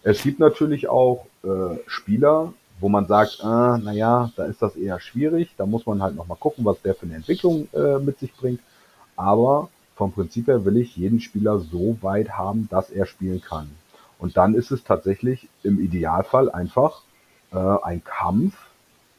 Es 0.03 0.23
gibt 0.23 0.39
natürlich 0.39 0.89
auch 0.89 1.27
äh, 1.45 1.77
Spieler, 1.87 2.53
wo 2.81 2.89
man 2.89 3.07
sagt, 3.07 3.43
ah, 3.43 3.79
naja, 3.79 4.31
da 4.37 4.45
ist 4.45 4.63
das 4.63 4.77
eher 4.77 5.01
schwierig, 5.01 5.51
da 5.57 5.67
muss 5.67 5.87
man 5.87 6.03
halt 6.03 6.15
nochmal 6.15 6.37
gucken, 6.39 6.65
was 6.65 6.81
der 6.83 6.95
für 6.95 7.07
eine 7.07 7.17
Entwicklung 7.17 7.69
äh, 7.73 7.99
mit 7.99 8.19
sich 8.19 8.35
bringt. 8.35 8.61
Aber 9.17 9.69
vom 9.97 10.13
Prinzip 10.13 10.47
her 10.47 10.65
will 10.65 10.77
ich 10.77 10.97
jeden 10.97 11.21
Spieler 11.21 11.59
so 11.59 11.97
weit 12.03 12.31
haben, 12.31 12.69
dass 12.71 12.91
er 12.91 13.07
spielen 13.07 13.41
kann. 13.41 13.71
Und 14.19 14.37
dann 14.37 14.55
ist 14.55 14.71
es 14.71 14.85
tatsächlich 14.85 15.49
im 15.63 15.81
Idealfall 15.81 16.51
einfach 16.51 17.03
äh, 17.53 17.57
ein 17.57 18.05
Kampf 18.05 18.55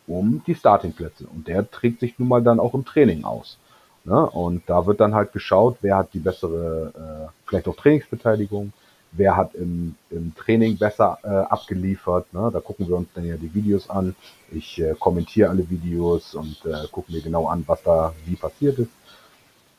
um 0.07 0.41
die 0.47 0.55
Startingplätze. 0.55 1.25
Und 1.27 1.47
der 1.47 1.69
trägt 1.69 1.99
sich 1.99 2.17
nun 2.17 2.29
mal 2.29 2.41
dann 2.41 2.59
auch 2.59 2.73
im 2.73 2.85
Training 2.85 3.23
aus. 3.23 3.57
Ne? 4.05 4.25
Und 4.25 4.63
da 4.67 4.85
wird 4.85 5.01
dann 5.01 5.13
halt 5.13 5.33
geschaut, 5.33 5.77
wer 5.81 5.97
hat 5.97 6.13
die 6.13 6.19
bessere, 6.19 6.93
äh, 6.95 7.31
vielleicht 7.45 7.67
auch 7.67 7.75
Trainingsbeteiligung, 7.75 8.71
wer 9.11 9.35
hat 9.35 9.53
im, 9.55 9.95
im 10.09 10.33
Training 10.35 10.77
besser 10.77 11.19
äh, 11.23 11.27
abgeliefert. 11.27 12.33
Ne? 12.33 12.49
Da 12.51 12.59
gucken 12.61 12.87
wir 12.87 12.95
uns 12.95 13.09
dann 13.13 13.25
ja 13.25 13.35
die 13.35 13.53
Videos 13.53 13.89
an. 13.89 14.15
Ich 14.51 14.79
äh, 14.79 14.95
kommentiere 14.97 15.49
alle 15.49 15.69
Videos 15.69 16.35
und 16.35 16.65
äh, 16.65 16.87
gucke 16.89 17.11
mir 17.11 17.21
genau 17.21 17.47
an, 17.47 17.63
was 17.67 17.83
da 17.83 18.13
wie 18.25 18.35
passiert 18.35 18.79
ist. 18.79 18.91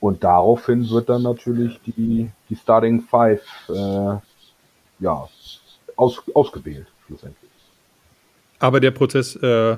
Und 0.00 0.22
daraufhin 0.22 0.88
wird 0.90 1.08
dann 1.08 1.22
natürlich 1.22 1.80
die, 1.84 2.30
die 2.48 2.56
Starting 2.56 3.02
Five 3.02 3.42
äh, 3.68 4.18
ja, 5.00 5.28
aus, 5.96 6.22
ausgewählt, 6.34 6.86
schlussendlich. 7.06 7.50
Aber 8.58 8.80
der 8.80 8.90
Prozess, 8.90 9.36
äh, 9.36 9.76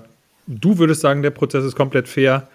du 0.50 0.78
würdest 0.78 1.00
sagen, 1.00 1.22
der 1.22 1.30
Prozess 1.30 1.64
ist 1.64 1.76
komplett 1.76 2.08
fair 2.08 2.48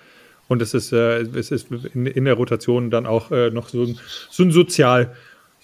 und 0.48 0.62
es 0.62 0.74
ist, 0.74 0.92
äh, 0.92 1.22
es 1.22 1.52
ist 1.52 1.72
in, 1.72 2.06
in, 2.06 2.26
der 2.26 2.36
Rotation 2.36 2.90
dann 2.92 3.06
auch 3.06 3.32
äh, 3.32 3.50
noch 3.50 3.70
so 3.70 3.84
ein, 3.84 3.98
so 4.30 4.44
ein 4.44 4.52
Sozial- 4.52 5.12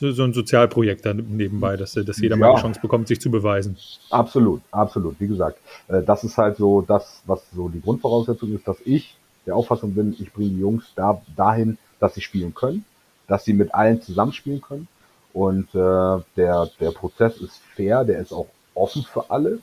so 0.02 0.24
ein 0.24 0.34
Sozialprojekt 0.34 1.06
dann 1.06 1.18
nebenbei, 1.30 1.78
dass, 1.78 1.94
dass 1.94 2.18
jeder 2.18 2.36
ja. 2.36 2.40
mal 2.40 2.56
die 2.56 2.62
Chance 2.62 2.80
bekommt, 2.82 3.08
sich 3.08 3.22
zu 3.22 3.30
beweisen. 3.30 3.78
Absolut, 4.10 4.62
absolut. 4.72 5.16
Wie 5.20 5.28
gesagt, 5.28 5.60
äh, 5.90 6.02
das 6.02 6.24
ist 6.24 6.38
halt 6.38 6.58
so 6.58 6.82
das, 6.82 7.22
was 7.26 7.44
so 7.54 7.70
die 7.70 7.82
Grundvoraussetzung 7.82 8.52
ist, 8.56 8.68
dass 8.68 8.78
ich 8.84 9.16
der 9.46 9.56
Auffassung 9.56 9.94
bin, 9.94 10.16
ich 10.20 10.34
bringe 10.34 10.50
die 10.50 10.60
Jungs 10.60 10.86
da, 10.96 11.22
dahin, 11.36 11.78
dass 12.00 12.16
sie 12.16 12.22
spielen 12.22 12.54
können, 12.56 12.84
dass 13.28 13.46
sie 13.46 13.54
mit 13.54 13.74
allen 13.74 14.02
zusammenspielen 14.02 14.62
können. 14.62 14.88
Und 15.34 15.68
äh, 15.76 16.24
der, 16.36 16.70
der 16.80 16.92
Prozess 16.92 17.38
ist 17.38 17.62
fair, 17.76 18.04
der 18.04 18.20
ist 18.20 18.34
auch 18.34 18.48
offen 18.74 19.04
für 19.04 19.30
alle. 19.30 19.60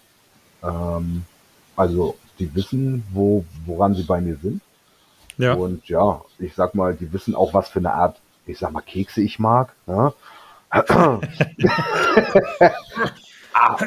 Ähm, 0.63 1.25
also 1.77 2.17
die 2.39 2.55
wissen, 2.55 3.05
wo, 3.13 3.45
woran 3.67 3.95
sie 3.95 4.05
bei 4.05 4.21
mir 4.21 4.37
sind. 4.37 4.61
Ja. 5.37 5.55
Und 5.55 5.89
ja, 5.89 6.23
ich 6.39 6.55
sag 6.55 6.75
mal, 6.75 6.95
die 6.95 7.13
wissen 7.13 7.35
auch, 7.35 7.55
was 7.55 7.69
für 7.69 7.79
eine 7.79 7.93
Art, 7.93 8.21
ich 8.47 8.59
sag 8.59 8.73
mal, 8.73 8.83
Kekse 8.83 9.21
ich 9.21 9.39
mag. 9.39 9.73
Ja? 9.87 10.13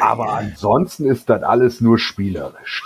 Aber 0.01 0.33
ansonsten 0.33 1.05
ist 1.05 1.29
das 1.29 1.43
alles 1.43 1.79
nur 1.79 1.97
spielerisch. 1.99 2.83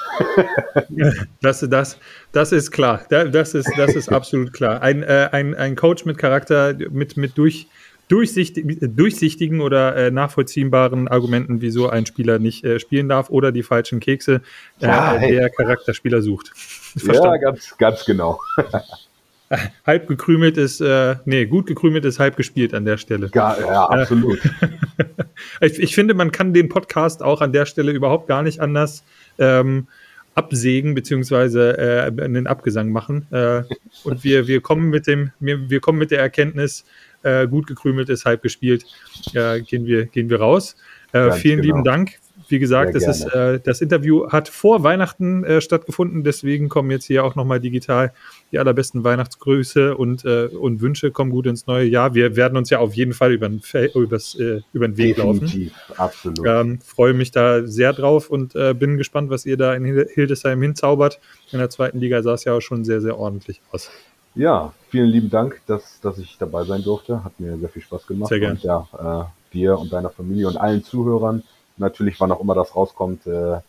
das, 1.41 1.61
das, 1.61 1.97
das 2.31 2.51
ist 2.51 2.71
klar. 2.71 3.01
Das 3.09 3.53
ist, 3.53 3.71
das 3.77 3.95
ist 3.95 4.09
absolut 4.13 4.53
klar. 4.53 4.81
Ein, 4.81 5.01
äh, 5.01 5.29
ein, 5.31 5.55
ein 5.55 5.75
Coach 5.75 6.05
mit 6.05 6.17
Charakter, 6.17 6.75
mit, 6.91 7.17
mit 7.17 7.37
durch, 7.37 7.67
durchsichtig, 8.07 8.77
durchsichtigen 8.81 9.61
oder 9.61 9.95
äh, 9.95 10.11
nachvollziehbaren 10.11 11.07
Argumenten, 11.07 11.61
wieso 11.61 11.89
ein 11.89 12.05
Spieler 12.05 12.39
nicht 12.39 12.63
äh, 12.63 12.79
spielen 12.79 13.09
darf 13.09 13.29
oder 13.29 13.51
die 13.51 13.63
falschen 13.63 13.99
Kekse, 13.99 14.41
äh, 14.79 14.87
ja, 14.87 15.13
hey. 15.13 15.33
der 15.33 15.49
Charakterspieler 15.49 16.21
sucht. 16.21 16.51
ja, 16.95 17.37
ganz, 17.37 17.75
ganz 17.77 18.05
genau. 18.05 18.39
halb 19.85 20.07
gekrümelt 20.07 20.57
ist, 20.57 20.81
äh, 20.81 21.15
nee, 21.25 21.45
gut 21.45 21.67
gekrümelt 21.67 22.05
ist 22.05 22.19
halb 22.19 22.35
gespielt 22.35 22.73
an 22.73 22.85
der 22.85 22.97
Stelle. 22.97 23.29
Ja, 23.33 23.57
ja 23.59 23.85
absolut. 23.85 24.39
ich, 25.61 25.79
ich, 25.79 25.95
finde, 25.95 26.13
man 26.13 26.31
kann 26.31 26.53
den 26.53 26.69
Podcast 26.69 27.21
auch 27.21 27.41
an 27.41 27.53
der 27.53 27.65
Stelle 27.65 27.91
überhaupt 27.91 28.27
gar 28.27 28.43
nicht 28.43 28.59
anders 28.59 29.03
ähm, 29.37 29.87
absägen 30.33 30.95
beziehungsweise 30.95 31.77
äh, 31.77 32.23
einen 32.23 32.47
Abgesang 32.47 32.91
machen. 32.91 33.27
Äh, 33.31 33.63
und 34.03 34.23
wir, 34.23 34.47
wir 34.47 34.61
kommen 34.61 34.89
mit 34.89 35.07
dem, 35.07 35.31
wir, 35.39 35.69
wir 35.69 35.79
kommen 35.79 35.97
mit 35.97 36.11
der 36.11 36.19
Erkenntnis, 36.19 36.83
äh, 37.25 37.47
gut 37.47 37.67
gekrümelt 37.67 38.09
ist 38.09 38.25
halb 38.25 38.41
gespielt, 38.41 38.85
äh, 39.33 39.61
gehen 39.61 39.85
wir, 39.85 40.05
gehen 40.05 40.29
wir 40.29 40.39
raus. 40.39 40.75
Äh, 41.11 41.31
vielen 41.31 41.61
genau. 41.61 41.75
lieben 41.75 41.83
Dank 41.83 42.19
wie 42.47 42.59
gesagt, 42.59 42.95
das, 42.95 43.07
ist, 43.07 43.25
äh, 43.25 43.59
das 43.59 43.81
Interview 43.81 44.29
hat 44.29 44.49
vor 44.49 44.83
Weihnachten 44.83 45.43
äh, 45.43 45.61
stattgefunden, 45.61 46.23
deswegen 46.23 46.69
kommen 46.69 46.91
jetzt 46.91 47.05
hier 47.05 47.23
auch 47.23 47.35
nochmal 47.35 47.59
digital 47.59 48.13
die 48.51 48.59
allerbesten 48.59 49.03
Weihnachtsgrüße 49.03 49.95
und, 49.95 50.25
äh, 50.25 50.45
und 50.45 50.81
Wünsche. 50.81 51.11
Kommen 51.11 51.31
gut 51.31 51.47
ins 51.47 51.67
neue 51.67 51.85
Jahr. 51.85 52.13
Wir 52.13 52.35
werden 52.35 52.57
uns 52.57 52.69
ja 52.69 52.79
auf 52.79 52.93
jeden 52.93 53.13
Fall 53.13 53.33
über 53.33 53.49
den, 53.49 53.61
übers, 53.93 54.35
über 54.35 54.87
den 54.87 54.97
Weg 54.97 55.15
Definitiv, 55.15 55.71
laufen. 55.89 55.99
absolut. 55.99 56.45
Ähm, 56.45 56.79
freue 56.81 57.13
mich 57.13 57.31
da 57.31 57.65
sehr 57.65 57.93
drauf 57.93 58.29
und 58.29 58.53
bin 58.53 58.97
gespannt, 58.97 59.29
was 59.29 59.45
ihr 59.45 59.57
da 59.57 59.73
in 59.73 59.85
Hildesheim 59.85 60.61
hinzaubert. 60.61 61.19
In 61.51 61.59
der 61.59 61.69
zweiten 61.69 61.99
Liga 61.99 62.21
sah 62.21 62.33
es 62.33 62.43
ja 62.43 62.53
auch 62.53 62.61
schon 62.61 62.85
sehr, 62.85 63.01
sehr 63.01 63.17
ordentlich 63.17 63.61
aus. 63.71 63.89
Ja, 64.35 64.73
vielen 64.89 65.09
lieben 65.09 65.29
Dank, 65.29 65.61
dass, 65.65 65.99
dass 66.01 66.17
ich 66.17 66.37
dabei 66.37 66.65
sein 66.65 66.83
durfte. 66.83 67.23
Hat 67.23 67.39
mir 67.39 67.57
sehr 67.57 67.69
viel 67.69 67.81
Spaß 67.81 68.05
gemacht. 68.05 68.29
Sehr 68.29 68.39
gerne. 68.39 68.55
Und 68.55 68.63
ja, 68.63 68.87
äh, 69.21 69.53
dir 69.53 69.79
und 69.79 69.91
deiner 69.91 70.09
Familie 70.09 70.47
und 70.47 70.57
allen 70.57 70.83
Zuhörern 70.83 71.43
natürlich, 71.77 72.19
wann 72.19 72.31
auch 72.31 72.41
immer 72.41 72.55
das 72.55 72.75
rauskommt, 72.75 73.25
äh, 73.27 73.59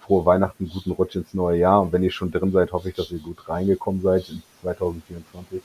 frohe 0.00 0.24
Weihnachten, 0.26 0.68
guten 0.68 0.90
Rutsch 0.90 1.16
ins 1.16 1.34
neue 1.34 1.58
Jahr. 1.58 1.82
Und 1.82 1.92
wenn 1.92 2.02
ihr 2.02 2.10
schon 2.10 2.32
drin 2.32 2.50
seid, 2.50 2.72
hoffe 2.72 2.88
ich, 2.88 2.96
dass 2.96 3.10
ihr 3.12 3.18
gut 3.18 3.48
reingekommen 3.48 4.00
seid 4.00 4.28
in 4.28 4.42
2024. 4.62 5.62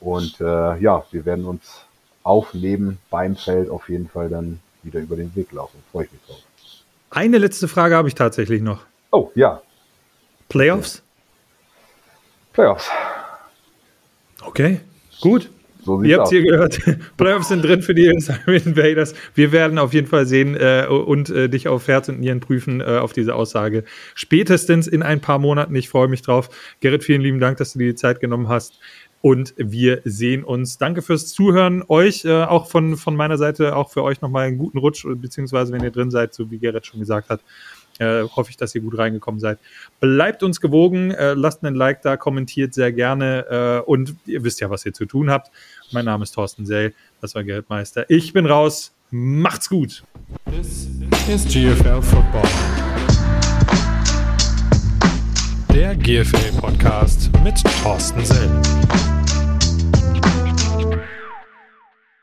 Und 0.00 0.40
äh, 0.40 0.78
ja, 0.78 1.04
wir 1.10 1.24
werden 1.24 1.44
uns 1.44 1.84
auf 2.22 2.54
neben 2.54 2.98
beim 3.10 3.36
Feld 3.36 3.70
auf 3.70 3.88
jeden 3.88 4.08
Fall 4.08 4.28
dann 4.28 4.60
wieder 4.82 5.00
über 5.00 5.16
den 5.16 5.34
Weg 5.36 5.52
laufen. 5.52 5.78
Freue 5.92 6.06
ich 6.06 6.12
mich 6.12 6.20
drauf. 6.26 6.42
Eine 7.10 7.38
letzte 7.38 7.68
Frage 7.68 7.96
habe 7.96 8.08
ich 8.08 8.14
tatsächlich 8.14 8.62
noch. 8.62 8.80
Oh, 9.10 9.30
ja. 9.34 9.60
Playoffs? 10.48 11.02
Playoffs. 12.52 12.90
Okay, 14.42 14.80
gut. 15.20 15.50
So 15.82 16.02
Ihr 16.02 16.16
habt 16.16 16.26
es 16.26 16.30
hier 16.30 16.42
gehört. 16.42 16.78
Playoffs 17.16 17.48
sind 17.48 17.64
drin 17.64 17.82
für 17.82 17.94
die 17.94 18.06
Invaders. 18.46 19.14
Wir 19.34 19.52
werden 19.52 19.78
auf 19.78 19.94
jeden 19.94 20.06
Fall 20.06 20.26
sehen 20.26 20.56
äh, 20.56 20.86
und 20.86 21.30
äh, 21.30 21.48
dich 21.48 21.68
auf 21.68 21.88
Herz 21.88 22.08
und 22.08 22.20
Nieren 22.20 22.40
prüfen 22.40 22.80
äh, 22.80 22.98
auf 22.98 23.12
diese 23.12 23.34
Aussage. 23.34 23.84
Spätestens 24.14 24.86
in 24.86 25.02
ein 25.02 25.20
paar 25.20 25.38
Monaten. 25.38 25.74
Ich 25.74 25.88
freue 25.88 26.08
mich 26.08 26.22
drauf. 26.22 26.50
Gerrit, 26.80 27.04
vielen 27.04 27.22
lieben 27.22 27.40
Dank, 27.40 27.56
dass 27.58 27.72
du 27.72 27.78
dir 27.78 27.88
die 27.88 27.94
Zeit 27.94 28.20
genommen 28.20 28.48
hast. 28.48 28.78
Und 29.22 29.54
wir 29.56 30.00
sehen 30.04 30.44
uns. 30.44 30.78
Danke 30.78 31.02
fürs 31.02 31.28
Zuhören. 31.28 31.82
Euch, 31.88 32.24
äh, 32.24 32.42
auch 32.44 32.68
von, 32.68 32.96
von 32.96 33.16
meiner 33.16 33.36
Seite, 33.36 33.76
auch 33.76 33.90
für 33.90 34.02
euch 34.02 34.20
nochmal 34.22 34.46
einen 34.46 34.58
guten 34.58 34.78
Rutsch, 34.78 35.06
beziehungsweise 35.06 35.72
wenn 35.72 35.82
ihr 35.82 35.90
drin 35.90 36.10
seid, 36.10 36.32
so 36.34 36.50
wie 36.50 36.58
Gerrit 36.58 36.86
schon 36.86 37.00
gesagt 37.00 37.28
hat. 37.28 37.40
Äh, 38.00 38.22
hoffe 38.34 38.50
ich, 38.50 38.56
dass 38.56 38.74
ihr 38.74 38.80
gut 38.80 38.96
reingekommen 38.96 39.40
seid. 39.40 39.58
Bleibt 40.00 40.42
uns 40.42 40.62
gewogen, 40.62 41.10
äh, 41.10 41.34
lasst 41.34 41.62
einen 41.62 41.76
Like 41.76 42.00
da, 42.00 42.16
kommentiert 42.16 42.72
sehr 42.72 42.92
gerne 42.92 43.82
äh, 43.84 43.88
und 43.88 44.16
ihr 44.24 44.42
wisst 44.42 44.60
ja, 44.60 44.70
was 44.70 44.86
ihr 44.86 44.94
zu 44.94 45.04
tun 45.04 45.30
habt. 45.30 45.50
Mein 45.92 46.06
Name 46.06 46.22
ist 46.22 46.32
Thorsten 46.32 46.64
Sell, 46.64 46.94
das 47.20 47.34
war 47.34 47.44
Geldmeister. 47.44 48.06
Ich 48.08 48.32
bin 48.32 48.46
raus. 48.46 48.94
Macht's 49.10 49.68
gut. 49.68 50.02
This 50.50 50.88
is 51.28 51.44
GFL 51.44 52.00
Football. 52.00 52.48
Der 55.74 55.94
GFL 55.94 56.58
Podcast 56.58 57.30
mit 57.44 57.54
Thorsten 57.82 58.24
Sell. 58.24 59.19